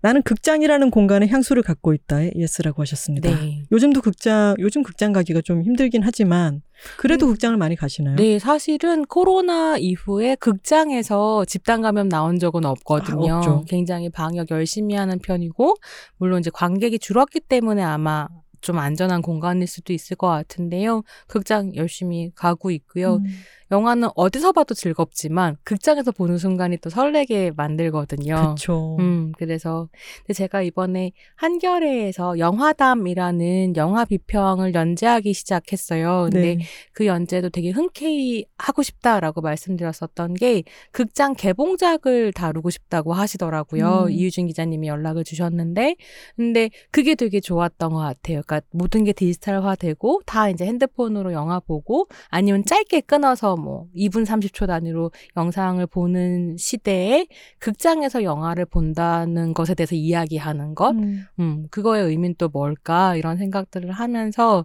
[0.02, 3.30] 나는 극장이라는 공간에 향수를 갖고 있다에 yes라고 하셨습니다.
[3.30, 3.62] 네.
[3.72, 6.62] 요즘도 극장, 요즘 극장 가기가 좀 힘들긴 하지만
[6.96, 7.32] 그래도 음.
[7.32, 8.16] 극장을 많이 가시나요?
[8.16, 13.34] 네, 사실은 코로나 이후에 극장에서 집단 감염 나온 적은 없거든요.
[13.34, 13.64] 아, 없죠.
[13.68, 15.74] 굉장히 방역 열심히 하는 편이고,
[16.16, 18.28] 물론 이제 관객이 줄었기 때문에 아마
[18.60, 21.02] 좀 안전한 공간일 수도 있을 것 같은데요.
[21.26, 23.16] 극장 열심히 가고 있고요.
[23.16, 23.24] 음.
[23.70, 28.54] 영화는 어디서 봐도 즐겁지만 극장에서 보는 순간이 또 설레게 만들거든요.
[28.54, 28.96] 그쵸.
[28.98, 29.88] 음, 그래서
[30.34, 36.28] 제가 이번에 한겨레에서 영화담이라는 영화 비평을 연재하기 시작했어요.
[36.30, 36.64] 근데 네.
[36.92, 44.04] 그 연재도 되게 흔쾌히 하고 싶다라고 말씀드렸었던 게 극장 개봉작을 다루고 싶다고 하시더라고요.
[44.04, 44.10] 음.
[44.10, 45.96] 이유준 기자님이 연락을 주셨는데
[46.36, 48.42] 근데 그게 되게 좋았던 것 같아요.
[48.46, 54.66] 그러니까 모든 게 디지털화되고 다 이제 핸드폰으로 영화 보고 아니면 짧게 끊어서 뭐 2분 30초
[54.66, 57.26] 단위로 영상을 보는 시대에
[57.58, 61.24] 극장에서 영화를 본다는 것에 대해서 이야기하는 것 음.
[61.40, 63.16] 음, 그거의 의미는 또 뭘까?
[63.16, 64.64] 이런 생각들을 하면서,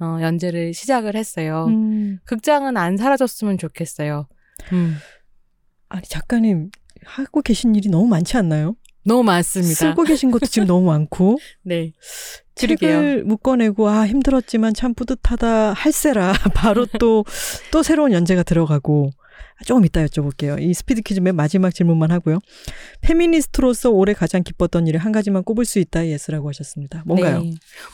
[0.00, 1.66] 어, 연재를 시작을 했어요.
[1.68, 2.18] 음.
[2.24, 4.26] 극장은 안 사라졌으면 좋겠어요.
[4.72, 4.94] 음,
[5.88, 6.70] 아니, 작가님,
[7.04, 8.76] 하고 계신 일이 너무 많지 않나요?
[9.04, 9.74] 너무 많습니다.
[9.74, 11.38] 쓰고 계신 것도 지금 너무 많고.
[11.62, 11.92] 네.
[12.54, 19.10] 책을 묶어내고 아 힘들었지만 참 뿌듯하다 할세라 바로 또또 새로운 연재가 들어가고
[19.64, 20.60] 조금 이따 여쭤볼게요.
[20.60, 22.38] 이 스피드 퀴즈 맨 마지막 질문만 하고요.
[23.00, 27.02] 페미니스트로서 올해 가장 기뻤던 일을 한 가지만 꼽을 수 있다 yes라고 하셨습니다.
[27.06, 27.42] 뭔가요?
[27.42, 27.52] 네.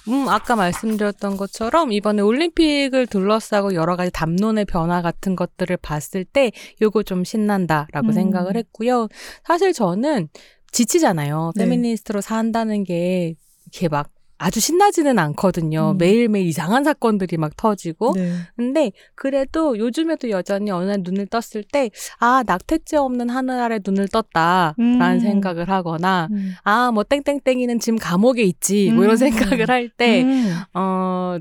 [0.09, 6.53] 음, 아까 말씀드렸던 것처럼 이번에 올림픽을 둘러싸고 여러 가지 담론의 변화 같은 것들을 봤을 때
[6.81, 8.13] 요거 좀 신난다라고 음.
[8.13, 9.09] 생각을 했고요.
[9.45, 10.29] 사실 저는
[10.73, 11.53] 지치잖아요.
[11.57, 11.65] 네.
[11.65, 13.35] 페미니스트로 산다는 게
[13.67, 15.93] 이렇게 막 아주 신나지는 않거든요.
[15.93, 15.99] 음.
[15.99, 18.13] 매일매일 이상한 사건들이 막 터지고.
[18.15, 18.31] 네.
[18.57, 21.91] 근데 그래도 요즘에도 여전히 어느 날 눈을 떴을 때,
[22.21, 25.21] 아, 낙태죄 없는 하늘 아래 눈을 떴다 라는 음.
[25.21, 26.53] 생각을 하거나, 음.
[26.63, 28.93] 아, 뭐 땡땡땡이는 지금 감옥에 있지.
[28.93, 29.17] 뭐 이런 음.
[29.17, 30.55] 생각을 할 때, 음.
[30.73, 31.39] 어,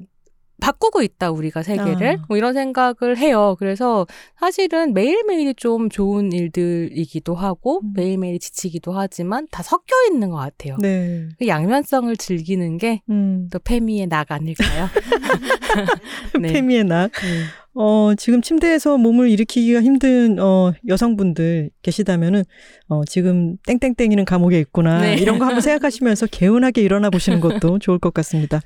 [0.60, 2.20] 바꾸고 있다, 우리가 세계를.
[2.20, 2.26] 아.
[2.28, 3.56] 뭐 이런 생각을 해요.
[3.60, 4.08] 그래서
[4.40, 7.94] 사실은 매일매일이 좀 좋은 일들이기도 하고, 음.
[7.96, 10.78] 매일매일이 지치기도 하지만 다 섞여 있는 것 같아요.
[10.80, 11.28] 네.
[11.38, 13.50] 그 양면성을 즐기는 게또 음.
[13.64, 14.88] 페미의 낙 아닐까요?
[16.42, 16.54] 네.
[16.54, 17.12] 페미의 낙.
[17.24, 17.46] 음.
[17.80, 22.44] 어, 지금 침대에서 몸을 일으키기가 힘든 어, 여성분들 계시다면은
[22.88, 25.02] 어, 지금 땡땡땡이는 감옥에 있구나.
[25.02, 25.16] 네.
[25.16, 28.62] 이런 거 한번 생각하시면서 개운하게 일어나 보시는 것도 좋을 것 같습니다.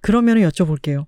[0.00, 1.06] 그러면은 여쭤볼게요.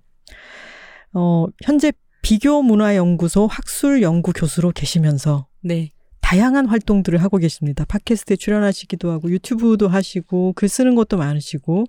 [1.17, 1.91] 어, 현재
[2.21, 5.91] 비교문화연구소 학술연구 교수로 계시면서 네.
[6.21, 7.85] 다양한 활동들을 하고 계십니다.
[7.85, 11.85] 팟캐스트에 출연하시기도 하고 유튜브도 하시고 글 쓰는 것도 많으시고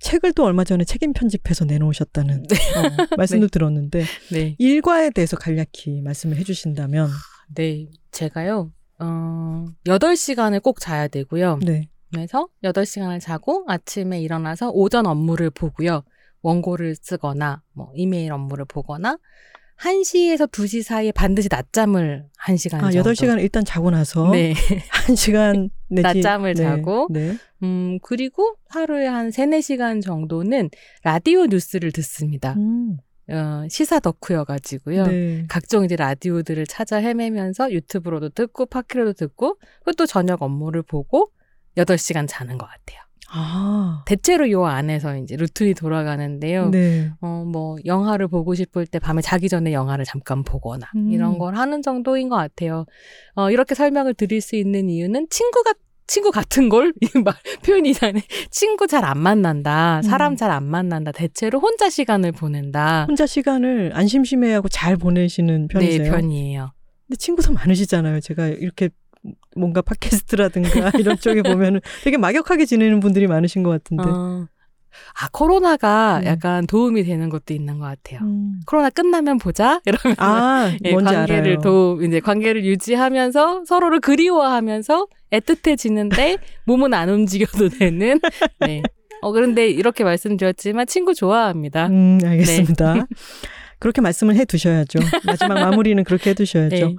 [0.00, 4.56] 책을 또 얼마 전에 책임 편집해서 내놓으셨다는 어, 말씀도 들었는데 네.
[4.58, 7.08] 일과에 대해서 간략히 말씀을 해주신다면
[7.54, 7.86] 네.
[8.10, 11.60] 제가요, 어, 8시간을 꼭 자야 되고요.
[11.64, 11.88] 네.
[12.12, 16.02] 그래서 8시간을 자고 아침에 일어나서 오전 업무를 보고요.
[16.42, 19.18] 원고를 쓰거나, 뭐, 이메일 업무를 보거나,
[19.78, 23.10] 1시에서 2시 사이에 반드시 낮잠을 1시간 아, 정도.
[23.10, 24.52] 8시간 일단 자고 나서 네.
[25.06, 27.36] 1시간 내지 낮잠을 네, 자고 네.
[27.62, 30.70] 음, 그리고 하루에 한 3, 4시간 정도는
[31.04, 32.54] 라디오 뉴스를 듣습니다.
[32.54, 32.98] 음,
[33.30, 35.06] 어, 시사 덕후여 가지고요.
[35.06, 35.44] 네.
[35.48, 41.30] 각종 이제 라디오들을 찾아 헤매면서 유튜브로도 듣고 팟캐로도 듣고 그리고 또 저녁 업무를 보고
[41.76, 43.07] 8시간 자는 것 같아요.
[43.30, 44.02] 아.
[44.06, 46.70] 대체로 요 안에서 이제 루틴이 돌아가는데요.
[46.70, 47.10] 네.
[47.20, 51.10] 어, 뭐, 영화를 보고 싶을 때 밤에 자기 전에 영화를 잠깐 보거나, 음.
[51.12, 52.86] 이런 걸 하는 정도인 것 같아요.
[53.34, 55.74] 어, 이렇게 설명을 드릴 수 있는 이유는 친구가,
[56.06, 57.34] 친구 같은 걸, 이 말,
[57.64, 58.22] 표현이 이상해.
[58.50, 60.00] 친구 잘 안 만난다.
[60.02, 60.36] 사람 음.
[60.36, 61.12] 잘안 만난다.
[61.12, 63.04] 대체로 혼자 시간을 보낸다.
[63.06, 66.02] 혼자 시간을 안 심심해하고 잘 보내시는 편이세요?
[66.04, 66.72] 네, 편이에요.
[67.06, 68.20] 근데 친구도 많으시잖아요.
[68.20, 68.88] 제가 이렇게
[69.58, 70.68] 뭔가 팟캐스트라든가
[70.98, 74.04] 이런 쪽에 보면은 되게 막역하게 지내는 분들이 많으신 것 같은데.
[74.06, 74.46] 어.
[75.20, 76.24] 아, 코로나가 음.
[76.26, 78.20] 약간 도움이 되는 것도 있는 것 같아요.
[78.22, 78.60] 음.
[78.66, 79.80] 코로나 끝나면 보자?
[79.84, 80.16] 이러면.
[80.18, 81.58] 아, 예, 뭔지 관계를 알아요.
[81.60, 88.20] 도 이제 관계를 유지하면서 서로를 그리워하면서 애틋해지는데 몸은 안 움직여도 되는
[88.60, 88.82] 네.
[89.20, 91.88] 어 그런데 이렇게 말씀드렸지만 친구 좋아합니다.
[91.88, 92.28] 음, 네.
[92.28, 93.06] 알겠습니다.
[93.78, 94.98] 그렇게 말씀을 해 두셔야죠.
[95.24, 96.76] 마지막 마무리는 그렇게 해 두셔야죠.
[96.76, 96.96] 네.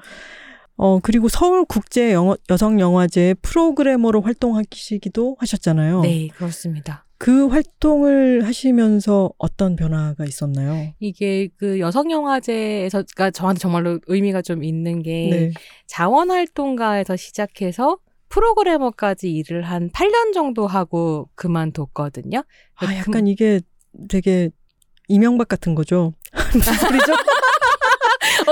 [0.82, 6.02] 어, 그리고 서울 국제 영어, 여성 영화제 프로그래머로 활동하시기도 하셨잖아요.
[6.04, 7.06] 네, 그렇습니다.
[7.18, 10.94] 그 활동을 하시면서 어떤 변화가 있었나요?
[11.00, 15.52] 이게 그 여성 영화제에서 가 저한테 정말로 의미가 좀 있는 게 네.
[15.88, 17.98] 자원활동가에서 시작해서
[18.30, 22.42] 프로그래머까지 일을 한 8년 정도 하고 그만뒀거든요.
[22.76, 23.60] 아, 약간 이게
[24.08, 24.50] 되게
[25.10, 26.14] 이명박 같은 거죠.
[26.56, 27.12] 무슨 소리죠?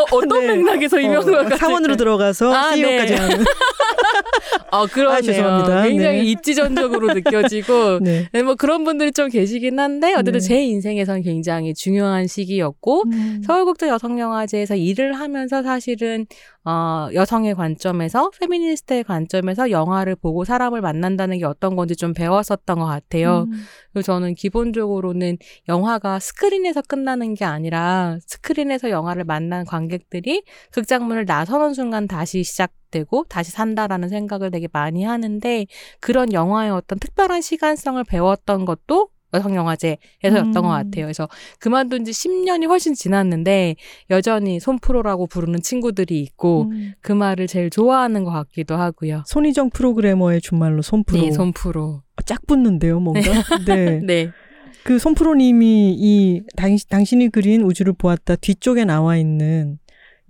[0.01, 0.55] 어, 어떤 네.
[0.55, 3.19] 맥락에서 이명박 어, 사원으로 들어가서 아, CEO까지 네.
[3.19, 3.45] 하는.
[4.71, 5.17] 아, 그러네요.
[5.17, 5.83] 아, 죄송합니다.
[5.83, 6.23] 굉장히 네.
[6.25, 8.27] 입지전적으로 느껴지고 네.
[8.31, 10.39] 네, 뭐 그런 분들이 좀 계시긴 한데 어쨌든 네.
[10.39, 13.41] 제 인생에선 굉장히 중요한 시기였고 음.
[13.45, 16.25] 서울국제 여성영화제에서 일을 하면서 사실은
[16.67, 22.85] 어, 여성의 관점에서 페미니스트의 관점에서 영화를 보고 사람을 만난다는 게 어떤 건지 좀 배웠었던 것
[22.85, 23.45] 같아요.
[23.47, 23.51] 음.
[23.93, 25.37] 그리고 저는 기본적으로는
[25.69, 33.23] 영화가 스크린에서 끝나는 게 아니라 스크린에서 영화를 만난 관객들이 극장문을 나서는 순간 다시 시작 되고
[33.29, 35.65] 다시 산다라는 생각을 되게 많이 하는데
[36.01, 40.61] 그런 영화의 어떤 특별한 시간성을 배웠던 것도 여성영화제에서였던 음.
[40.61, 41.05] 것 같아요.
[41.05, 41.27] 그래서
[41.59, 43.75] 그만둔 지 10년이 훨씬 지났는데
[44.09, 46.93] 여전히 손프로라고 부르는 친구들이 있고 음.
[47.01, 49.23] 그 말을 제일 좋아하는 것 같기도 하고요.
[49.25, 51.21] 손희정 프로그래머의 준말로 손프로.
[51.21, 52.01] 네, 손프로.
[52.15, 53.21] 어, 짝 붙는데요, 뭔가.
[53.65, 53.99] 네.
[54.03, 54.31] 네.
[54.83, 59.79] 그 손프로님이 이 당, 당신이 그린 우주를 보았다 뒤쪽에 나와 있는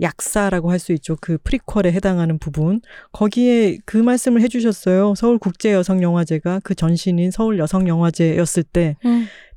[0.02, 1.18] 약사라고 할 수 있죠.
[1.20, 2.82] 그 프리퀄에 해당하는 부분.
[3.12, 5.16] 거기에 그 말씀을 해주셨어요.
[5.16, 8.96] 서울 국제여성영화제가 그 전신인 서울 여성영화제였을 때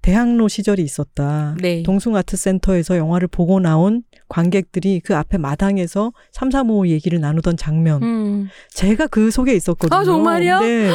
[0.03, 1.57] 대학로 시절이 있었다.
[1.61, 1.83] 네.
[1.83, 8.03] 동숭아트센터에서 영화를 보고 나온 관객들이 그 앞에 마당에서 335 얘기를 나누던 장면.
[8.03, 8.49] 음.
[8.73, 9.99] 제가 그 속에 있었거든요.
[9.99, 10.61] 아, 정말요?
[10.61, 10.91] 네.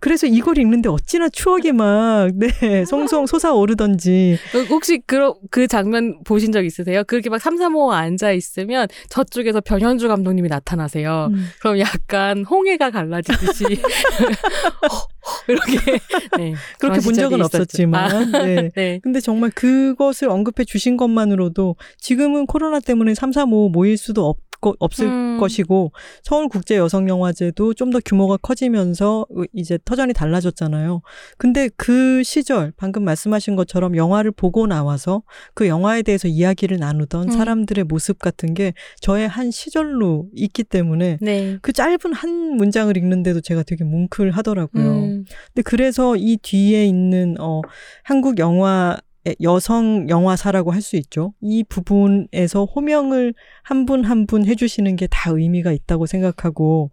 [0.00, 4.38] 그래서 이걸 읽는데 어찌나 추억이 막, 네, 송송 솟아오르던지.
[4.54, 7.04] 어, 혹시 그, 그 장면 보신 적 있으세요?
[7.04, 11.28] 그렇게 막335 앉아 있으면 저쪽에서 변현주 감독님이 나타나세요.
[11.30, 11.50] 음.
[11.60, 13.64] 그럼 약간 홍해가 갈라지듯이
[15.48, 15.98] 이렇게
[16.36, 17.58] 네, 그렇게 본 적은 있었죠.
[17.58, 18.34] 없었지만.
[18.34, 18.70] 아, 네.
[18.76, 19.00] 네.
[19.02, 25.38] 근데 정말 그것을 언급해 주신 것만으로도 지금은 코로나 때문에 335 모일 수도 없고, 없을 음.
[25.38, 25.92] 것이고
[26.24, 29.24] 서울국제여성영화제도 좀 더 규모가 커지면서
[29.54, 31.00] 이제 터전이 달라졌잖아요.
[31.38, 35.22] 근데 그 시절 방금 말씀하신 것처럼 영화를 보고 나와서
[35.54, 37.30] 그 영화에 대해서 이야기를 나누던 음.
[37.30, 41.58] 사람들의 모습 같은 게 저의 한 시절로 있기 때문에 네.
[41.62, 44.84] 그 짧은 한 문장을 읽는데도 제가 되게 뭉클하더라고요.
[44.84, 45.24] 음.
[45.54, 47.62] 근데 그래서 이 뒤에 있는 어
[48.02, 48.98] 한국 영화
[49.42, 51.34] 여성 영화사라고 할 수 있죠.
[51.40, 56.90] 이 부분에서 호명을 한 분 한 분 해주시는 게 다 의미가 있다고 생각하고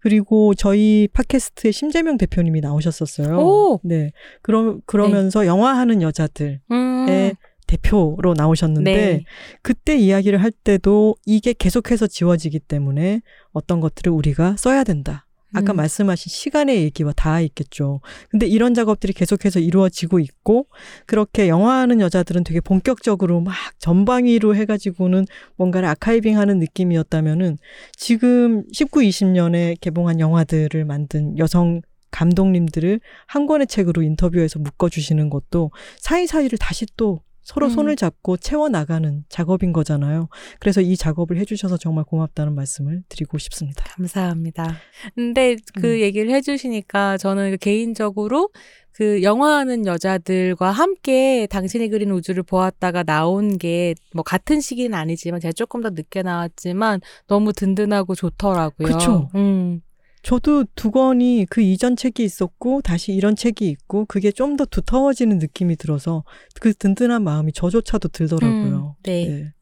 [0.00, 3.36] 그리고 저희 팟캐스트에 심재명 대표님이 나오셨었어요.
[3.38, 3.80] 오!
[3.84, 4.10] 네.
[4.42, 7.32] 그러, 그러면서 영화하는 여자들의 음.
[7.66, 9.24] 대표로 나오셨는데 네.
[9.62, 13.20] 그때 이야기를 할 때도 이게 계속해서 지워지기 때문에
[13.52, 15.26] 어떤 것들을 우리가 써야 된다.
[15.54, 15.76] 아까 음.
[15.76, 18.00] 말씀하신 시간의 얘기와 다 있겠죠.
[18.30, 20.66] 근데 이런 작업들이 계속해서 이루어지고 있고
[21.06, 25.26] 그렇게 영화하는 여자들은 되게 본격적으로 막 전방위로 해가지고는
[25.56, 27.58] 뭔가를 아카이빙하는 느낌이었다면은
[27.96, 31.80] 지금 19, 20년에 개봉한 영화들을 만든 여성
[32.10, 37.70] 감독님들을 한 권의 책으로 인터뷰해서 묶어주시는 것도 사이사이를 다시 또 서로 음.
[37.70, 40.28] 손을 잡고 채워나가는 작업인 거잖아요.
[40.60, 43.84] 그래서 이 작업을 해주셔서 정말 고맙다는 말씀을 드리고 싶습니다.
[43.84, 44.76] 감사합니다.
[45.14, 46.00] 근데 그 음.
[46.00, 48.50] 얘기를 해주시니까 저는 개인적으로
[48.92, 55.52] 그 영화하는 여자들과 함께 당신이 그린 우주를 보았다가 나온 게 뭐 같은 시기는 아니지만 제가
[55.52, 58.88] 조금 더 늦게 나왔지만 너무 든든하고 좋더라고요.
[58.88, 59.30] 그쵸.
[59.36, 59.80] 음.
[60.22, 65.38] 저도 두 권이 그 이전 책이 있었고 다시 이런 책이 있고 그게 좀 더 두터워지는
[65.38, 66.24] 느낌이 들어서
[66.60, 68.96] 그 든든한 마음이 저조차도 들더라고요.
[68.98, 69.28] 음, 네.
[69.28, 69.52] 네.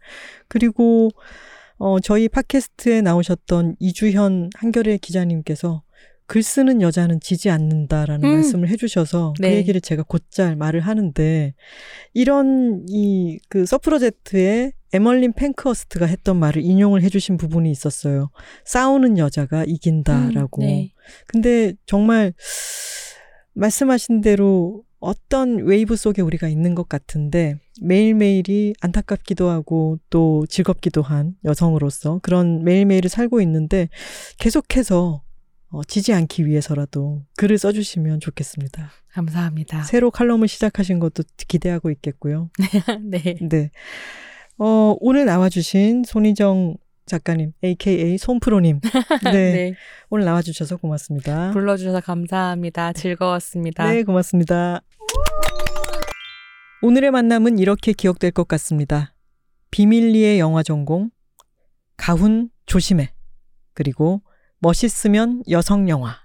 [0.49, 1.11] 그리고
[1.79, 5.83] 어 저희 팟캐스트에 나오셨던 이주현 한겨레 기자님께서
[6.29, 8.35] 글 쓰는 여자는 지지 않는다라는 음.
[8.37, 9.57] 말씀을 해주셔서 그 네.
[9.57, 11.55] 얘기를 제가 곧잘 말을 하는데
[12.15, 18.31] 이런 이 그 서프로제트의 에멀린 펜크허스트가 했던 말을 인용을 해주신 부분이 있었어요.
[18.65, 20.63] 싸우는 여자가 이긴다라고.
[20.63, 20.93] 음, 네.
[21.27, 22.33] 근데 정말
[23.53, 31.37] 말씀하신 대로 어떤 웨이브 속에 우리가 있는 것 같은데 매일매일이 안타깝기도 하고 또 즐겁기도 한
[31.45, 33.89] 여성으로서 그런 매일매일을 살고 있는데
[34.39, 35.23] 계속해서
[35.69, 38.91] 어, 지지 않기 위해서라도 글을 써주시면 좋겠습니다.
[39.13, 39.83] 감사합니다.
[39.83, 42.51] 새로 칼럼을 시작하신 것도 기대하고 있겠고요.
[43.03, 43.37] 네.
[43.41, 43.71] 네.
[44.59, 48.81] 어, 오늘 나와주신 손희정 작가님, AKA 손프로님.
[49.25, 49.33] 네.
[49.33, 49.75] 네.
[50.11, 51.51] 오늘 나와주셔서 고맙습니다.
[51.53, 52.93] 불러주셔서 감사합니다.
[52.95, 53.87] 즐거웠습니다.
[53.91, 54.81] 네, 고맙습니다.
[56.83, 59.15] 오늘의 만남은 이렇게 기억될 것 같습니다.
[59.71, 61.11] 비밀리에 영화 전공,
[61.97, 63.13] 가훈 조심해,
[63.75, 64.23] 그리고
[64.59, 66.17] 멋있으면 여성 영화.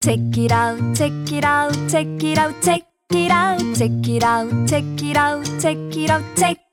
[0.00, 4.66] Check it out, check it out, check it out, check it out, check it out,
[4.66, 6.67] check it out, check it out, check.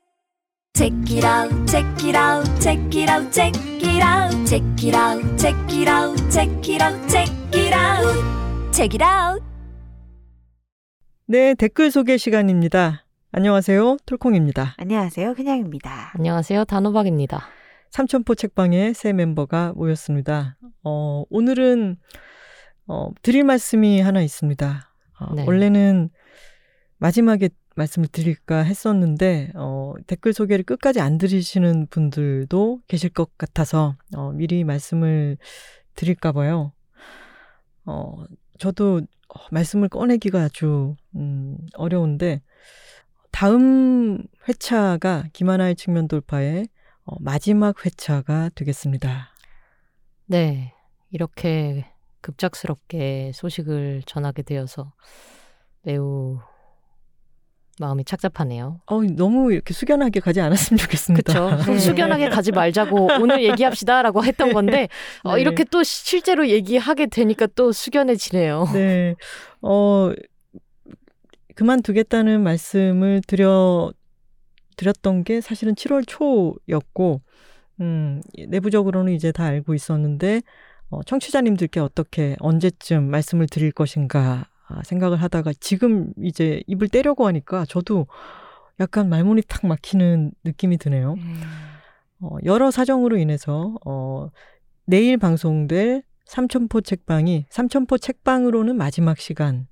[0.76, 5.38] Check it out, check it out, check it out, check it out, check it out,
[5.38, 9.42] check it out, check it out, check it out, check it out.
[11.24, 13.06] 네, 댓글 소개 시간입니다.
[13.32, 14.74] 안녕하세요, 톨콩입니다.
[14.76, 15.32] 안녕하세요.
[15.32, 16.12] 그냥입니다.
[16.14, 16.66] 안녕하세요.
[16.66, 17.46] 단호박입니다.
[17.88, 20.58] 삼천포 책방의 새 멤버가 모였습니다.
[20.84, 21.96] 어, 오늘은
[22.86, 24.92] 어, 드릴 말씀이 하나 있습니다.
[25.20, 25.44] 어, 네.
[25.46, 26.10] 원래는
[26.98, 34.32] 마지막에 말씀을 드릴까 했었는데 어, 댓글 소개를 끝까지 안 들으시는 분들도 계실 것 같아서 어,
[34.32, 35.38] 미리 말씀을
[35.94, 36.72] 드릴까 봐요.
[37.84, 38.24] 어,
[38.58, 42.42] 저도 어, 말씀을 꺼내기가 아주 음, 어려운데
[43.30, 46.68] 다음 회차가 김하나의 측면 돌파의
[47.04, 49.28] 어, 마지막 회차가 되겠습니다.
[50.26, 50.72] 네.
[51.10, 51.86] 이렇게
[52.20, 54.92] 급작스럽게 소식을 전하게 되어서
[55.82, 56.40] 매우
[57.78, 58.80] 마음이 착잡하네요.
[58.86, 61.32] 어, 너무 이렇게 숙연하게 가지 않았으면 좋겠습니다.
[61.32, 61.64] 그렇죠.
[61.72, 61.78] 네.
[61.78, 64.88] 숙연하게 가지 말자고 오늘 얘기합시다라고 했던 건데
[65.22, 65.42] 어, 네.
[65.42, 68.68] 이렇게 또 실제로 얘기하게 되니까 또 숙연해지네요.
[68.72, 69.14] 네.
[69.60, 70.12] 어,
[71.56, 73.92] 그만두겠다는 말씀을 드려,
[74.76, 77.22] 드렸던 게 사실은 7월 초였고,
[77.80, 80.42] 음, 내부적으로는 이제 다 알고 있었는데,
[80.90, 87.64] 어, 청취자님들께 어떻게, 언제쯤 말씀을 드릴 것인가 아, 생각을 하다가 지금 이제 입을 떼려고 하니까
[87.66, 88.06] 저도
[88.80, 91.16] 약간 말문이 탁 막히는 느낌이 드네요.
[92.20, 94.30] 어, 여러 사정으로 인해서 어,
[94.86, 99.66] 내일 방송될 삼천포 책방이 삼천포 책방으로는 마지막 시간,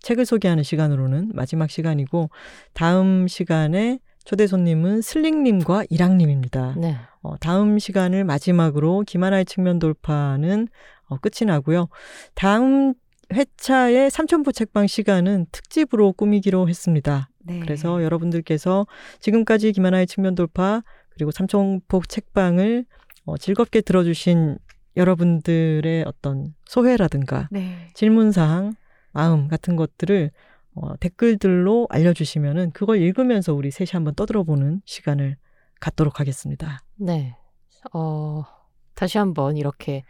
[0.00, 2.30] 책을 소개하는 시간으로는 마지막 시간이고
[2.72, 6.74] 다음 시간에 초대 손님은 슬링님과 이랑님입니다.
[6.78, 6.96] 네.
[7.22, 10.68] 어, 다음 시간을 마지막으로 김하나의 측면 돌파는
[11.08, 11.88] 어, 끝이 나고요.
[12.34, 12.94] 다음
[13.32, 17.28] 회차의 삼천포 책방 시간은 특집으로 꾸미기로 했습니다.
[17.40, 17.60] 네.
[17.60, 18.86] 그래서 여러분들께서
[19.20, 22.84] 지금까지 김하나의 측면 돌파 그리고 삼천포 책방을
[23.24, 24.58] 어, 즐겁게 들어주신
[24.96, 27.88] 여러분들의 어떤 소회라든가 네.
[27.94, 28.74] 질문사항,
[29.12, 30.30] 마음 같은 것들을
[30.74, 35.36] 어, 댓글들로 알려주시면은 그걸 읽으면서 우리 셋이 한번 떠들어보는 시간을
[35.80, 36.80] 갖도록 하겠습니다.
[36.96, 37.36] 네.
[37.92, 38.44] 어,
[38.94, 40.04] 다시 한번 이렇게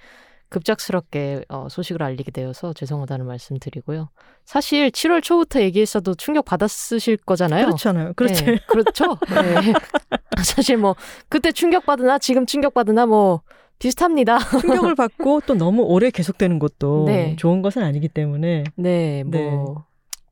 [0.49, 4.11] 급작스럽게 어, 소식을 알리게 되어서 죄송하다는 말씀 드리고요.
[4.45, 7.67] 사실 7월 초부터 얘기했어도 충격 받았으실 거잖아요.
[7.67, 8.13] 그렇잖아요.
[8.15, 8.45] 그렇지.
[8.45, 9.19] 네, 그렇죠.
[9.29, 9.73] 네.
[10.43, 10.95] 사실 뭐
[11.29, 13.43] 그때 충격 받으나 지금 충격 받으나 뭐
[13.79, 14.39] 비슷합니다.
[14.39, 17.37] 충격을 받고 또 너무 오래 계속되는 것도 네.
[17.37, 19.49] 좋은 것은 아니기 때문에 네, 뭐 네.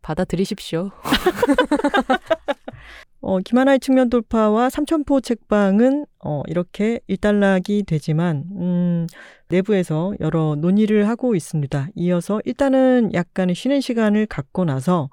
[0.03, 0.91] 받아들이십시오.
[3.21, 9.07] 어, 김하나의 측면 돌파와 삼천포 책방은 어, 이렇게 일단락이 되지만 음,
[9.49, 11.89] 내부에서 여러 논의를 하고 있습니다.
[11.95, 15.11] 이어서 일단은 약간의 쉬는 시간을 갖고 나서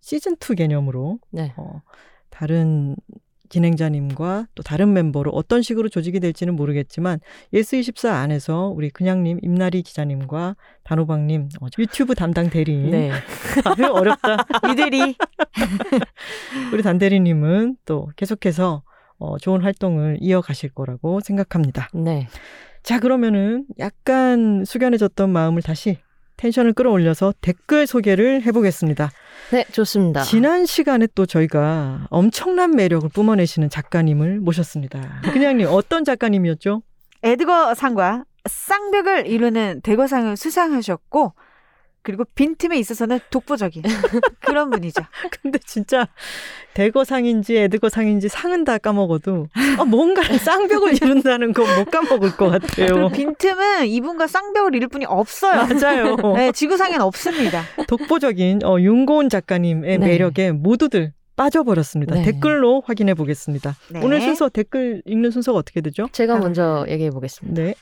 [0.00, 1.52] 시즌 2 개념으로 네.
[1.56, 1.82] 어,
[2.30, 2.96] 다른
[3.52, 7.20] 진행자님과 또 다른 멤버로 어떤 식으로 조직이 될지는 모르겠지만
[7.52, 13.10] 예스24 안에서 우리 그냥님, 임나리 기자님과 단호박님, 어, 유튜브 담당 대리인 네.
[13.64, 14.38] 아유 어렵다.
[14.70, 15.16] 이들이
[16.72, 18.82] 우리 단 대리님은 또 계속해서
[19.18, 21.90] 어, 좋은 활동을 이어가실 거라고 생각합니다.
[21.92, 22.28] 네.
[22.82, 25.98] 자 그러면은 약간 숙연해졌던 마음을 다시
[26.36, 29.10] 텐션을 끌어올려서 댓글 소개를 해보겠습니다.
[29.52, 30.22] 네, 좋습니다.
[30.22, 35.20] 지난 시간에 또 저희가 엄청난 매력을 뿜어내시는 작가님을 모셨습니다.
[35.32, 36.82] 그냥님 어떤 작가님이었죠?
[37.22, 41.34] 에드거 상과 쌍벽을 이루는 대거상을 수상하셨고
[42.02, 43.82] 그리고 빈틈에 있어서는 독보적인
[44.40, 45.02] 그런 분이죠.
[45.42, 46.08] 근데 진짜
[46.74, 49.48] 대거상인지 에드거상인지 상은 다 까먹어도
[49.78, 53.08] 아, 뭔가를 쌍벽을 이룬다는 거못 까먹을 것 같아요.
[53.10, 55.66] 빈틈은 이분과 쌍벽을 이룰 분이 없어요.
[55.66, 56.16] 맞아요.
[56.34, 57.62] 네, 지구상엔 없습니다.
[57.86, 60.06] 독보적인 어, 윤고은 작가님의 네.
[60.06, 62.16] 매력에 모두들 빠져버렸습니다.
[62.16, 62.22] 네.
[62.24, 63.76] 댓글로 확인해 보겠습니다.
[63.90, 64.00] 네.
[64.02, 66.08] 오늘 순서 댓글 읽는 순서가 어떻게 되죠?
[66.12, 66.38] 제가 아.
[66.38, 67.62] 먼저 얘기해 보겠습니다.
[67.62, 67.74] 네.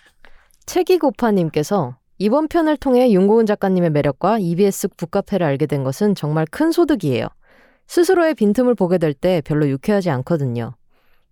[0.67, 7.27] 책이고파님께서 이번 편을 통해 윤고은 작가님의 매력과 EBS 북카페를 알게 된 것은 정말 큰 소득이에요.
[7.87, 10.75] 스스로의 빈틈을 보게 될 때 별로 유쾌하지 않거든요.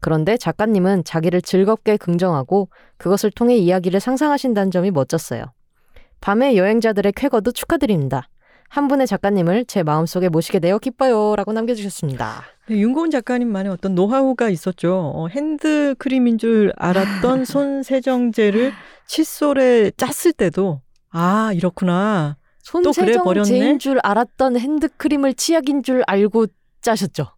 [0.00, 5.52] 그런데 작가님은 자기를 즐겁게 긍정하고 그것을 통해 이야기를 상상하신다는 점이 멋졌어요.
[6.22, 8.30] 밤의 여행자들의 쾌거도 축하드립니다.
[8.68, 11.36] 한 분의 작가님을 제 마음속에 모시게 되어 기뻐요.
[11.36, 12.42] 라고 남겨주셨습니다.
[12.68, 15.12] 네, 윤고은 작가님만의 어떤 노하우가 있었죠.
[15.14, 18.72] 어, 핸드크림인 줄 알았던 손 세정제를
[19.06, 22.36] 칫솔에 짰을 때도 아 이렇구나.
[22.84, 23.44] 또 그래 버렸네?
[23.46, 26.46] 손세정제인 줄 알았던 핸드크림을 치약인 줄 알고
[26.82, 27.28] 짜셨죠.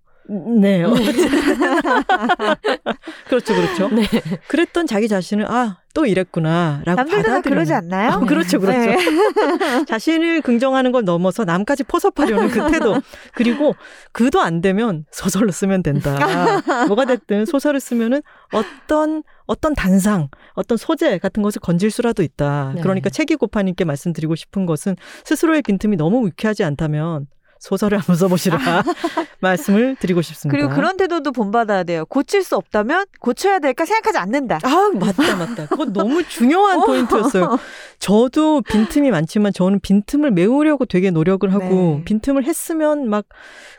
[0.61, 0.85] 네.
[0.85, 0.95] 어.
[3.29, 3.89] 그렇죠, 그렇죠.
[3.89, 4.05] 네.
[4.49, 7.43] 그랬던 자기 자신을 아 또 이랬구나라고 받아들이는.
[7.43, 8.13] 그러지 않나요?
[8.13, 8.79] 어, 그렇죠, 그렇죠.
[8.79, 8.97] 네.
[9.87, 12.97] 자신을 긍정하는 걸 넘어서 남까지 포섭하려는 그 태도.
[13.35, 13.75] 그리고
[14.13, 16.63] 그도 안 되면 소설로 쓰면 된다.
[16.87, 22.73] 뭐가 됐든 소설을 쓰면은 어떤 어떤 단상, 어떤 소재 같은 것을 건질 수라도 있다.
[22.77, 22.83] 네.
[22.83, 24.95] 그러니까 책이 고파님께 말씀드리고 싶은 것은
[25.25, 27.27] 스스로의 빈틈이 너무 유쾌하지 않다면
[27.61, 28.59] 소설을 한번 써보시라
[29.41, 30.57] 말씀을 드리고 싶습니다.
[30.59, 32.05] 그리고 그런 태도도 본받아야 돼요.
[32.07, 34.59] 고칠 수 없다면 고쳐야 될까 생각하지 않는다.
[34.63, 35.67] 아, 맞다, 맞다.
[35.67, 37.59] 그거 너무 중요한 포인트였어요.
[37.99, 41.65] 저도 빈틈이 많지만 저는 빈틈을 메우려고 되게 노력을 하고
[41.99, 42.03] 네.
[42.07, 43.27] 빈틈을 했으면 막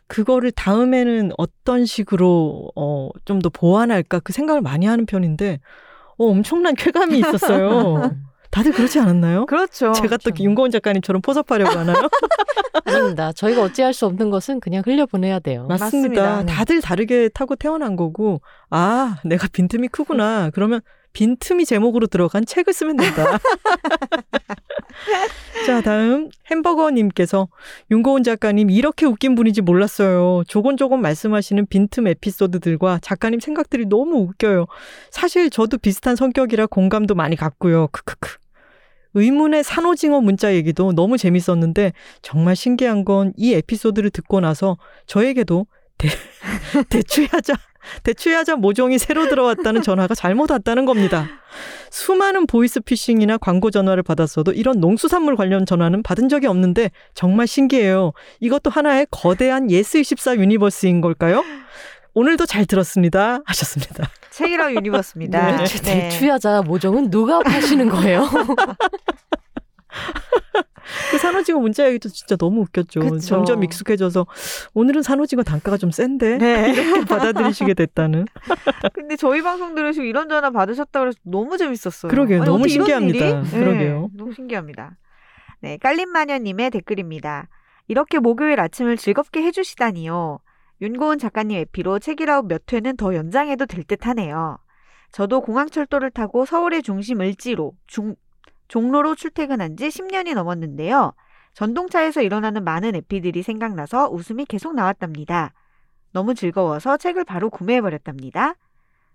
[0.08, 5.60] 그거를 다음에는 어떤 식으로 어, 좀 더 보완할까 그 생각을 많이 하는 편인데
[6.20, 8.12] 어, 엄청난 쾌감이 있었어요.
[8.52, 9.46] 다들 그렇지 않았나요?
[9.48, 9.94] 그렇죠.
[9.94, 11.98] 제가 또 윤고은 작가님처럼 포섭하려고 하나요?
[12.86, 13.32] 아닙니다.
[13.34, 15.66] 저희가 어찌할 수 없는 것은 그냥 흘려보내야 돼요.
[15.68, 16.22] 맞습니다.
[16.22, 16.54] 맞습니다.
[16.54, 20.50] 다들 다르게 타고 태어난 거고, 아, 내가 빈틈이 크구나.
[20.54, 20.82] 그러면
[21.14, 23.26] 빈틈이 제목으로 들어간 책을 쓰면 된다.
[25.66, 27.48] 자, 다음 햄버거님께서
[27.92, 30.44] 윤고은 작가님 이렇게 웃긴 분인지 몰랐어요.
[30.48, 34.68] 조곤조곤 말씀하시는 빈틈 에피소드들과 작가님 생각들이 너무 웃겨요.
[35.10, 37.88] 사실 저도 비슷한 성격이라 공감도 많이 갔고요.
[37.92, 38.38] 크크크.
[39.14, 44.78] 의문의 산호징어 문자 얘기도 너무 재밌었는데 정말 신기한 건 이 에피소드를 듣고 나서
[45.08, 45.66] 저에게도
[45.98, 46.10] 대,
[46.90, 47.56] 대추야자
[48.04, 51.28] 대추야자 모종이 새로 들어왔다는 전화가 잘못 왔다는 겁니다.
[51.90, 58.14] 수많은 보이스피싱이나 광고 전화를 받았어도 이런 농수산물 관련 전화는 받은 적이 없는데 정말 신기해요.
[58.40, 61.44] 이것도 하나의 거대한 예스24 universe인 걸까요?
[62.14, 63.40] 오늘도 잘 들었습니다.
[63.46, 64.10] 하셨습니다.
[64.32, 65.52] 책읽아웃 universe입니다.
[65.52, 65.58] 네.
[65.58, 68.28] 대추, 대추야자 모종은 누가 파시는 거예요?
[71.12, 73.00] 그 산호징어 문자 얘기도 진짜 너무 웃겼죠.
[73.00, 73.20] 그쵸.
[73.20, 74.26] 점점 익숙해져서
[74.74, 76.72] 오늘은 산호징어 단가가 좀 센데 네.
[76.74, 78.26] 이렇게 받아들이시게 됐다는.
[78.94, 82.10] 근데 저희 방송 들으시고 이런 전화 받으셨다고 해서 너무 재밌었어요.
[82.10, 82.42] 그러게요.
[82.42, 83.42] 아니, 너무 신기합니다.
[83.42, 84.10] 네, 그러게요.
[84.16, 84.98] 너무 신기합니다.
[85.62, 87.48] 네, 깔림마녀님의 댓글입니다.
[87.88, 90.40] 이렇게 목요일 아침을 즐겁게 해주시다니요.
[90.82, 94.58] 윤고은 작가님 에피로 책이라웃 몇 회는 더 연장해도 될 듯 하네요.
[95.12, 98.16] 저도 공항철도를 타고 서울의 중심 을지로 중,
[98.68, 101.14] 종로로 출퇴근한 지 10년이 넘었는데요.
[101.54, 105.54] 전동차에서 일어나는 많은 에피들이 생각나서 웃음이 계속 나왔답니다.
[106.14, 108.56] 너무 즐거워서 책을 바로 구매해버렸답니다.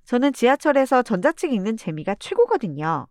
[0.04, 3.06] 저는 지하철에서 전자책 읽는 재미가 최고거든요.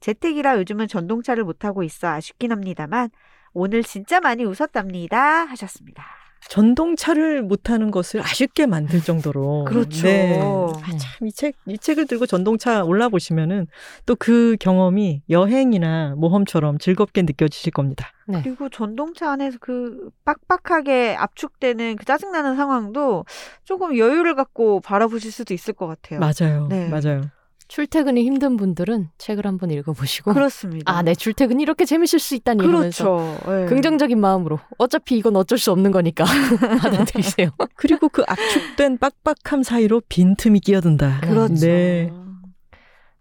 [0.00, 3.10] 재택이라 요즘은 전동차를 못 타고 있어 아쉽긴 합니다만
[3.52, 6.23] 오늘 진짜 많이 웃었답니다 하셨습니다.
[6.48, 9.64] 전동차를 못하는 것을 아쉽게 만들 정도로.
[9.64, 10.06] 그렇죠.
[10.06, 10.40] 네.
[10.40, 13.66] 아, 참, 이 책, 이 책을 들고 전동차 올라보시면은
[14.06, 18.10] 또 그 경험이 여행이나 모험처럼 즐겁게 느껴지실 겁니다.
[18.26, 18.40] 네.
[18.42, 23.24] 그리고 전동차 안에서 그 빡빡하게 압축되는 그 짜증나는 상황도
[23.64, 26.20] 조금 여유를 갖고 바라보실 수도 있을 것 같아요.
[26.20, 26.68] 맞아요.
[26.70, 26.88] 네.
[26.88, 27.22] 맞아요.
[27.68, 30.92] 출퇴근이 힘든 분들은 책을 한번 읽어보시고 그렇습니다.
[30.92, 33.38] 아, 네, 출퇴근이 이렇게 재밌을 수 있다니 그렇죠.
[33.48, 33.66] 예.
[33.66, 36.24] 긍정적인 마음으로 어차피 이건 어쩔 수 없는 거니까
[36.80, 37.50] 받아들이세요.
[37.74, 41.20] 그리고 그 압축된 빡빡함 사이로 빈틈이 끼어든다.
[41.20, 41.66] 그렇죠.
[41.66, 42.10] 네.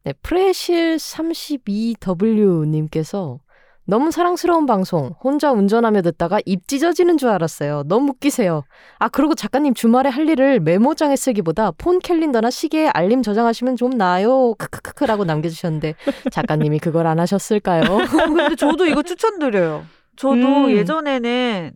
[0.06, 3.40] 네, 프레실 32W님께서
[3.86, 5.14] 너무 사랑스러운 방송.
[5.22, 7.84] 혼자 운전하며 듣다가 입 찢어지는 줄 알았어요.
[7.86, 8.64] 너무 웃기세요.
[8.98, 14.54] 아, 그리고 작가님 주말에 할 일을 메모장에 쓰기보다 폰 캘린더나 시계에 알림 저장하시면 좀 나아요.
[14.56, 15.96] 크크크크라고 남겨주셨는데
[16.32, 17.84] 작가님이 그걸 안 하셨을까요?
[18.08, 19.84] 근데 저도 이거 추천드려요.
[20.16, 20.72] 저도 음.
[20.72, 21.72] 예전에는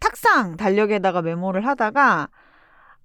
[0.00, 2.28] 탁상 달력에다가 메모를 하다가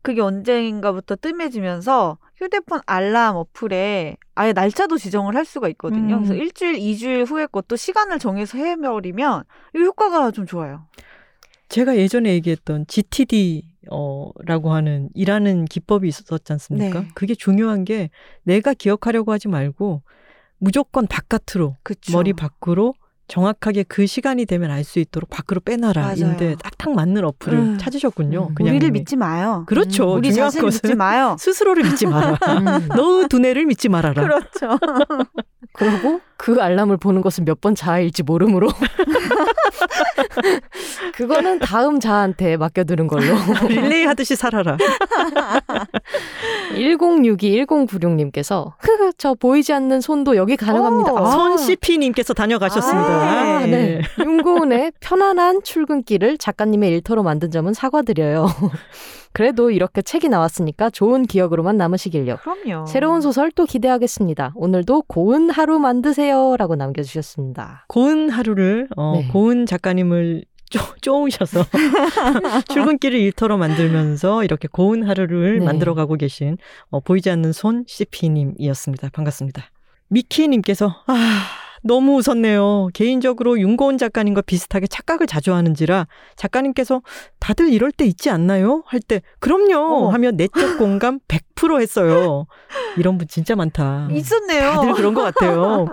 [0.06, 6.18] 그게 언젠가부터 뜸해지면서 휴대폰 알람 어플에 아예 날짜도 지정을 할 수가 있거든요.
[6.18, 6.24] 음.
[6.24, 9.46] 그래서 일주일, 이주일 후에 것도 시간을 정해서 해버리면
[9.76, 10.86] 이 효과가 좀 좋아요.
[11.70, 17.00] 제가 예전에 얘기했던 GTD 어, 라고 하는 일하는 기법이 있었지 않습니까?
[17.00, 17.08] 네.
[17.16, 18.12] 그게 중요한 게
[18.44, 20.04] 내가 기억하려고 하지 말고
[20.60, 22.14] 무조건 바깥으로 그쵸.
[22.14, 22.94] 머리 밖으로
[23.28, 26.00] 정확하게 그 시간이 되면 알 수 있도록 밖으로 빼놔라.
[26.02, 26.16] 맞아요.
[26.16, 27.78] 인데 딱딱 맞는 어플을 음.
[27.80, 28.50] 찾으셨군요.
[28.52, 28.56] 음.
[28.56, 29.00] 그냥 우리를 님이.
[29.00, 29.64] 믿지 마요.
[29.68, 30.14] 그렇죠.
[30.14, 31.36] 우리 중요한 자신을 것은 믿지 마요.
[31.40, 32.38] 스스로를 믿지 마라.
[32.48, 32.88] 음.
[32.96, 34.22] 너의 두뇌를 믿지 말아라.
[34.22, 34.78] 그렇죠.
[35.74, 38.68] 그리고 그 알람을 보는 것은 몇 번 자아일지 모르므로
[41.16, 43.34] 그거는 다음 자한테 맡겨두는 걸로.
[43.70, 44.78] 릴레이 하듯이 살아라.
[46.76, 51.14] 1062-1096님께서 흐흐 저 보이지 않는 손도 여기 가능합니다.
[51.14, 53.10] 오, 아, 손 CP님께서 다녀가셨습니다.
[53.10, 53.68] 아, 예.
[53.68, 54.02] 네.
[54.20, 58.48] 윤고은의 편안한 출근길을 작가님의 일터로 만든 점은 사과드려요.
[59.36, 62.38] 그래도 이렇게 책이 나왔으니까 좋은 기억으로만 남으시길요.
[62.38, 62.86] 그럼요.
[62.86, 64.54] 새로운 소설 또 기대하겠습니다.
[64.56, 66.56] 오늘도 고운 하루 만드세요.
[66.58, 67.84] 라고 남겨주셨습니다.
[67.90, 69.28] 고은 하루를 어, 네.
[69.28, 71.66] 고은 작가님을 쪼, 쪼으셔서
[72.72, 75.66] 출근길을 일터로 만들면서 이렇게 고운 하루를 네.
[75.66, 76.58] 만들어가고 계신
[76.90, 79.10] 어, 보이지 않는 손 CP님이었습니다.
[79.10, 79.70] 반갑습니다.
[80.08, 82.88] 미키님께서 아 너무 웃었네요.
[82.96, 87.04] 개인적으로 윤고은 작가님과 비슷하게 착각을 자주 하는지라 작가님께서
[87.40, 88.82] 다들 이럴 때 있지 않나요?
[88.88, 90.10] 할 때 그럼요 어머.
[90.10, 92.48] 하며 내적 공감 100% 했어요.
[92.98, 94.08] 이런 분 진짜 많다.
[94.12, 94.72] 있었네요.
[94.72, 95.86] 다들 그런 것 같아요.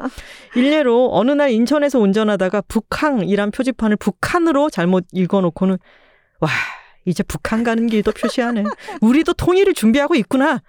[0.57, 5.77] 일례로 어느 날 인천에서 운전하다가 북항이란 표지판을 북한으로 잘못 읽어놓고는
[6.41, 6.49] 와
[7.05, 8.65] 이제 북한 가는 길도 표시하네.
[9.03, 10.63] 우리도 통일을 준비하고 있구나.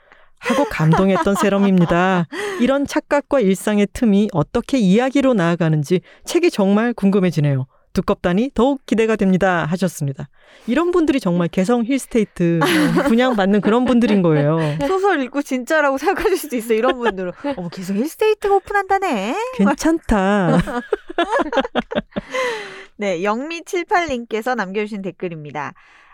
[0.43, 2.27] 하고 감동했던 세럼입니다.
[2.59, 7.65] 이런 착각과 일상의 틈이 어떻게 이야기로 나아가는지 책이 정말 궁금해지네요.
[7.93, 9.65] 두껍다니 더욱 기대가 됩니다.
[9.69, 10.27] 하셨습니다.
[10.67, 12.59] 이런 분들이 정말 개성 힐스테이트
[13.07, 14.57] 분양받는 그런 분들인 거예요.
[14.87, 16.77] 소설 읽고 진짜라고 생각하실 수도 있어요.
[16.77, 17.31] 이런 분들은.
[17.55, 19.35] 어머, 계속 힐스테이트가 오픈한다네.
[19.57, 20.57] 괜찮다.
[22.97, 25.73] 네, 영미78님께서 남겨주신 댓글입니다.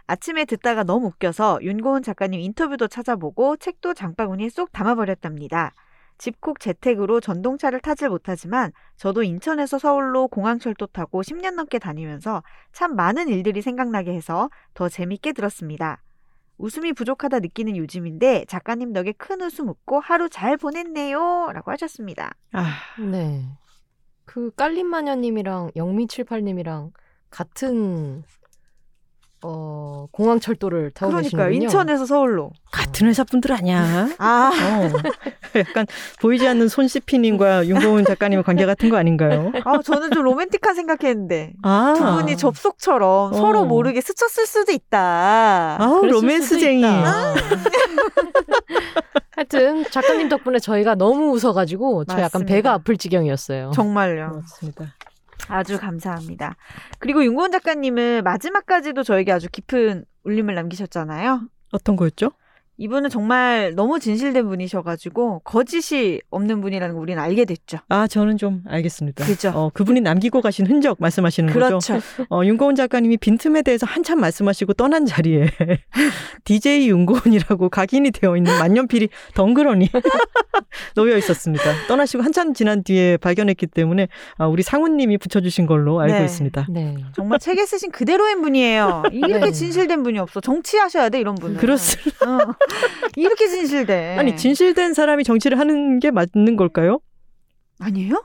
[0.10, 5.72] 아침에 듣다가 너무 웃겨서 윤고은 작가님 인터뷰도 찾아보고 책도 장바구니에 쏙 담아버렸답니다.
[6.18, 12.42] 집콕 재택으로 전동차를 타질 못하지만 저도 인천에서 서울로 공항철도 타고 10년 넘게 다니면서
[12.72, 16.02] 참 많은 일들이 생각나게 해서 더 재밌게 들었습니다.
[16.58, 21.52] 웃음이 부족하다 느끼는 요즘인데 작가님 덕에 큰 웃음 웃고 하루 잘 보냈네요.
[21.54, 22.34] 라고 하셨습니다.
[22.54, 22.66] 아,
[23.00, 23.46] 네.
[24.26, 26.94] 그 깔림마녀님이랑 영미78님이랑
[27.30, 28.24] 같은
[29.42, 31.50] 어 공항 철도를 타고 그러니까요.
[31.50, 31.64] 계시는군요.
[31.66, 32.52] 인천에서 서울로.
[32.72, 34.10] 같은 회사 분들 아니야.
[34.18, 35.88] 아, 어, 약간
[36.22, 39.52] 보이지 않는 손 CP님과 윤고은 작가님의 관계 같은 거 아닌가요?
[39.64, 41.54] 아, 저는 좀 로맨틱한 생각했는데.
[41.64, 43.36] 아, 두 분이 접속처럼 어.
[43.36, 45.78] 서로 모르게 스쳤을 수도 있다.
[46.02, 46.80] 그랬을 로맨스쟁이.
[46.82, 47.34] 있다.
[49.36, 52.54] 하여튼 작가님 덕분에 저희가 너무 웃어가지고 저 약간 맞습니다.
[52.54, 53.72] 배가 아플 지경이었어요.
[53.74, 54.42] 정말요.
[54.42, 54.94] 맞습니다.
[55.50, 56.56] 아주 감사합니다.
[57.00, 61.42] 그리고 윤고은 작가님은 마지막까지도 저에게 아주 깊은 울림을 남기셨잖아요.
[61.72, 62.32] 어떤 거였죠?
[62.82, 67.80] 이분은 정말 너무 진실된 분이셔가지고 거짓이 없는 분이라는 걸 우리는 알게 됐죠.
[67.90, 69.26] 아, 저는 좀 알겠습니다.
[69.26, 69.52] 그죠.
[69.54, 71.66] 어, 그분이 남기고 가신 흔적 말씀하시는 거죠?
[71.68, 72.00] 그렇죠.
[72.30, 75.50] 어, 윤고은 작가님이 빈틈에 대해서 한참 말씀하시고 떠난 자리에
[76.46, 79.90] DJ 윤고은이라고 각인이 되어 있는 만년필이 덩그러니
[80.96, 81.64] 놓여 있었습니다.
[81.90, 84.08] 떠나시고 한참 지난 뒤에 발견했기 때문에
[84.38, 86.24] 아, 우리 상우님이 붙여주신 걸로 알고 네.
[86.24, 86.68] 있습니다.
[86.70, 86.96] 네.
[87.14, 89.04] 정말 책에 쓰신 그대로인 분이에요.
[89.12, 89.52] 이렇게 네.
[89.52, 90.40] 진실된 분이 없어.
[90.40, 91.58] 정치하셔야 돼 이런 분은.
[91.58, 92.26] 그렇습니다.
[92.26, 92.56] 어.
[93.16, 94.16] 이렇게 진실돼.
[94.18, 97.00] 아니 진실된 사람이 정치를 하는 게 맞는 걸까요?
[97.80, 98.24] 아니에요?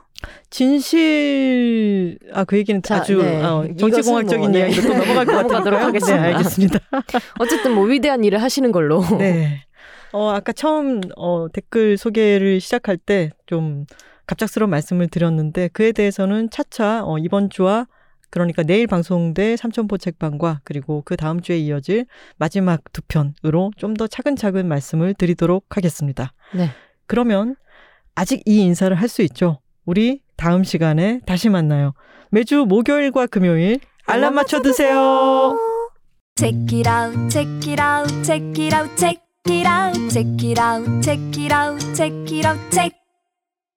[0.49, 3.41] 진실 아 그 얘기는 자, 아주 네.
[3.43, 4.59] 어, 정치공학적인 뭐, 네.
[4.59, 5.77] 이야기로 또 넘어갈 것 같아요.
[5.85, 6.21] 하겠습니다.
[6.21, 6.79] 네, 알겠습니다.
[7.39, 9.03] 어쨌든 뭐 위대한 일을 하시는 걸로.
[9.17, 9.63] 네.
[10.11, 13.85] 어 아까 처음 어 댓글 소개를 시작할 때 좀
[14.27, 17.85] 갑작스러운 말씀을 드렸는데 그에 대해서는 차차 어, 이번 주와
[18.35, 22.05] 그러니까 내일 방송될 삼천포 책방과 그리고 그 다음 주에 이어질
[22.35, 26.33] 마지막 두 편으로 좀 더 차근차근 말씀을 드리도록 하겠습니다.
[26.53, 26.69] 네.
[27.07, 27.55] 그러면
[28.13, 29.59] 아직 이 인사를 할 수 있죠.
[29.85, 31.93] 우리 다음 시간에 다시 만나요.
[32.29, 35.57] 매주 목요일과 금요일 알람 맞춰 드세요.
[36.37, 41.01] Check it out, check it out, check it out, check it out, check it out,
[41.01, 43.04] check it out, check it out, check.